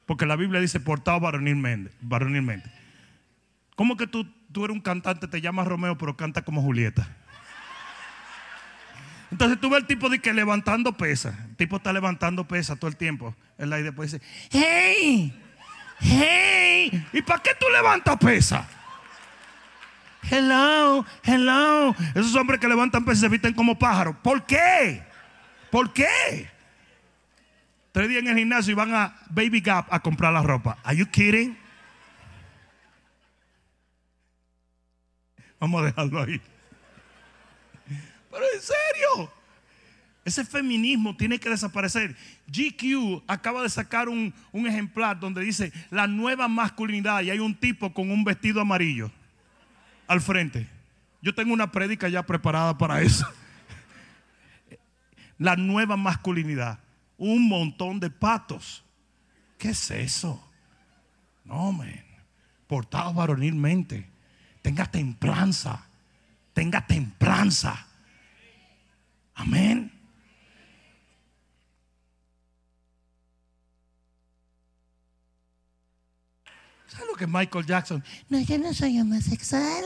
Porque 0.06 0.26
la 0.26 0.36
Biblia 0.36 0.60
dice 0.60 0.82
portado 0.82 1.22
varonilmente. 1.22 1.94
varonilmente. 2.02 2.70
¿Cómo 3.78 3.96
que 3.96 4.08
tú, 4.08 4.28
tú 4.52 4.66
eres 4.66 4.76
un 4.76 4.82
cantante, 4.82 5.30
te 5.30 5.40
llamas 5.40 5.68
Romeo, 5.68 5.98
pero 5.98 6.18
canta 6.18 6.42
como 6.42 6.62
Julieta? 6.62 7.16
Entonces 9.32 9.60
tú 9.60 9.70
ves 9.70 9.82
el 9.82 9.88
tipo 9.88 10.10
de 10.10 10.20
que 10.20 10.34
levantando 10.34 10.94
pesas. 10.94 11.36
El 11.50 11.56
tipo 11.56 11.78
está 11.78 11.94
levantando 11.94 12.48
pesas 12.48 12.80
todo 12.80 12.90
el 12.90 12.98
tiempo. 12.98 13.36
El 13.58 13.72
aire 13.74 13.86
después 13.86 14.12
dice, 14.12 14.26
hey, 14.52 15.34
hey, 16.00 17.08
¿y 17.14 17.22
para 17.22 17.42
qué 17.42 17.52
tú 17.60 17.66
levantas 17.72 18.18
pesas? 18.18 18.66
Hello, 20.30 21.06
hello. 21.24 21.96
Esos 22.16 22.36
hombres 22.36 22.60
que 22.60 22.68
levantan 22.68 23.06
pesas 23.06 23.22
se 23.22 23.30
visten 23.30 23.54
como 23.54 23.78
pájaros. 23.78 24.16
¿Por 24.22 24.46
qué? 24.46 25.04
¿Por 25.72 25.94
qué? 25.94 26.50
Tres 27.92 28.10
días 28.10 28.22
en 28.22 28.28
el 28.28 28.38
gimnasio 28.38 28.72
y 28.72 28.76
van 28.76 28.94
a 28.94 29.16
Baby 29.30 29.62
Gap 29.62 29.88
a 29.92 30.00
comprar 30.00 30.34
la 30.34 30.42
ropa. 30.42 30.78
Are 30.84 30.98
you 30.98 31.06
kidding? 31.06 31.58
Vamos 35.60 35.82
a 35.82 35.86
dejarlo 35.86 36.22
ahí. 36.22 36.42
Pero 38.30 38.44
en 38.54 38.62
serio, 38.62 39.32
ese 40.26 40.46
feminismo 40.46 41.16
tiene 41.16 41.40
que 41.40 41.50
desaparecer. 41.50 42.16
GQ 42.48 43.24
acaba 43.28 43.64
de 43.64 43.70
sacar 43.70 44.10
un, 44.10 44.34
un, 44.52 44.68
ejemplar 44.68 45.20
donde 45.20 45.42
dice 45.42 45.72
la 45.90 46.08
nueva 46.08 46.48
masculinidad 46.48 47.22
y 47.22 47.32
hay 47.32 47.40
un 47.40 47.56
tipo 47.56 47.94
con 47.94 48.12
un 48.12 48.24
vestido 48.24 48.62
amarillo 48.62 49.12
al 50.08 50.22
frente. 50.22 50.68
Yo 51.22 51.36
tengo 51.36 51.54
una 51.54 51.72
prédica 51.72 52.08
ya 52.10 52.26
preparada 52.26 52.78
para 52.78 53.02
eso. 53.02 53.28
La 55.38 55.56
nueva 55.56 55.98
masculinidad. 55.98 56.80
Un 57.18 57.48
montón 57.48 58.00
de 58.00 58.10
patos. 58.10 58.84
¿Qué 59.58 59.70
es 59.70 59.92
eso? 59.92 60.46
No, 61.44 61.72
men. 61.72 62.04
Portado 62.68 63.14
varonilmente. 63.14 64.10
Tenga 64.62 64.86
templanza. 64.86 65.86
Tenga 66.54 66.86
templanza. 66.86 67.88
Amén. 69.40 69.90
¿Sabes 76.88 77.08
lo 77.08 77.16
que 77.16 77.26
Michael 77.26 77.66
Jackson? 77.66 78.04
No, 78.28 78.42
yo 78.42 78.58
no 78.58 78.74
soy 78.74 79.00
homosexual. 79.00 79.86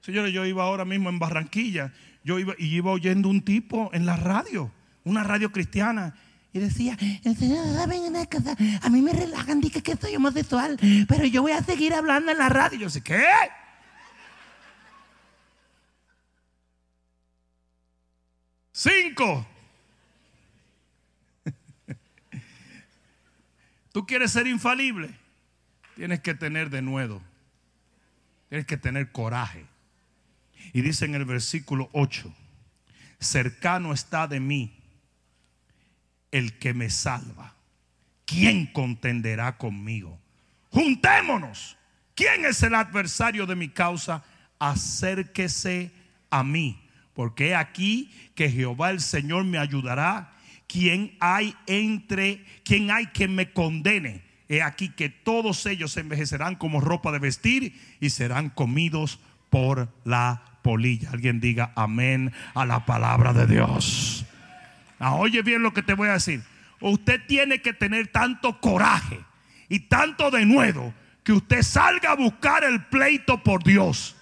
Señores, 0.00 0.32
yo 0.32 0.44
iba 0.44 0.64
ahora 0.64 0.84
mismo 0.84 1.10
en 1.10 1.20
Barranquilla. 1.20 1.92
Yo 2.24 2.40
iba 2.40 2.54
y 2.58 2.74
iba 2.74 2.90
oyendo 2.90 3.28
un 3.28 3.44
tipo 3.44 3.90
en 3.92 4.04
la 4.04 4.16
radio, 4.16 4.72
una 5.04 5.22
radio 5.22 5.52
cristiana. 5.52 6.14
Y 6.52 6.58
decía, 6.58 6.98
¿saben 7.76 8.00
una 8.02 8.26
cosa? 8.26 8.56
A 8.82 8.90
mí 8.90 9.00
me 9.00 9.12
relajan, 9.12 9.60
dije 9.60 9.82
que 9.82 9.96
soy 9.96 10.16
homosexual, 10.16 10.76
pero 11.08 11.24
yo 11.24 11.42
voy 11.42 11.52
a 11.52 11.62
seguir 11.62 11.94
hablando 11.94 12.32
en 12.32 12.38
la 12.38 12.48
radio. 12.48 12.78
Y 12.78 12.82
yo 12.82 12.90
sé, 12.90 13.00
¿qué? 13.00 13.22
Cinco. 18.82 19.46
Tú 23.92 24.04
quieres 24.06 24.32
ser 24.32 24.48
infalible. 24.48 25.14
Tienes 25.94 26.18
que 26.20 26.34
tener 26.34 26.68
de 26.68 26.82
nuevo. 26.82 27.22
Tienes 28.48 28.66
que 28.66 28.76
tener 28.76 29.12
coraje. 29.12 29.66
Y 30.72 30.80
dice 30.80 31.04
en 31.04 31.14
el 31.14 31.24
versículo 31.24 31.90
8, 31.92 32.34
cercano 33.20 33.92
está 33.92 34.26
de 34.26 34.40
mí 34.40 34.76
el 36.32 36.58
que 36.58 36.74
me 36.74 36.90
salva. 36.90 37.54
¿Quién 38.24 38.66
contenderá 38.66 39.58
conmigo? 39.58 40.18
Juntémonos. 40.70 41.78
¿Quién 42.16 42.46
es 42.46 42.60
el 42.64 42.74
adversario 42.74 43.46
de 43.46 43.54
mi 43.54 43.68
causa? 43.68 44.24
Acérquese 44.58 45.92
a 46.30 46.42
mí 46.42 46.82
porque 47.14 47.54
aquí 47.54 48.10
que 48.34 48.50
Jehová 48.50 48.90
el 48.90 49.00
Señor 49.00 49.44
me 49.44 49.58
ayudará. 49.58 50.32
¿Quién 50.66 51.16
hay 51.20 51.54
entre, 51.66 52.44
quién 52.64 52.90
hay 52.90 53.06
que 53.08 53.28
me 53.28 53.52
condene? 53.52 54.22
He 54.48 54.62
aquí 54.62 54.90
que 54.90 55.08
todos 55.08 55.66
ellos 55.66 55.96
envejecerán 55.96 56.56
como 56.56 56.80
ropa 56.80 57.12
de 57.12 57.18
vestir 57.18 57.78
y 58.00 58.10
serán 58.10 58.50
comidos 58.50 59.20
por 59.50 59.88
la 60.04 60.42
polilla. 60.62 61.10
Alguien 61.10 61.40
diga 61.40 61.72
amén 61.74 62.32
a 62.54 62.64
la 62.64 62.86
palabra 62.86 63.32
de 63.32 63.46
Dios. 63.46 64.24
Ah, 64.98 65.14
oye 65.14 65.42
bien 65.42 65.62
lo 65.62 65.74
que 65.74 65.82
te 65.82 65.94
voy 65.94 66.08
a 66.08 66.14
decir. 66.14 66.42
Usted 66.80 67.20
tiene 67.26 67.60
que 67.60 67.72
tener 67.72 68.08
tanto 68.08 68.60
coraje 68.60 69.20
y 69.68 69.80
tanto 69.80 70.30
denuedo 70.30 70.94
que 71.22 71.32
usted 71.32 71.62
salga 71.62 72.12
a 72.12 72.16
buscar 72.16 72.64
el 72.64 72.84
pleito 72.86 73.42
por 73.42 73.62
Dios 73.62 74.16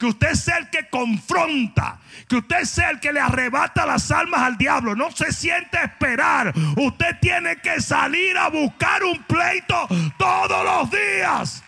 que 0.00 0.06
usted 0.06 0.32
sea 0.32 0.56
el 0.56 0.70
que 0.70 0.88
confronta, 0.88 1.98
que 2.26 2.36
usted 2.36 2.64
sea 2.64 2.88
el 2.88 3.00
que 3.00 3.12
le 3.12 3.20
arrebata 3.20 3.84
las 3.84 4.10
almas 4.10 4.40
al 4.40 4.56
diablo. 4.56 4.96
No 4.96 5.10
se 5.10 5.30
siente 5.30 5.78
esperar. 5.84 6.54
Usted 6.74 7.18
tiene 7.20 7.58
que 7.58 7.82
salir 7.82 8.38
a 8.38 8.48
buscar 8.48 9.04
un 9.04 9.22
pleito 9.24 9.86
todos 10.16 10.64
los 10.64 10.90
días. 10.90 11.62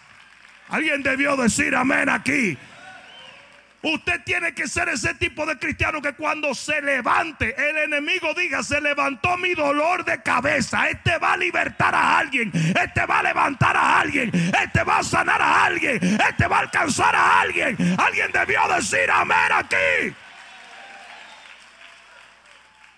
Alguien 0.71 1.03
debió 1.03 1.37
decir 1.37 1.77
amén 1.77 2.09
aquí. 2.09 2.57
Usted 3.83 4.23
tiene 4.25 4.55
que 4.55 4.69
ser 4.69 4.89
ese 4.89 5.13
tipo 5.15 5.45
de 5.45 5.59
cristiano 5.59 6.01
que 6.01 6.13
cuando 6.13 6.55
se 6.55 6.81
levante 6.81 7.53
el 7.59 7.79
enemigo 7.79 8.33
diga, 8.33 8.63
se 8.63 8.81
levantó 8.81 9.37
mi 9.37 9.55
dolor 9.55 10.05
de 10.05 10.23
cabeza. 10.23 10.89
Este 10.89 11.19
va 11.19 11.33
a 11.33 11.37
libertar 11.37 11.93
a 11.93 12.19
alguien. 12.19 12.53
Este 12.55 13.05
va 13.07 13.19
a 13.19 13.23
levantar 13.25 13.77
a 13.77 13.99
alguien. 13.99 14.31
Este 14.33 14.85
va 14.85 14.99
a 14.99 15.03
sanar 15.03 15.43
a 15.43 15.65
alguien. 15.65 15.99
Este 16.01 16.47
va 16.47 16.59
a 16.59 16.61
alcanzar 16.61 17.17
a 17.17 17.41
alguien. 17.41 17.77
Alguien 17.99 18.31
debió 18.33 18.61
decir 18.69 19.11
amén 19.11 19.51
aquí. 19.53 20.15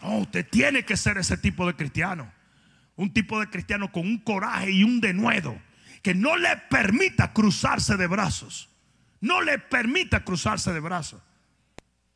No, 0.02 0.18
usted 0.18 0.46
tiene 0.50 0.84
que 0.84 0.98
ser 0.98 1.16
ese 1.16 1.38
tipo 1.38 1.66
de 1.66 1.74
cristiano. 1.74 2.30
Un 2.96 3.10
tipo 3.10 3.40
de 3.40 3.48
cristiano 3.48 3.90
con 3.90 4.02
un 4.02 4.18
coraje 4.18 4.70
y 4.70 4.84
un 4.84 5.00
denuedo. 5.00 5.58
Que 6.02 6.14
no 6.14 6.36
le 6.36 6.58
permita 6.68 7.32
cruzarse 7.32 7.96
de 7.96 8.06
brazos 8.06 8.68
no 9.24 9.40
le 9.40 9.58
permita 9.58 10.22
cruzarse 10.22 10.72
de 10.72 10.80
brazos. 10.80 11.20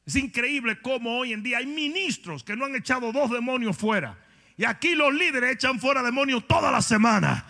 Es 0.05 0.15
increíble 0.17 0.79
cómo 0.83 1.19
hoy 1.19 1.33
en 1.33 1.43
día 1.43 1.57
hay 1.57 1.67
ministros 1.67 2.45
que 2.45 2.55
no 2.55 2.67
han 2.67 2.77
echado 2.77 3.13
dos 3.13 3.31
demonios 3.31 3.79
fuera. 3.79 4.19
Y 4.59 4.67
aquí 4.67 4.95
los 4.95 5.15
líderes 5.15 5.55
echan 5.55 5.81
fuera 5.81 6.03
demonios 6.03 6.47
toda 6.47 6.71
la 6.71 6.83
semana. 6.83 7.47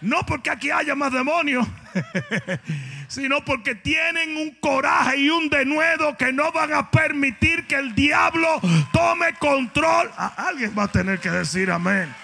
No 0.00 0.24
porque 0.24 0.48
aquí 0.48 0.70
haya 0.70 0.94
más 0.94 1.12
demonios, 1.12 1.66
sino 3.08 3.44
porque 3.44 3.74
tienen 3.74 4.38
un 4.38 4.52
coraje 4.54 5.18
y 5.18 5.28
un 5.28 5.50
denuedo 5.50 6.16
que 6.16 6.32
no 6.32 6.50
van 6.52 6.72
a 6.72 6.90
permitir 6.90 7.66
que 7.66 7.74
el 7.74 7.94
diablo 7.94 8.60
tome 8.94 9.34
control. 9.34 10.10
alguien 10.16 10.74
va 10.78 10.84
a 10.84 10.88
tener 10.88 11.20
que 11.20 11.30
decir 11.30 11.70
amén. 11.70 12.14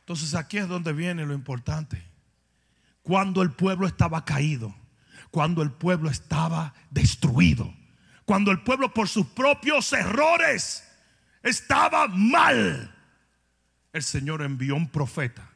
Entonces 0.00 0.34
aquí 0.34 0.58
es 0.58 0.68
donde 0.68 0.92
viene 0.92 1.26
lo 1.26 1.34
importante 1.34 2.09
cuando 3.02 3.42
el 3.42 3.52
pueblo 3.52 3.86
estaba 3.86 4.24
caído, 4.24 4.74
cuando 5.30 5.62
el 5.62 5.70
pueblo 5.70 6.10
estaba 6.10 6.74
destruido, 6.90 7.72
cuando 8.24 8.50
el 8.50 8.62
pueblo 8.62 8.92
por 8.92 9.08
sus 9.08 9.26
propios 9.26 9.92
errores 9.92 10.84
estaba 11.42 12.06
mal, 12.08 12.94
el 13.92 14.02
Señor 14.02 14.42
envió 14.42 14.76
un 14.76 14.88
profeta 14.88 15.50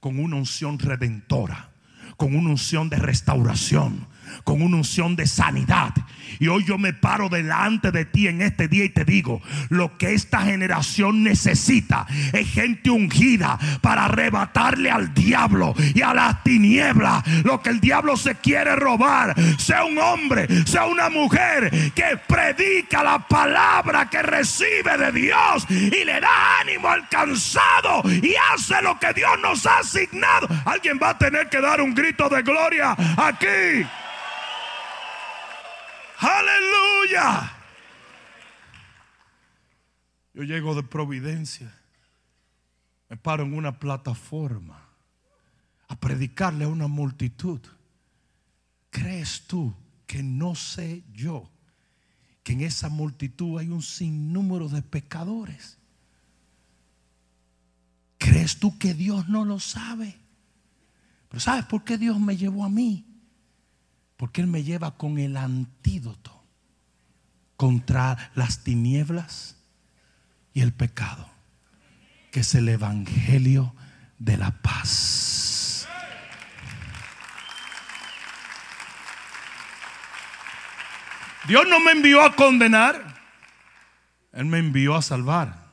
con 0.00 0.18
una 0.18 0.36
unción 0.36 0.78
redentora, 0.78 1.70
con 2.16 2.34
una 2.34 2.50
unción 2.50 2.90
de 2.90 2.96
restauración, 2.96 4.08
con 4.44 4.62
una 4.62 4.78
unción 4.78 5.16
de 5.16 5.26
sanidad. 5.26 5.94
Y 6.38 6.48
hoy 6.48 6.64
yo 6.64 6.78
me 6.78 6.92
paro 6.92 7.28
delante 7.28 7.90
de 7.90 8.04
ti 8.04 8.28
en 8.28 8.40
este 8.40 8.68
día 8.68 8.84
y 8.84 8.90
te 8.90 9.04
digo, 9.04 9.42
lo 9.68 9.98
que 9.98 10.14
esta 10.14 10.42
generación 10.42 11.22
necesita 11.22 12.06
es 12.32 12.48
gente 12.50 12.90
ungida 12.90 13.58
para 13.80 14.06
arrebatarle 14.06 14.90
al 14.90 15.12
diablo 15.12 15.74
y 15.94 16.02
a 16.02 16.14
las 16.14 16.42
tinieblas 16.42 17.26
lo 17.44 17.60
que 17.60 17.70
el 17.70 17.80
diablo 17.80 18.16
se 18.16 18.36
quiere 18.36 18.76
robar. 18.76 19.34
Sea 19.58 19.84
un 19.84 19.98
hombre, 19.98 20.46
sea 20.66 20.86
una 20.86 21.10
mujer 21.10 21.70
que 21.94 22.18
predica 22.26 23.02
la 23.02 23.18
palabra 23.18 24.08
que 24.08 24.22
recibe 24.22 24.96
de 24.96 25.12
Dios 25.12 25.66
y 25.68 26.04
le 26.04 26.20
da 26.20 26.60
ánimo 26.60 26.88
al 26.88 27.08
cansado 27.08 28.02
y 28.04 28.34
hace 28.52 28.80
lo 28.82 28.98
que 28.98 29.12
Dios 29.12 29.32
nos 29.42 29.66
ha 29.66 29.78
asignado. 29.78 30.48
Alguien 30.64 30.98
va 31.02 31.10
a 31.10 31.18
tener 31.18 31.48
que 31.48 31.60
dar 31.60 31.80
un 31.80 31.94
grito 31.94 32.28
de 32.28 32.42
gloria 32.42 32.96
aquí. 33.16 33.86
Aleluya. 36.20 37.50
Yo 40.34 40.42
llego 40.42 40.74
de 40.74 40.82
Providencia, 40.82 41.74
me 43.08 43.16
paro 43.16 43.44
en 43.44 43.54
una 43.54 43.78
plataforma 43.78 44.86
a 45.88 45.96
predicarle 45.96 46.64
a 46.64 46.68
una 46.68 46.88
multitud. 46.88 47.60
¿Crees 48.90 49.46
tú 49.46 49.74
que 50.06 50.22
no 50.22 50.54
sé 50.54 51.04
yo 51.12 51.50
que 52.42 52.52
en 52.52 52.60
esa 52.60 52.88
multitud 52.90 53.58
hay 53.58 53.68
un 53.68 53.82
sinnúmero 53.82 54.68
de 54.68 54.82
pecadores? 54.82 55.78
¿Crees 58.18 58.58
tú 58.58 58.78
que 58.78 58.92
Dios 58.92 59.28
no 59.28 59.46
lo 59.46 59.58
sabe? 59.58 60.18
Pero 61.28 61.40
¿sabes 61.40 61.64
por 61.64 61.82
qué 61.82 61.96
Dios 61.96 62.20
me 62.20 62.36
llevó 62.36 62.64
a 62.64 62.68
mí? 62.68 63.09
Porque 64.20 64.42
Él 64.42 64.48
me 64.48 64.62
lleva 64.62 64.98
con 64.98 65.18
el 65.18 65.34
antídoto 65.34 66.44
contra 67.56 68.30
las 68.34 68.62
tinieblas 68.62 69.56
y 70.52 70.60
el 70.60 70.74
pecado, 70.74 71.26
que 72.30 72.40
es 72.40 72.54
el 72.54 72.68
Evangelio 72.68 73.74
de 74.18 74.36
la 74.36 74.50
paz. 74.60 75.88
Dios 81.48 81.66
no 81.66 81.80
me 81.80 81.92
envió 81.92 82.22
a 82.22 82.36
condenar, 82.36 83.22
Él 84.32 84.44
me 84.44 84.58
envió 84.58 84.96
a 84.96 85.00
salvar. 85.00 85.64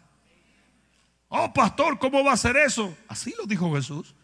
Oh, 1.27 1.53
pastor, 1.53 1.99
¿cómo 1.99 2.23
va 2.23 2.31
a 2.31 2.37
ser 2.37 2.55
eso? 2.55 2.97
Así 3.09 3.35
lo 3.37 3.45
dijo 3.45 3.75
Jesús. 3.75 4.15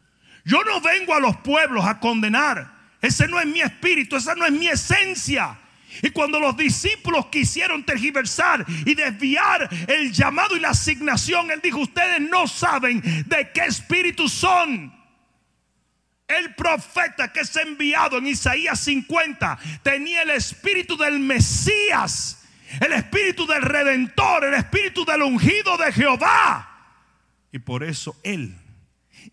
Yo 0.46 0.64
no 0.64 0.80
vengo 0.80 1.14
a 1.14 1.20
los 1.20 1.36
pueblos 1.40 1.84
a 1.84 2.00
condenar. 2.00 2.83
Ese 3.04 3.28
no 3.28 3.38
es 3.38 3.46
mi 3.46 3.60
espíritu, 3.60 4.16
esa 4.16 4.34
no 4.34 4.46
es 4.46 4.54
mi 4.54 4.70
esencia. 4.70 5.60
Y 6.02 6.12
cuando 6.12 6.40
los 6.40 6.56
discípulos 6.56 7.26
quisieron 7.26 7.86
tergiversar 7.86 8.66
y 8.86 8.96
desviar 8.96 9.70
el 9.90 10.14
llamado 10.14 10.56
y 10.56 10.62
la 10.62 10.70
asignación, 10.70 11.52
Él 11.52 11.60
dijo, 11.62 11.80
ustedes 11.80 12.22
no 12.22 12.48
saben 12.48 13.02
de 13.28 13.52
qué 13.54 13.66
espíritu 13.66 14.30
son. 14.30 14.98
El 16.26 16.56
profeta 16.56 17.34
que 17.34 17.42
es 17.42 17.54
enviado 17.58 18.20
en 18.20 18.28
Isaías 18.28 18.80
50 18.80 19.60
tenía 19.84 20.22
el 20.22 20.30
espíritu 20.30 20.96
del 20.96 21.20
Mesías, 21.20 22.46
el 22.80 22.94
espíritu 22.94 23.46
del 23.46 23.64
Redentor, 23.64 24.46
el 24.46 24.54
espíritu 24.54 25.04
del 25.04 25.24
ungido 25.24 25.76
de 25.76 25.92
Jehová. 25.92 26.70
Y 27.52 27.60
por 27.60 27.84
eso 27.84 28.18
Él 28.24 28.58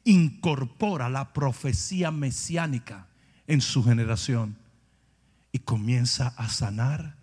incorpora 0.03 1.09
la 1.09 1.33
profecía 1.33 2.11
mesiánica 2.11 3.07
en 3.51 3.61
su 3.61 3.83
generación 3.83 4.57
y 5.51 5.59
comienza 5.59 6.29
a 6.37 6.49
sanar 6.49 7.17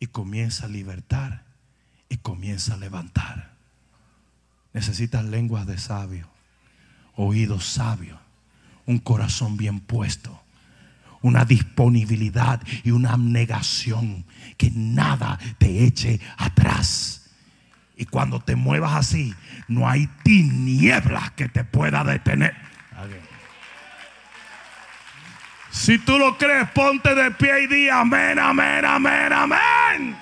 y 0.00 0.08
comienza 0.08 0.66
a 0.66 0.68
libertar 0.68 1.44
y 2.08 2.16
comienza 2.16 2.74
a 2.74 2.78
levantar. 2.78 3.54
Necesitas 4.72 5.24
lenguas 5.24 5.64
de 5.68 5.78
sabio, 5.78 6.28
oídos 7.14 7.64
sabios, 7.64 8.18
un 8.86 8.98
corazón 8.98 9.56
bien 9.56 9.78
puesto, 9.78 10.42
una 11.22 11.44
disponibilidad 11.44 12.60
y 12.82 12.90
una 12.90 13.12
abnegación 13.12 14.24
que 14.56 14.72
nada 14.72 15.38
te 15.58 15.84
eche 15.84 16.20
atrás. 16.36 17.30
Y 17.96 18.06
cuando 18.06 18.40
te 18.40 18.56
muevas 18.56 18.94
así, 18.96 19.32
no 19.68 19.88
hay 19.88 20.08
tinieblas 20.24 21.30
que 21.30 21.48
te 21.48 21.62
pueda 21.62 22.02
detener. 22.02 22.66
Si 25.76 25.98
tú 25.98 26.18
lo 26.18 26.38
crees, 26.38 26.70
ponte 26.70 27.14
de 27.14 27.30
pie 27.32 27.64
y 27.64 27.66
di 27.66 27.90
amén, 27.90 28.38
amén, 28.38 28.82
amén, 28.82 29.30
amén. 29.30 30.16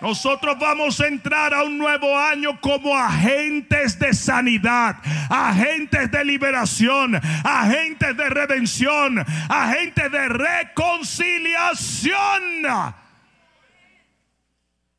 Nosotros 0.00 0.58
vamos 0.58 0.98
a 0.98 1.08
entrar 1.08 1.52
a 1.52 1.62
un 1.62 1.76
nuevo 1.76 2.18
año 2.18 2.58
como 2.58 2.96
agentes 2.96 3.98
de 3.98 4.14
sanidad, 4.14 4.96
agentes 5.28 6.10
de 6.10 6.24
liberación, 6.24 7.16
agentes 7.16 8.16
de 8.16 8.30
redención, 8.30 9.18
agentes 9.18 10.10
de 10.10 10.28
reconciliación. 10.28 12.62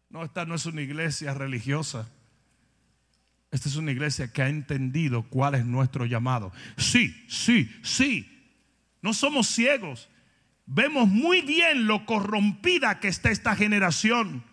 No, 0.10 0.24
esta 0.24 0.46
no 0.46 0.54
es 0.54 0.68
una 0.68 0.82
iglesia 0.82 1.34
religiosa. 1.34 2.08
Esta 3.50 3.70
es 3.70 3.76
una 3.76 3.92
iglesia 3.92 4.32
que 4.32 4.44
ha 4.44 4.50
entendido 4.50 5.24
cuál 5.24 5.56
es 5.56 5.66
nuestro 5.66 6.06
llamado. 6.06 6.52
Sí, 6.78 7.26
sí, 7.28 7.76
sí. 7.82 8.35
No 9.06 9.14
somos 9.14 9.46
ciegos. 9.46 10.10
Vemos 10.66 11.08
muy 11.08 11.42
bien 11.42 11.86
lo 11.86 12.08
corrompida 12.08 13.00
que 13.00 13.08
está 13.08 13.30
esta 13.30 13.56
generación. 13.56 14.44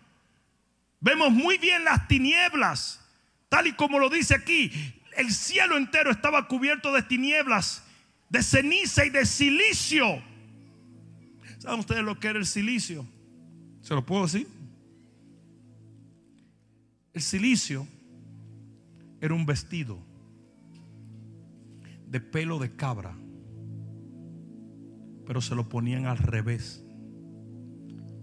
Vemos 0.99 1.31
muy 1.31 1.57
bien 1.57 1.83
las 1.83 2.07
tinieblas. 2.07 3.03
Tal 3.49 3.65
y 3.65 3.73
como 3.73 3.97
lo 3.97 4.11
dice 4.11 4.35
aquí, 4.35 4.71
el 5.17 5.33
cielo 5.33 5.75
entero 5.75 6.11
estaba 6.11 6.47
cubierto 6.47 6.93
de 6.93 7.01
tinieblas, 7.01 7.83
de 8.29 8.43
ceniza 8.43 9.03
y 9.03 9.09
de 9.09 9.25
silicio. 9.25 10.21
¿Saben 11.57 11.79
ustedes 11.79 12.03
lo 12.03 12.19
que 12.19 12.27
era 12.27 12.37
el 12.37 12.45
silicio? 12.45 13.07
¿Se 13.81 13.95
lo 13.95 14.05
puedo 14.05 14.25
decir? 14.25 14.47
El 17.11 17.23
silicio 17.23 17.87
era 19.19 19.33
un 19.33 19.47
vestido 19.47 19.97
de 22.05 22.19
pelo 22.19 22.59
de 22.59 22.75
cabra 22.75 23.15
pero 25.25 25.41
se 25.41 25.55
lo 25.55 25.69
ponían 25.69 26.05
al 26.05 26.17
revés. 26.17 26.85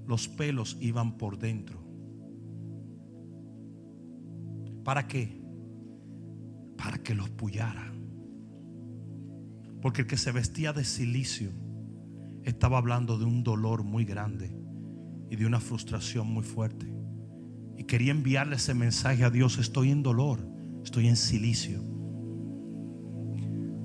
Los 0.06 0.28
pelos 0.28 0.76
iban 0.80 1.16
por 1.16 1.38
dentro. 1.38 1.80
¿Para 4.84 5.06
qué? 5.06 5.40
Para 6.76 6.98
que 6.98 7.14
los 7.14 7.30
pullara. 7.30 7.92
Porque 9.80 10.02
el 10.02 10.06
que 10.06 10.16
se 10.16 10.32
vestía 10.32 10.72
de 10.72 10.84
silicio 10.84 11.50
estaba 12.44 12.78
hablando 12.78 13.18
de 13.18 13.24
un 13.24 13.42
dolor 13.42 13.84
muy 13.84 14.04
grande 14.04 14.54
y 15.30 15.36
de 15.36 15.46
una 15.46 15.60
frustración 15.60 16.26
muy 16.26 16.42
fuerte. 16.42 16.92
Y 17.76 17.84
quería 17.84 18.12
enviarle 18.12 18.56
ese 18.56 18.74
mensaje 18.74 19.24
a 19.24 19.30
Dios, 19.30 19.58
estoy 19.58 19.90
en 19.90 20.02
dolor, 20.02 20.40
estoy 20.84 21.08
en 21.08 21.16
silicio. 21.16 21.82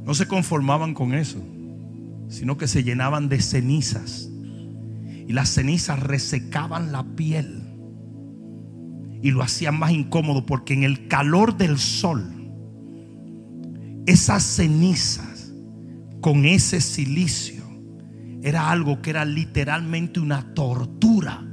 No 0.03 0.13
se 0.13 0.27
conformaban 0.27 0.93
con 0.93 1.13
eso 1.13 1.54
sino 2.27 2.57
que 2.57 2.67
se 2.67 2.83
llenaban 2.83 3.29
de 3.29 3.41
cenizas. 3.41 4.29
Y 5.27 5.33
las 5.33 5.49
cenizas 5.49 5.99
resecaban 5.99 6.91
la 6.91 7.03
piel 7.15 7.63
y 9.21 9.31
lo 9.31 9.41
hacían 9.41 9.79
más 9.79 9.91
incómodo 9.91 10.45
porque 10.45 10.73
en 10.75 10.83
el 10.83 11.07
calor 11.07 11.57
del 11.57 11.79
sol, 11.79 12.31
esas 14.05 14.43
cenizas 14.43 15.51
con 16.21 16.45
ese 16.45 16.79
silicio 16.79 17.63
era 18.43 18.69
algo 18.69 19.01
que 19.01 19.09
era 19.09 19.25
literalmente 19.25 20.19
una 20.19 20.53
tortura. 20.53 21.43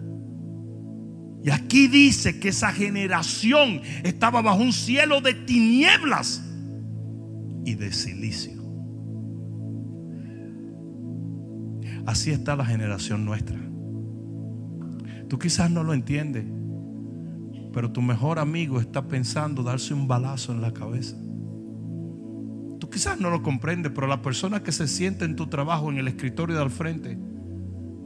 Y 1.42 1.50
aquí 1.50 1.88
dice 1.88 2.38
que 2.38 2.50
esa 2.50 2.72
generación 2.72 3.80
estaba 4.04 4.42
bajo 4.42 4.62
un 4.62 4.74
cielo 4.74 5.22
de 5.22 5.32
tinieblas 5.32 6.42
y 7.64 7.74
de 7.74 7.92
silicio. 7.92 8.61
Así 12.06 12.30
está 12.30 12.56
la 12.56 12.64
generación 12.64 13.24
nuestra. 13.24 13.58
Tú 15.28 15.38
quizás 15.38 15.70
no 15.70 15.84
lo 15.84 15.94
entiendes, 15.94 16.44
pero 17.72 17.92
tu 17.92 18.02
mejor 18.02 18.38
amigo 18.38 18.80
está 18.80 19.06
pensando 19.08 19.62
darse 19.62 19.94
un 19.94 20.08
balazo 20.08 20.52
en 20.52 20.60
la 20.60 20.72
cabeza. 20.72 21.16
Tú 22.78 22.90
quizás 22.90 23.20
no 23.20 23.30
lo 23.30 23.42
comprendes, 23.42 23.92
pero 23.94 24.06
la 24.06 24.20
persona 24.20 24.62
que 24.62 24.72
se 24.72 24.88
siente 24.88 25.24
en 25.24 25.36
tu 25.36 25.46
trabajo, 25.46 25.90
en 25.90 25.98
el 25.98 26.08
escritorio 26.08 26.56
de 26.56 26.62
al 26.62 26.70
frente, 26.70 27.18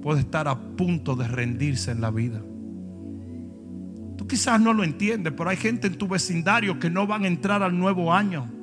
puede 0.03 0.21
estar 0.21 0.47
a 0.47 0.77
punto 0.77 1.17
de 1.17 1.27
rendirse 1.27 1.91
en 1.91 2.01
la 2.01 2.11
vida. 2.11 2.43
Tú 4.17 4.27
quizás 4.29 4.61
no 4.61 4.73
lo 4.73 4.85
entiendes, 4.85 5.33
pero 5.37 5.51
hay 5.51 5.57
gente 5.57 5.87
en 5.87 5.97
tu 5.97 6.07
vecindario 6.07 6.79
que 6.79 6.91
no 6.91 7.07
van 7.07 7.25
a 7.25 7.29
entrar 7.29 7.63
al 7.63 7.77
nuevo 7.77 8.13
año 8.13 8.56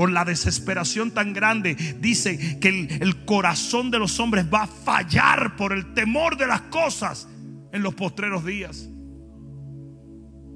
por 0.00 0.10
la 0.10 0.24
desesperación 0.24 1.10
tan 1.10 1.34
grande, 1.34 1.74
dice 2.00 2.58
que 2.58 2.70
el, 3.02 3.26
corazón 3.26 3.90
de 3.90 3.98
los 3.98 4.18
hombres 4.18 4.46
va 4.50 4.62
a 4.62 4.66
fallar 4.66 5.56
por 5.56 5.74
el 5.74 5.92
temor 5.92 6.38
de 6.38 6.46
las 6.46 6.62
cosas 6.62 7.28
en 7.70 7.82
los 7.82 7.92
postreros 7.92 8.42
días. 8.42 8.88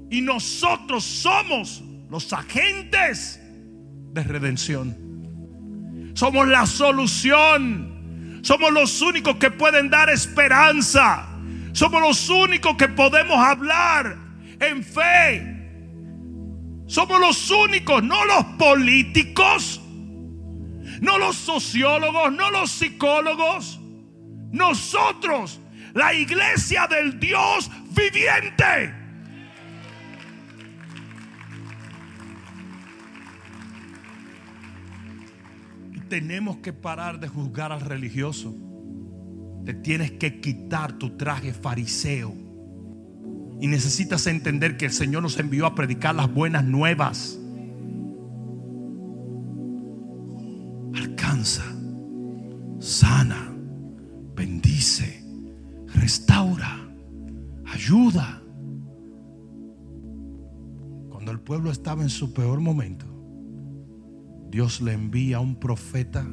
Y 0.09 0.21
nosotros 0.21 1.03
somos 1.03 1.83
los 2.09 2.33
agentes 2.33 3.39
de 4.13 4.23
redención. 4.23 6.11
Somos 6.15 6.47
la 6.47 6.65
solución. 6.65 8.39
Somos 8.41 8.71
los 8.71 8.99
únicos 9.03 9.35
que 9.35 9.51
pueden 9.51 9.91
dar 9.91 10.09
esperanza. 10.09 11.27
Somos 11.71 12.01
los 12.01 12.29
únicos 12.31 12.77
que 12.77 12.87
podemos 12.87 13.37
hablar 13.37 14.17
en 14.59 14.83
fe 14.83 15.54
somos 16.87 17.19
los 17.19 17.49
únicos, 17.49 18.03
no 18.03 18.25
los 18.25 18.43
políticos, 18.57 19.81
no 21.01 21.17
los 21.17 21.35
sociólogos, 21.35 22.31
no 22.31 22.51
los 22.51 22.71
psicólogos. 22.71 23.79
Nosotros, 24.51 25.59
la 25.93 26.13
iglesia 26.13 26.87
del 26.87 27.19
Dios 27.19 27.69
viviente. 27.91 28.93
Tenemos 36.07 36.57
que 36.57 36.71
parar 36.71 37.19
de 37.19 37.27
juzgar 37.27 37.71
al 37.71 37.81
religioso. 37.81 38.53
Te 39.65 39.73
tienes 39.73 40.11
que 40.11 40.39
quitar 40.39 40.93
tu 40.93 41.17
traje 41.17 41.51
fariseo 41.51 42.44
y 43.59 43.67
necesitas 43.67 44.27
entender 44.27 44.77
que 44.77 44.85
el 44.85 44.91
Señor 44.91 45.23
nos 45.23 45.39
envió 45.39 45.65
a 45.65 45.75
predicar 45.75 46.15
las 46.15 46.33
buenas 46.33 46.63
nuevas. 46.63 47.39
Alcanza 50.93 51.63
sana, 52.79 53.51
bendice, 54.35 55.23
restaura, 55.95 56.87
ayuda. 57.65 58.41
Cuando 61.09 61.31
el 61.31 61.39
pueblo 61.39 61.71
estaba 61.71 62.03
en 62.03 62.09
su 62.09 62.31
peor 62.31 62.59
momento, 62.59 63.05
Dios 64.51 64.81
le 64.81 64.93
envía 64.93 65.37
a 65.37 65.39
un 65.39 65.55
profeta 65.55 66.25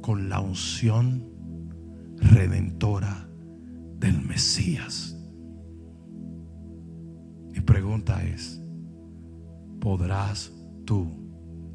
con 0.00 0.28
la 0.28 0.40
unción 0.40 1.24
redentora 2.18 3.28
del 3.98 4.22
Mesías. 4.22 5.17
Pregunta 7.68 8.24
es, 8.24 8.62
¿podrás 9.78 10.50
tú 10.86 11.06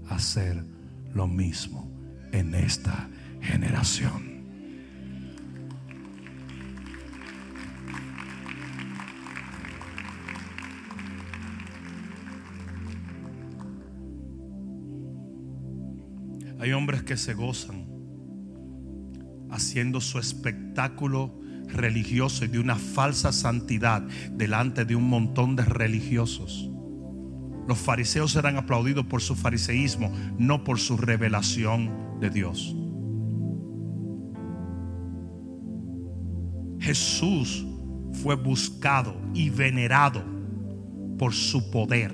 hacer 0.10 0.66
lo 1.14 1.28
mismo 1.28 1.88
en 2.32 2.56
esta 2.56 3.08
generación? 3.42 4.44
Hay 16.60 16.72
hombres 16.72 17.04
que 17.04 17.18
se 17.18 17.36
gozan 17.36 17.86
haciendo 19.52 20.02
su 20.02 20.18
espectáculo 20.18 21.43
religioso 21.68 22.46
y 22.46 22.48
de 22.48 22.60
una 22.60 22.76
falsa 22.76 23.32
santidad 23.32 24.04
delante 24.32 24.86
de 24.86 24.96
un 24.96 25.08
montón 25.10 25.56
de 25.56 25.66
religiosos. 25.66 26.70
Los 27.68 27.78
fariseos 27.78 28.36
eran 28.36 28.58
aplaudidos 28.58 29.06
por 29.06 29.22
su 29.22 29.36
fariseísmo, 29.36 30.12
no 30.38 30.64
por 30.64 30.80
su 30.80 30.98
revelación 30.98 32.20
de 32.20 32.30
Dios. 32.30 32.76
Jesús 36.80 37.66
fue 38.22 38.36
buscado 38.36 39.16
y 39.34 39.50
venerado 39.50 40.24
por 41.18 41.34
su 41.34 41.72
poder, 41.72 42.12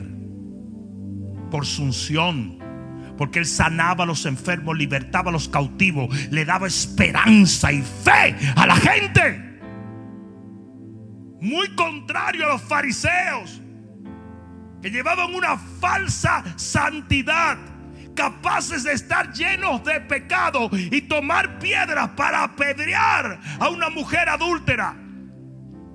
por 1.50 1.66
su 1.66 1.84
unción, 1.84 2.60
porque 3.20 3.40
él 3.40 3.46
sanaba 3.46 4.06
a 4.06 4.08
los 4.08 4.26
enfermos, 4.26 4.78
libertaba 4.78 5.28
a 5.30 5.34
los 5.34 5.50
cautivos, 5.50 6.08
le 6.32 6.46
daba 6.46 6.68
esperanza 6.68 7.70
y 7.70 7.82
fe 7.82 8.34
a 8.56 8.66
la 8.66 8.78
gente. 8.78 9.60
Muy 11.42 11.68
contrario 11.76 12.46
a 12.46 12.54
los 12.54 12.62
fariseos, 12.62 13.62
que 14.82 14.90
llevaban 14.90 15.36
una 15.36 15.58
falsa 15.58 16.46
santidad, 16.56 17.58
capaces 18.16 18.86
de 18.86 18.94
estar 18.94 19.34
llenos 19.34 19.84
de 19.84 20.00
pecado 20.00 20.70
y 20.72 21.02
tomar 21.02 21.60
piedras 21.60 22.12
para 22.16 22.46
apedrear 22.46 23.38
a 23.60 23.68
una 23.68 23.90
mujer 23.90 24.30
adúltera. 24.30 24.96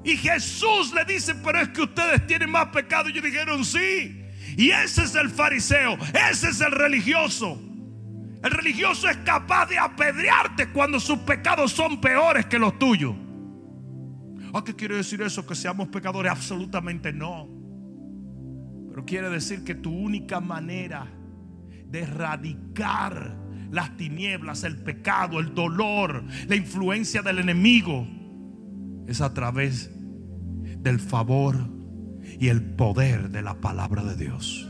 Y 0.05 0.19
Jesús 0.19 0.93
le 0.93 1.07
dice, 1.07 1.35
pero 1.37 1.59
es 1.59 1.71
que 1.71 1.81
ustedes 1.81 2.27
tienen 2.27 2.51
más 2.51 2.67
pecado. 2.67 3.09
Y 3.09 3.13
ellos 3.13 3.25
dijeron, 3.25 3.65
sí. 3.65 4.24
Y 4.57 4.71
ese 4.71 5.05
es 5.05 5.15
el 5.15 5.31
fariseo, 5.31 5.97
ese 6.31 6.51
es 6.51 6.61
el 6.61 6.73
religioso. 6.73 7.61
El 8.43 8.51
religioso 8.51 9.09
es 9.09 9.17
capaz 9.19 9.67
de 9.67 9.79
apedrearte 9.79 10.69
cuando 10.71 11.01
sus 11.01 11.19
pecados 11.21 11.73
son 11.73 12.01
peores 12.01 12.45
que 12.47 12.59
los 12.59 12.79
tuyos. 12.79 13.15
¿A 14.53 14.63
qué 14.63 14.75
quiere 14.75 14.97
decir 14.97 15.23
eso? 15.23 15.47
Que 15.47 15.55
seamos 15.55 15.89
pecadores. 15.89 16.31
Absolutamente 16.31 17.13
no. 17.13 17.49
Pero 18.91 19.05
quiere 19.05 19.31
decir 19.31 19.65
que 19.65 19.75
tu 19.75 19.91
única 19.91 20.41
manera 20.41 21.07
de 21.87 22.01
erradicar 22.01 23.37
las 23.71 23.97
tinieblas, 23.97 24.63
el 24.63 24.77
pecado, 24.77 25.41
el 25.41 25.55
dolor, 25.55 26.23
la 26.47 26.55
influencia 26.55 27.23
del 27.23 27.39
enemigo, 27.39 28.07
es 29.09 29.21
a 29.21 29.33
través 29.35 29.91
del 30.79 31.01
favor 31.01 31.57
y 32.39 32.49
el 32.49 32.63
poder 32.63 33.31
de 33.31 33.43
la 33.43 33.55
palabra 33.55 34.03
de 34.03 34.17
Dios. 34.17 34.67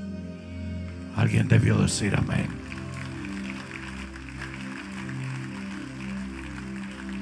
Alguien 1.17 1.49
debió 1.49 1.79
decir 1.79 2.15
amén. 2.17 2.49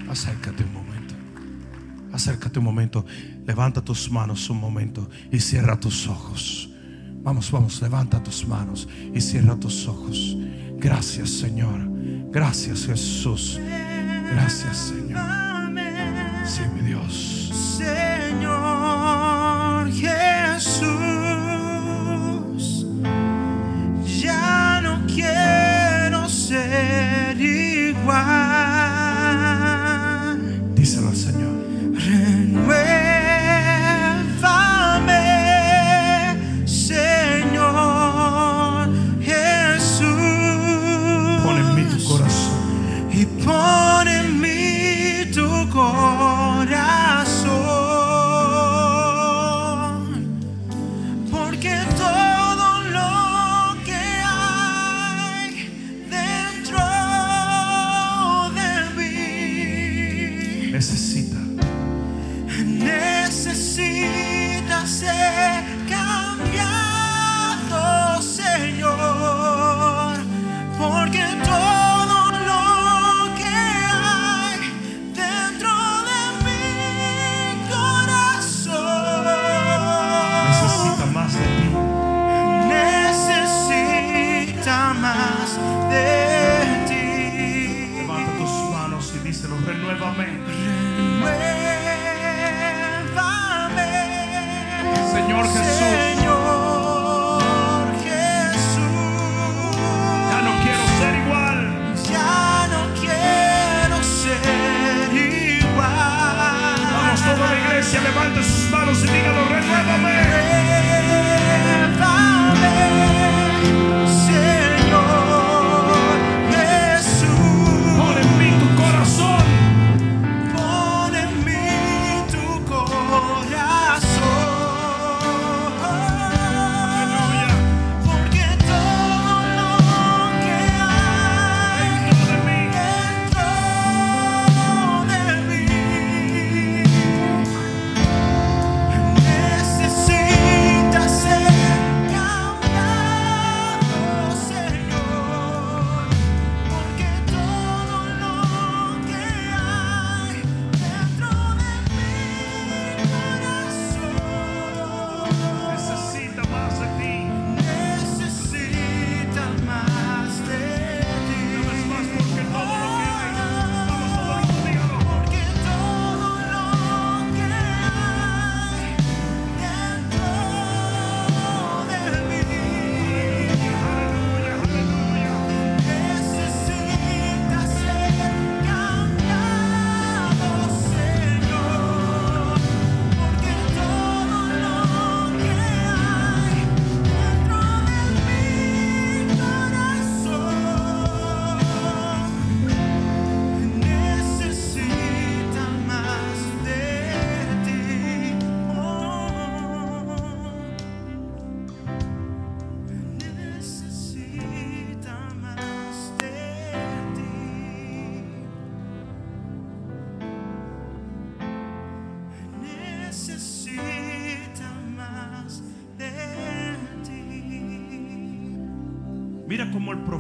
Acércate 0.09 0.65
un 0.65 0.73
momento. 0.73 1.15
Acércate 2.13 2.59
un 2.59 2.65
momento. 2.65 3.07
Levanta 3.47 3.83
tus 3.83 4.11
manos 4.11 4.49
un 4.51 4.59
momento 4.59 5.09
y 5.31 5.41
cierra 5.41 5.79
tus 5.79 6.07
ojos. 6.07 6.69
Vamos, 7.23 7.51
vamos, 7.51 7.81
levanta 7.81 8.23
tus 8.23 8.47
manos 8.47 8.89
y 9.15 9.21
cierra 9.21 9.57
tus 9.57 9.87
ojos. 9.87 10.37
Gracias 10.77 11.31
Señor. 11.31 11.81
Gracias 12.31 12.87
Jesús. 12.87 13.59
Gracias 14.33 14.77
Señor. 14.77 15.23
Sí, 16.45 16.63
mi 16.75 16.83
Dios. 16.89 17.79
Señor 17.79 18.72
Jesús, 20.63 20.92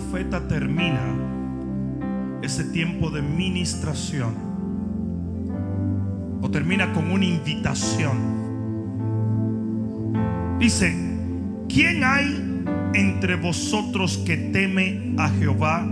profeta 0.03 0.49
termina 0.49 1.01
ese 2.43 2.65
tiempo 2.65 3.11
de 3.11 3.23
ministración. 3.23 4.35
O 6.43 6.51
termina 6.51 6.93
con 6.93 7.11
una 7.11 7.25
invitación. 7.25 8.33
Dice, 10.59 10.95
¿quién 11.69 12.03
hay 12.03 12.65
entre 12.95 13.37
vosotros 13.37 14.19
que 14.19 14.37
teme 14.37 15.15
a 15.19 15.29
Jehová 15.29 15.87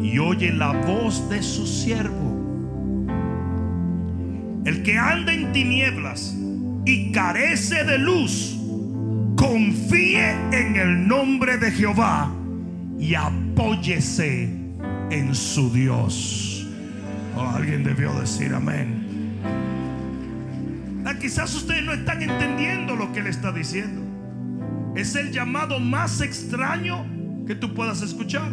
y 0.00 0.18
oye 0.18 0.52
la 0.52 0.72
voz 0.72 1.28
de 1.28 1.42
su 1.42 1.66
siervo? 1.66 2.32
El 4.64 4.82
que 4.84 4.96
anda 4.96 5.32
en 5.32 5.52
tinieblas 5.52 6.36
y 6.84 7.10
carece 7.10 7.82
de 7.84 7.98
luz, 7.98 8.56
confíe 9.36 10.30
en 10.52 10.76
el 10.76 11.08
nombre 11.08 11.58
de 11.58 11.72
Jehová 11.72 12.32
y 13.04 13.14
apóyese 13.16 14.44
en 15.10 15.34
su 15.34 15.70
Dios. 15.70 16.66
Oh, 17.36 17.42
alguien 17.42 17.84
debió 17.84 18.14
decir 18.18 18.54
amén. 18.54 19.04
Ah, 21.04 21.12
quizás 21.20 21.54
ustedes 21.54 21.84
no 21.84 21.92
están 21.92 22.22
entendiendo 22.22 22.96
lo 22.96 23.12
que 23.12 23.20
él 23.20 23.26
está 23.26 23.52
diciendo. 23.52 24.00
Es 24.96 25.16
el 25.16 25.32
llamado 25.32 25.80
más 25.80 26.22
extraño 26.22 27.04
que 27.46 27.54
tú 27.54 27.74
puedas 27.74 28.00
escuchar. 28.00 28.50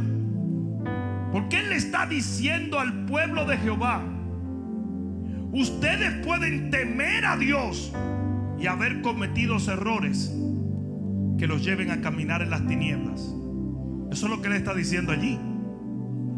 Porque 1.32 1.60
él 1.60 1.70
le 1.70 1.78
está 1.78 2.06
diciendo 2.06 2.78
al 2.78 3.06
pueblo 3.06 3.45
de 3.45 3.58
Jehová, 3.58 4.04
ustedes 5.54 6.26
pueden 6.26 6.72
temer 6.72 7.26
a 7.26 7.38
Dios 7.38 7.93
y 8.60 8.68
haber 8.68 9.02
cometido 9.02 9.56
errores 9.60 10.30
que 11.38 11.47
los 11.47 11.64
lleven 11.64 11.89
a 11.89 12.02
caminar 12.02 12.41
en 12.41 12.49
las 12.49 12.68
tinieblas. 12.68 13.34
Eso 14.12 14.26
es 14.26 14.30
lo 14.30 14.41
que 14.41 14.49
él 14.49 14.55
está 14.55 14.74
diciendo 14.74 15.14
allí. 15.14 15.39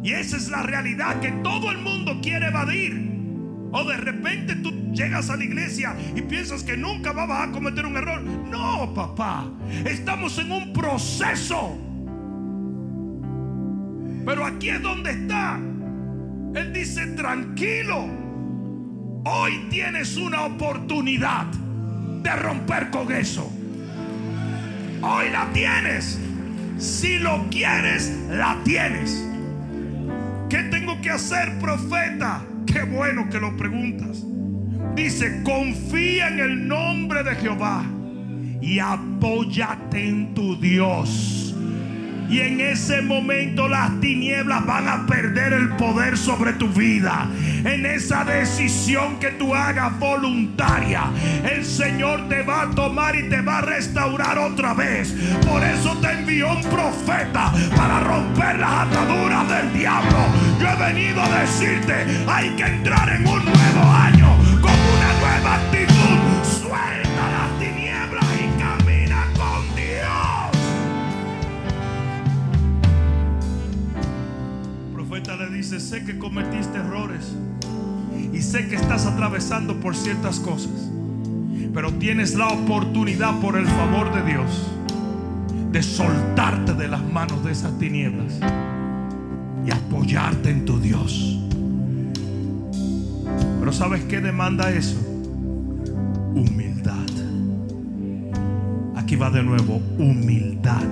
Y 0.04 0.12
esa 0.12 0.38
es 0.38 0.50
la 0.50 0.62
realidad 0.64 1.20
que 1.22 1.32
todo 1.44 1.72
el 1.72 1.80
mundo 1.80 2.20
quiere 2.22 2.48
evadir. 2.48 3.12
O 3.72 3.84
de 3.84 3.98
repente 3.98 4.56
tú 4.58 4.72
llegas 4.92 5.32
a 5.32 5.36
la 5.36 5.44
iglesia 5.44 5.96
y 6.16 6.22
piensas 6.22 6.64
que 6.64 6.78
nunca 6.78 7.12
vas 7.12 7.48
a 7.48 7.52
cometer 7.52 7.86
un 7.86 7.98
error. 7.98 8.22
No, 8.22 8.94
papá. 8.94 9.50
Estamos 9.86 10.38
en 10.38 10.52
un 10.52 10.72
proceso. 10.72 11.76
Pero 14.26 14.46
aquí 14.46 14.70
es 14.70 14.82
donde 14.82 15.12
está. 15.12 15.60
Él 16.54 16.72
dice, 16.72 17.08
tranquilo. 17.08 18.08
Hoy 19.26 19.66
tienes 19.72 20.16
una 20.18 20.44
oportunidad 20.46 21.48
de 21.48 22.36
romper 22.36 22.92
con 22.92 23.12
eso. 23.12 23.52
Hoy 25.02 25.30
la 25.32 25.50
tienes. 25.52 26.20
Si 26.84 27.18
lo 27.18 27.48
quieres, 27.50 28.12
la 28.30 28.60
tienes. 28.66 29.26
¿Qué 30.50 30.64
tengo 30.64 31.00
que 31.02 31.12
hacer, 31.12 31.58
profeta? 31.58 32.44
Qué 32.66 32.82
bueno 32.84 33.30
que 33.30 33.40
lo 33.40 33.56
preguntas. 33.56 34.22
Dice, 34.94 35.44
confía 35.44 36.28
en 36.28 36.40
el 36.42 36.68
nombre 36.68 37.24
de 37.24 37.36
Jehová 37.36 37.86
y 38.62 38.80
apóyate 38.80 40.10
en 40.10 40.34
tu 40.34 40.60
Dios. 40.60 41.43
Y 42.30 42.40
en 42.40 42.62
ese 42.62 43.02
momento 43.02 43.68
las 43.68 44.00
tinieblas 44.00 44.66
van 44.66 44.88
a 44.88 45.06
perder 45.06 45.54
el 45.54 45.70
poder 45.70 46.18
sobre 46.18 46.54
tu 46.54 46.68
vida. 46.70 47.28
En 47.64 47.86
esa 47.86 48.24
decisión 48.26 49.20
que 49.20 49.30
tú 49.32 49.54
hagas 49.54 49.98
voluntaria, 50.00 51.04
el 51.50 51.64
Señor 51.64 52.28
te 52.30 52.42
va 52.42 52.64
a 52.64 52.72
tomar 52.72 53.16
y 53.16 53.30
te 53.30 53.42
va 53.42 53.60
a 53.60 53.62
restaurar 53.62 54.38
otra 54.38 54.74
vez. 54.74 55.14
Por 55.48 55.64
eso 55.64 55.98
te 56.00 56.12
envió 56.12 56.52
un 56.52 56.64
profeta 56.64 57.54
para 57.76 58.00
romper 58.00 58.60
las 58.60 58.88
ataduras 58.88 59.50
del 59.50 59.74
diablo. 59.74 60.18
Yo 60.60 60.70
he 60.70 60.76
venido 60.76 61.22
a 61.22 61.30
decirte, 61.40 61.94
hay 62.28 62.50
que 62.52 62.64
entrar 62.64 63.10
en 63.10 63.28
un 63.28 63.46
nuevo 63.46 63.92
año 63.92 64.38
con 64.62 64.72
una 64.72 65.14
nueva 65.20 65.56
actitud. 65.56 65.83
Sé 75.80 76.04
que 76.04 76.18
cometiste 76.18 76.78
errores 76.78 77.34
y 78.32 78.42
sé 78.42 78.68
que 78.68 78.76
estás 78.76 79.06
atravesando 79.06 79.80
por 79.80 79.96
ciertas 79.96 80.40
cosas, 80.40 80.90
pero 81.74 81.94
tienes 81.94 82.36
la 82.36 82.48
oportunidad 82.48 83.40
por 83.40 83.58
el 83.58 83.66
favor 83.68 84.14
de 84.14 84.32
Dios 84.32 84.72
de 85.72 85.82
soltarte 85.82 86.76
de 86.76 86.88
las 86.88 87.04
manos 87.04 87.44
de 87.44 87.52
esas 87.52 87.78
tinieblas 87.80 88.40
y 89.66 89.72
apoyarte 89.72 90.52
en 90.52 90.66
tu 90.66 90.80
Dios. 90.80 91.40
Pero 93.60 93.74
¿sabes 93.74 94.04
qué 94.04 94.22
demanda 94.22 94.70
eso? 94.72 95.00
Humildad. 96.36 97.10
Aquí 98.96 99.16
va 99.16 99.32
de 99.32 99.42
nuevo, 99.42 99.82
humildad. 99.98 100.84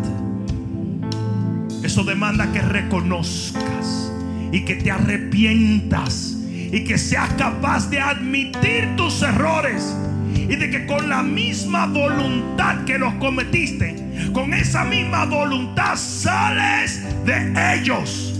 Eso 1.84 2.04
demanda 2.04 2.52
que 2.52 2.62
reconozcas 2.62 4.01
y 4.52 4.62
que 4.66 4.76
te 4.76 4.92
arrepientas 4.92 6.38
y 6.72 6.84
que 6.84 6.98
seas 6.98 7.34
capaz 7.34 7.90
de 7.90 8.00
admitir 8.00 8.96
tus 8.96 9.22
errores 9.22 9.96
y 10.36 10.56
de 10.56 10.70
que 10.70 10.86
con 10.86 11.10
la 11.10 11.22
misma 11.24 11.88
voluntad 11.88 12.84
que 12.86 12.98
los 12.98 13.14
cometiste, 13.16 13.96
con 14.34 14.54
esa 14.54 14.84
misma 14.86 15.26
voluntad 15.26 15.96
sales 15.96 17.04
de 17.26 17.76
ellos. 17.76 18.40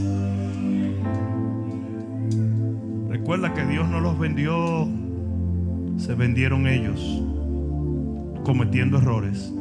Recuerda 3.10 3.54
que 3.54 3.66
Dios 3.66 3.88
no 3.90 4.00
los 4.00 4.18
vendió, 4.18 4.88
se 5.98 6.16
vendieron 6.16 6.68
ellos 6.68 7.00
cometiendo 8.44 8.98
errores. 8.98 9.54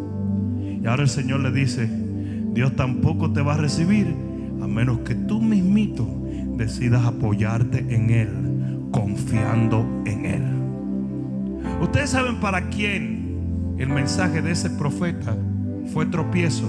Y 0.83 0.87
ahora 0.87 1.03
el 1.03 1.09
Señor 1.09 1.41
le 1.41 1.53
dice, 1.53 1.89
Dios 2.53 2.75
tampoco 2.75 3.33
te 3.33 3.43
va 3.43 3.55
a 3.55 3.59
recibir 3.59 4.15
a 4.63 4.67
menos 4.67 5.01
que 5.01 5.15
tú 5.15 5.41
mismito 5.41 6.20
decidas 6.61 7.07
apoyarte 7.07 7.79
en 7.89 8.11
Él, 8.11 8.29
confiando 8.91 10.03
en 10.05 10.27
Él. 10.27 10.43
Ustedes 11.81 12.11
saben 12.11 12.39
para 12.39 12.69
quién 12.69 13.77
el 13.79 13.89
mensaje 13.89 14.43
de 14.43 14.51
ese 14.53 14.69
profeta 14.69 15.35
fue 15.91 16.05
tropiezo 16.05 16.69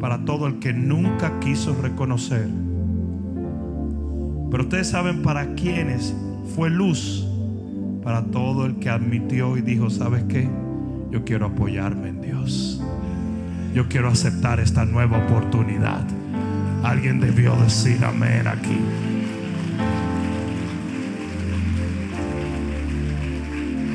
para 0.00 0.24
todo 0.24 0.46
el 0.46 0.60
que 0.60 0.72
nunca 0.72 1.38
quiso 1.40 1.76
reconocer. 1.82 2.48
Pero 4.50 4.62
ustedes 4.62 4.88
saben 4.88 5.20
para 5.20 5.54
quiénes 5.56 6.14
fue 6.56 6.70
luz 6.70 7.28
para 8.02 8.24
todo 8.24 8.64
el 8.64 8.76
que 8.76 8.88
admitió 8.88 9.58
y 9.58 9.60
dijo, 9.60 9.90
¿sabes 9.90 10.24
qué? 10.24 10.48
Yo 11.10 11.22
quiero 11.22 11.46
apoyarme 11.46 12.08
en 12.08 12.22
Dios. 12.22 12.82
Yo 13.74 13.88
quiero 13.90 14.08
aceptar 14.08 14.58
esta 14.58 14.86
nueva 14.86 15.18
oportunidad. 15.18 16.06
Alguien 16.82 17.20
debió 17.20 17.54
decir 17.56 18.04
amén 18.04 18.46
aquí. 18.46 18.78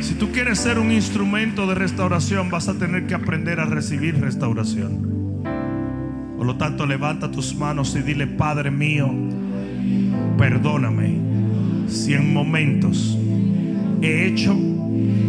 Si 0.01 0.13
tú 0.13 0.31
quieres 0.31 0.59
ser 0.59 0.79
un 0.79 0.91
instrumento 0.91 1.67
de 1.67 1.75
restauración, 1.75 2.49
vas 2.49 2.69
a 2.69 2.75
tener 2.75 3.07
que 3.07 3.13
aprender 3.13 3.59
a 3.59 3.65
recibir 3.65 4.19
restauración. 4.21 5.43
Por 6.37 6.45
lo 6.45 6.55
tanto, 6.55 6.85
levanta 6.85 7.29
tus 7.29 7.53
manos 7.55 7.95
y 7.95 8.01
dile, 8.01 8.25
Padre 8.25 8.71
mío, 8.71 9.11
perdóname 10.37 11.19
si 11.89 12.13
en 12.13 12.33
momentos 12.33 13.17
he 14.01 14.27
hecho 14.27 14.55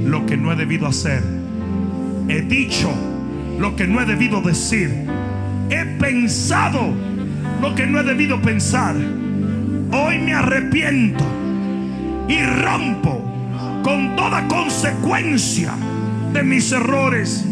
lo 0.04 0.26
que 0.26 0.36
no 0.36 0.52
he 0.52 0.56
debido 0.56 0.86
hacer. 0.86 1.22
He 2.28 2.42
dicho 2.42 2.90
lo 3.58 3.74
que 3.74 3.86
no 3.86 4.00
he 4.00 4.06
debido 4.06 4.40
decir. 4.42 4.90
He 5.70 5.84
pensado 5.98 7.07
lo 7.60 7.74
que 7.74 7.86
no 7.86 8.00
he 8.00 8.02
debido 8.02 8.40
pensar. 8.40 8.94
Hoy 8.96 10.18
me 10.18 10.34
arrepiento 10.34 11.24
y 12.28 12.42
rompo 12.42 13.22
con 13.82 14.16
toda 14.16 14.46
consecuencia 14.48 15.72
de 16.32 16.42
mis 16.42 16.70
errores 16.72 17.44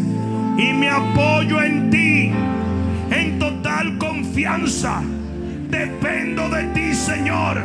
y 0.57 0.73
me 0.73 0.89
apoyo 0.89 1.61
en 1.61 1.89
ti 1.89 2.31
en 3.11 3.39
total 3.39 3.97
confianza. 3.97 5.01
Dependo 5.69 6.47
de 6.49 6.63
ti, 6.67 6.93
Señor. 6.93 7.61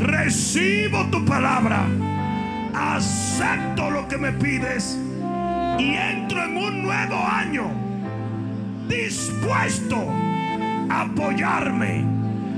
Recibo 0.00 1.06
tu 1.06 1.24
palabra. 1.24 1.84
Acepto 2.74 3.90
lo 3.90 4.06
que 4.06 4.18
me 4.18 4.32
pides 4.32 4.98
y 5.78 5.94
entro 5.94 6.44
en 6.44 6.56
un 6.56 6.82
nuevo 6.82 7.16
año 7.16 7.70
dispuesto 8.88 10.06
apoyarme 10.90 12.04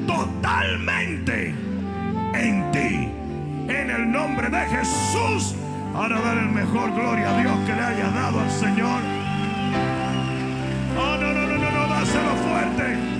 totalmente 0.06 1.54
en 2.34 2.70
ti. 2.72 3.08
En 3.68 3.90
el 3.90 4.10
nombre 4.10 4.48
de 4.48 4.60
Jesús, 4.66 5.54
ahora 5.94 6.20
dar 6.20 6.38
el 6.38 6.48
mejor 6.48 6.92
gloria 6.92 7.30
a 7.30 7.40
Dios 7.40 7.58
que 7.66 7.74
le 7.74 7.82
haya 7.82 8.10
dado 8.10 8.40
al 8.40 8.50
Señor. 8.50 9.00
Oh, 10.98 11.16
no, 11.16 11.32
no, 11.32 11.46
no, 11.46 11.58
no, 11.58 11.70
no, 11.70 11.86
dáselo 11.88 12.34
fuerte. 12.36 13.19